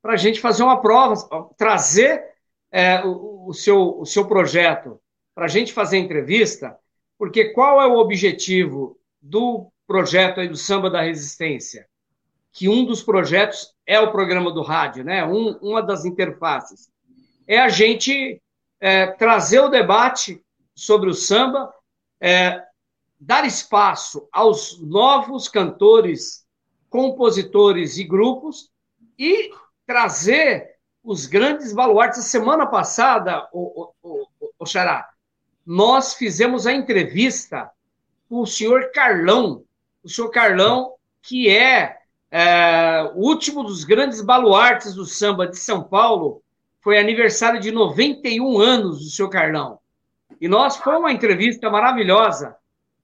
[0.00, 1.14] para a gente fazer uma prova,
[1.56, 2.24] trazer
[2.70, 4.98] é, o, o, seu, o seu projeto
[5.34, 6.76] para a gente fazer entrevista,
[7.18, 11.86] porque qual é o objetivo do projeto aí do Samba da Resistência,
[12.50, 15.22] que um dos projetos é o programa do rádio, né?
[15.22, 16.90] Um, uma das interfaces.
[17.46, 18.40] É a gente
[18.80, 20.42] é, trazer o debate
[20.74, 21.70] sobre o samba,
[22.18, 22.64] é,
[23.20, 26.46] dar espaço aos novos cantores,
[26.88, 28.70] compositores e grupos
[29.18, 29.50] e
[29.86, 32.20] trazer os grandes baluartes.
[32.20, 35.06] A semana passada, o, o, o, o Xará,
[35.66, 37.70] nós fizemos a entrevista
[38.26, 39.62] com o senhor Carlão,
[40.02, 41.96] o senhor Carlão, que é,
[42.30, 46.42] é o último dos grandes baluartes do samba de São Paulo,
[46.80, 49.78] foi aniversário de 91 anos do senhor Carlão.
[50.40, 52.56] E nós foi uma entrevista maravilhosa.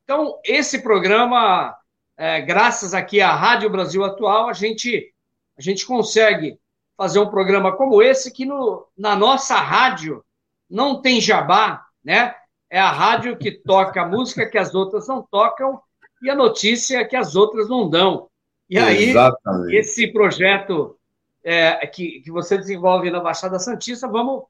[0.02, 1.76] Então, esse programa,
[2.16, 5.12] é, graças aqui à Rádio Brasil Atual, a gente,
[5.56, 6.58] a gente consegue
[6.96, 10.24] fazer um programa como esse, que no, na nossa rádio
[10.68, 12.34] não tem jabá, né?
[12.68, 15.80] É a rádio que toca a música que as outras não tocam
[16.22, 18.28] e a notícia que as outras não dão.
[18.68, 19.76] E aí, Exatamente.
[19.76, 20.96] esse projeto
[21.42, 24.44] é, que, que você desenvolve na Baixada Santista, vamos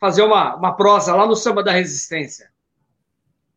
[0.00, 2.50] fazer uma, uma prosa lá no Samba da Resistência.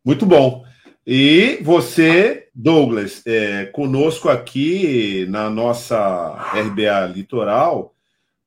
[0.04, 0.64] Muito bom.
[1.06, 7.94] E você, Douglas, é, conosco aqui na nossa RBA Litoral,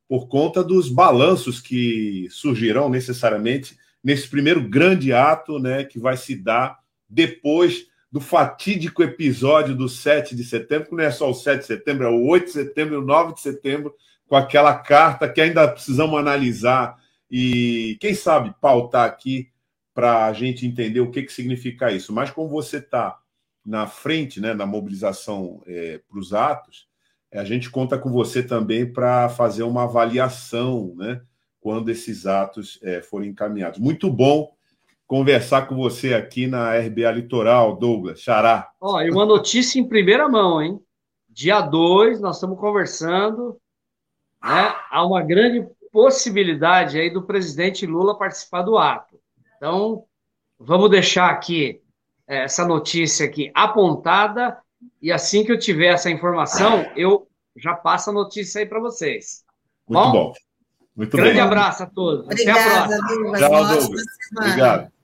[0.07, 6.35] por conta dos balanços que surgirão necessariamente nesse primeiro grande ato né, que vai se
[6.35, 11.59] dar depois do fatídico episódio do 7 de setembro, que não é só o 7
[11.59, 13.93] de setembro, é o 8 de setembro e o 9 de setembro,
[14.27, 16.97] com aquela carta que ainda precisamos analisar
[17.29, 19.49] e, quem sabe, pautar aqui
[19.93, 22.13] para a gente entender o que, que significa isso.
[22.13, 23.19] Mas como você está
[23.65, 26.87] na frente, né, na mobilização é, para os atos,
[27.31, 31.21] a gente conta com você também para fazer uma avaliação, né,
[31.59, 33.79] quando esses atos é, forem encaminhados.
[33.79, 34.51] Muito bom
[35.09, 38.69] conversar com você aqui na RBA Litoral, Douglas, Xará.
[38.79, 40.79] Ó, e uma notícia em primeira mão, hein?
[41.27, 43.59] Dia 2, nós estamos conversando,
[44.39, 44.71] né?
[44.91, 49.19] Há uma grande possibilidade aí do presidente Lula participar do ato.
[49.57, 50.03] Então,
[50.59, 51.81] vamos deixar aqui
[52.27, 54.59] é, essa notícia aqui apontada
[55.01, 57.27] e assim que eu tiver essa informação, eu
[57.57, 59.43] já passo a notícia aí para vocês.
[59.87, 60.11] Muito bom.
[60.11, 60.33] bom.
[60.95, 61.41] Muito Grande bem.
[61.41, 62.25] abraço a todos.
[62.25, 63.37] Obrigada, Até a próxima.
[63.39, 64.05] Tchau, Douglas.
[64.37, 64.98] Obrigado.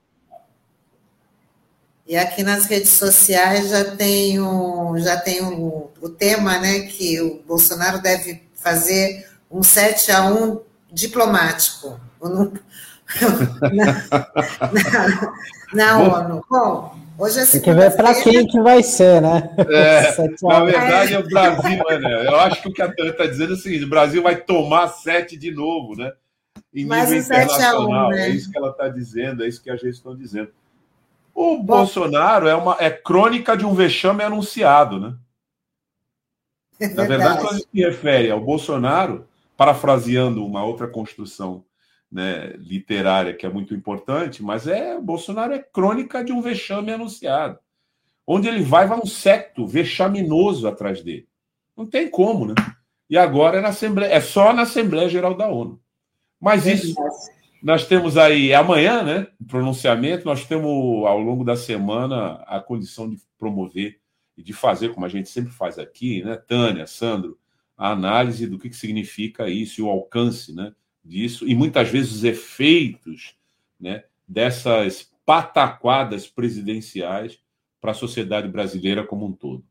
[2.06, 7.20] E aqui nas redes sociais já tem, um, já tem um, o tema, né, que
[7.20, 10.60] o Bolsonaro deve fazer um 7 a 1
[10.92, 14.06] diplomático na,
[14.72, 15.34] na,
[15.74, 16.44] na ONU.
[16.48, 19.50] Bom, hoje é Tem que ver para quem que vai ser, né?
[19.68, 22.26] É, na verdade, é o Brasil, né?
[22.26, 24.36] Eu acho que o que a Tânia está dizendo é o seguinte: o Brasil vai
[24.36, 26.12] tomar sete de novo, né?
[26.72, 28.08] Em Mas nível internacional.
[28.08, 28.26] 1, né?
[28.26, 30.48] É isso que ela está dizendo, é isso que a gente está dizendo.
[31.36, 35.14] O Bolsonaro é, uma, é crônica de um vexame anunciado, né?
[36.80, 41.62] É Na verdade, quando se refere ao Bolsonaro, parafraseando uma outra construção
[42.10, 47.58] né, literária que é muito importante, mas é Bolsonaro é crônica de um vexame anunciado.
[48.26, 51.28] Onde ele vai, vai um secto vexaminoso atrás dele.
[51.76, 52.54] Não tem como, né?
[53.10, 55.78] E agora é na Assembleia, é só na Assembleia Geral da ONU.
[56.40, 56.94] Mas isso
[57.62, 59.26] nós temos aí amanhã, né?
[59.46, 64.00] Pronunciamento, nós temos ao longo da semana a condição de promover
[64.36, 66.36] e de fazer, como a gente sempre faz aqui, né?
[66.36, 67.38] Tânia, Sandro,
[67.76, 70.72] a análise do que, que significa isso e o alcance né,
[71.04, 73.36] disso, e muitas vezes os efeitos
[73.78, 77.38] né, dessas pataquadas presidenciais
[77.80, 79.64] para a sociedade brasileira como um todo.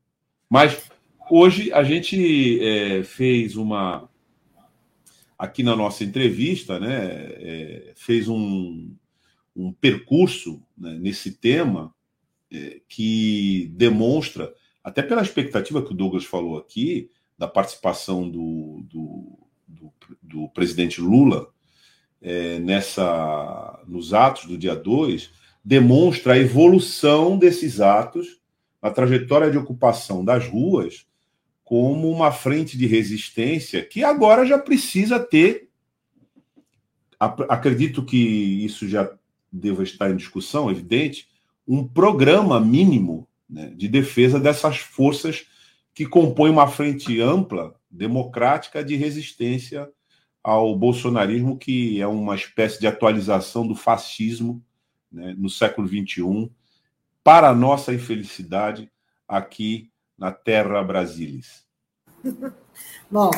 [0.50, 0.90] Mas
[1.30, 4.10] hoje a gente é, fez uma.
[5.38, 8.96] Aqui na nossa entrevista, né, é, fez um,
[9.56, 11.94] um percurso né, nesse tema
[12.52, 14.54] é, que demonstra,
[14.84, 21.02] até pela expectativa que o Douglas falou aqui, da participação do, do, do, do presidente
[21.02, 21.50] Lula
[22.22, 25.32] é, nessa nos atos do dia 2
[25.66, 28.40] demonstra a evolução desses atos,
[28.80, 31.08] a trajetória de ocupação das ruas,
[31.66, 35.68] como uma frente de resistência que agora já precisa ter.
[37.20, 38.18] Acredito que
[38.64, 39.12] isso já
[39.52, 41.28] deva estar em discussão, evidente,
[41.68, 45.48] um programa mínimo né, de defesa dessas forças
[45.92, 49.90] que compõe uma frente ampla, democrática, de resistência
[50.44, 54.64] ao bolsonarismo, que é uma espécie de atualização do fascismo
[55.12, 56.52] né, no século XXI,
[57.24, 58.92] para nossa infelicidade
[59.28, 61.64] aqui na Terra Brasilis.
[63.10, 63.32] Bom,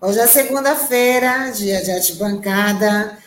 [0.00, 3.18] hoje é segunda-feira, dia de arquibancada.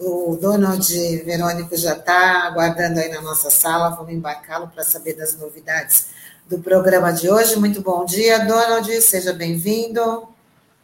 [0.00, 0.84] O Donald
[1.24, 3.90] Verônico já está aguardando aí na nossa sala.
[3.90, 6.08] Vamos embarcá-lo para saber das novidades
[6.48, 7.56] do programa de hoje.
[7.56, 10.28] Muito bom dia, Donald, seja bem-vindo.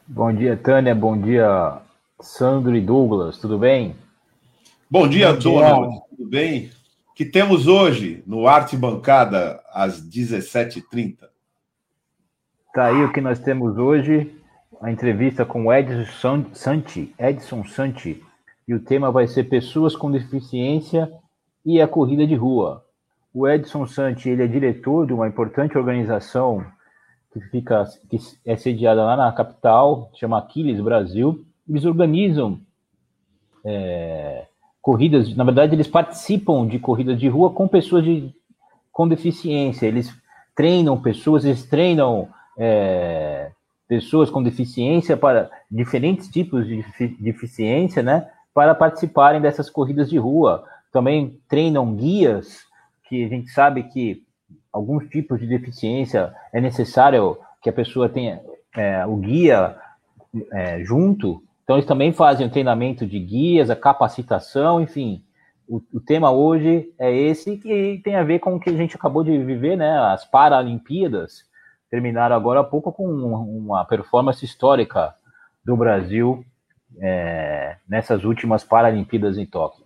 [0.07, 1.79] Bom dia, Tânia, bom dia,
[2.21, 3.97] Sandro e Douglas, tudo bem?
[4.89, 6.01] Bom dia, bom Donald, dia.
[6.11, 6.71] tudo bem?
[7.15, 11.19] que temos hoje no Arte Bancada às 17h30?
[12.73, 14.35] Tá aí o que nós temos hoje,
[14.81, 18.25] a entrevista com Edson Santi, Edson Santi,
[18.67, 21.13] e o tema vai ser pessoas com deficiência
[21.67, 22.83] e a corrida de rua.
[23.35, 26.65] O Edson Santi, ele é diretor de uma importante organização
[27.31, 31.45] que fica que é sediada lá na capital, chama Aquiles Brasil.
[31.69, 32.59] Eles organizam
[33.67, 34.47] é,
[34.81, 38.35] corridas, na verdade, eles participam de corridas de rua com pessoas de,
[38.91, 39.87] com deficiência.
[39.87, 40.11] Eles
[40.57, 43.51] treinam pessoas, eles treinam é,
[43.89, 46.85] pessoas com deficiência para diferentes tipos de
[47.21, 48.29] deficiência, né?
[48.55, 50.65] Para participarem dessas corridas de rua.
[50.93, 52.65] Também treinam guias,
[53.09, 54.23] que a gente sabe que
[54.73, 58.41] alguns tipos de deficiência é necessário que a pessoa tenha
[58.75, 59.77] é, o guia
[60.53, 65.23] é, junto então, eles também fazem o treinamento de guias, a capacitação, enfim.
[65.69, 68.97] O, o, tema hoje é esse que tem a ver com o que a gente
[68.97, 69.97] acabou de viver, né?
[69.99, 71.45] As Paralimpíadas
[71.93, 75.15] terminaram agora há pouco com uma performance histórica
[75.63, 76.43] do Brasil
[76.99, 79.85] é, nessas últimas Paralimpíadas em Tóquio.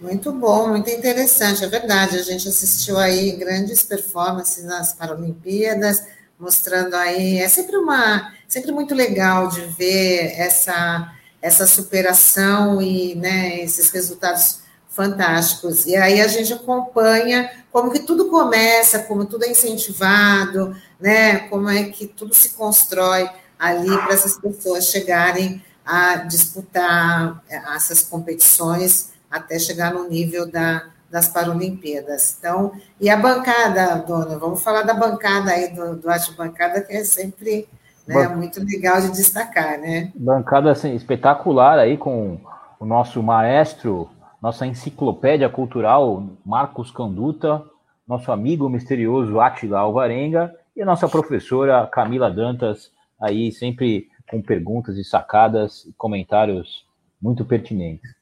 [0.00, 2.16] Muito bom, muito interessante, é verdade.
[2.16, 6.06] A gente assistiu aí grandes performances nas Paralimpíadas
[6.38, 7.40] mostrando aí.
[7.40, 14.60] É sempre uma, sempre muito legal de ver essa essa superação e né, esses resultados
[14.98, 15.86] fantásticos.
[15.86, 21.38] E aí a gente acompanha como que tudo começa, como tudo é incentivado, né?
[21.48, 27.40] Como é que tudo se constrói ali para essas pessoas chegarem a disputar
[27.76, 32.36] essas competições até chegar no nível da, das Paralimpíadas.
[32.36, 36.92] Então, e a bancada, dona, vamos falar da bancada aí do, do Arte Bancada, que
[36.92, 37.68] é sempre
[38.04, 40.10] né, muito legal de destacar, né?
[40.16, 42.40] Bancada assim, espetacular aí com
[42.80, 44.08] o nosso maestro,
[44.40, 47.64] nossa enciclopédia cultural, Marcos Canduta,
[48.06, 54.96] nosso amigo misterioso Atila Alvarenga e a nossa professora Camila Dantas, aí sempre com perguntas
[54.96, 56.86] e sacadas e comentários
[57.20, 58.16] muito pertinentes.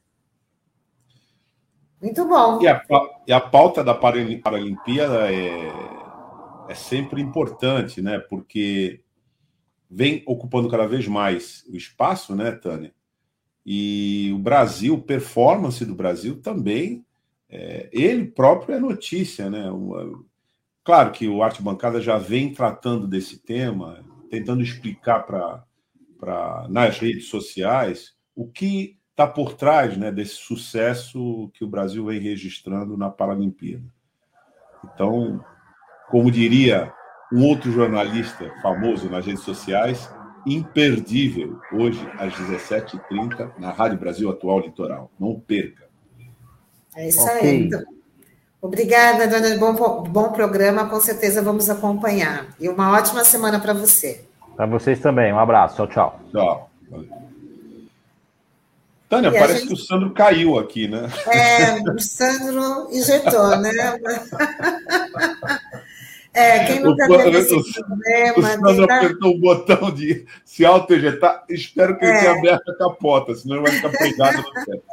[2.01, 2.61] Muito bom.
[2.61, 2.81] E a,
[3.27, 5.71] e a pauta da Paralimpíada é,
[6.69, 8.19] é sempre importante, né?
[8.19, 9.01] Porque
[9.89, 12.93] vem ocupando cada vez mais o espaço, né, Tânia?
[13.69, 17.05] E o Brasil, performance do Brasil também,
[17.49, 19.65] é, ele próprio é notícia, né?
[20.85, 27.27] claro que o Arte Bancada já vem tratando desse tema, tentando explicar para nas redes
[27.27, 33.09] sociais o que está por trás né, desse sucesso que o Brasil vem registrando na
[33.09, 33.83] Paralimpíada.
[34.85, 35.43] Então,
[36.09, 36.93] como diria
[37.33, 40.09] um outro jornalista famoso nas redes sociais,
[40.47, 45.11] imperdível, hoje às 17h30, na Rádio Brasil Atual Litoral.
[45.19, 45.85] Não perca.
[46.95, 47.41] É isso okay.
[47.41, 47.63] aí.
[47.63, 47.83] Então,
[48.61, 49.57] obrigada, dona.
[49.57, 52.47] Bom, bom programa, com certeza vamos acompanhar.
[52.59, 54.25] E uma ótima semana para você.
[54.55, 55.33] Para vocês também.
[55.33, 55.75] Um abraço.
[55.75, 56.19] Tchau, tchau.
[56.31, 56.69] Tchau.
[56.89, 57.27] Valeu.
[59.09, 59.67] Tânia, e parece gente...
[59.67, 61.09] que o Sandro caiu aqui, né?
[61.27, 63.71] É, o Sandro injetou, né?
[66.37, 68.37] É, quem nunca o, teve esse problema...
[68.37, 71.43] O Sandro apertou o botão de se auto-ejetar.
[71.49, 72.19] Espero que ele é.
[72.19, 74.83] tenha aberto a capota, senão ele vai ficar pegado no teto.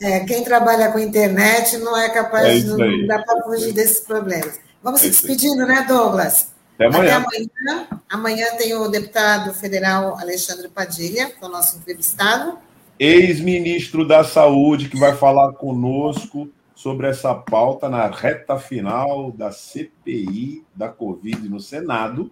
[0.00, 2.66] É, quem trabalha com internet não é capaz é de...
[2.66, 4.60] Não dá para fugir desses problemas.
[4.82, 6.52] Vamos é se despedindo, né, Douglas?
[6.74, 7.16] Até amanhã.
[7.18, 7.88] Até amanhã.
[8.08, 12.58] Amanhã tem o deputado federal Alexandre Padilha, que é o nosso entrevistado
[12.98, 16.48] ex-ministro da Saúde, que vai falar conosco
[16.84, 22.30] sobre essa pauta na reta final da CPI da Covid no Senado,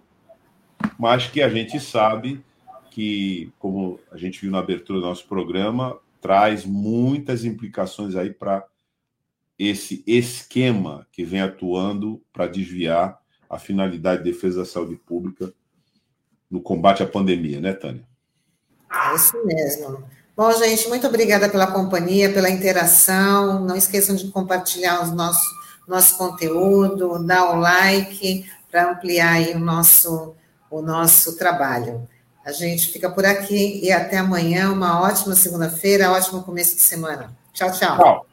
[0.95, 2.45] mas que a gente sabe
[2.91, 8.63] que, como a gente viu na abertura do nosso programa, traz muitas implicações aí para
[9.57, 13.19] esse esquema que vem atuando para desviar
[13.49, 15.51] a finalidade de defesa da saúde pública
[16.47, 18.07] no combate à pandemia, né, Tânia?
[18.91, 20.07] É isso mesmo.
[20.35, 23.59] Bom, gente, muito obrigada pela companhia, pela interação.
[23.59, 25.47] Não esqueçam de compartilhar o nosso,
[25.87, 30.33] nosso conteúdo, dar o like para ampliar o nosso,
[30.71, 32.07] o nosso trabalho.
[32.43, 34.71] A gente fica por aqui e até amanhã.
[34.71, 37.31] Uma ótima segunda-feira, ótimo começo de semana.
[37.53, 37.97] Tchau, tchau.
[37.97, 38.32] Tchau.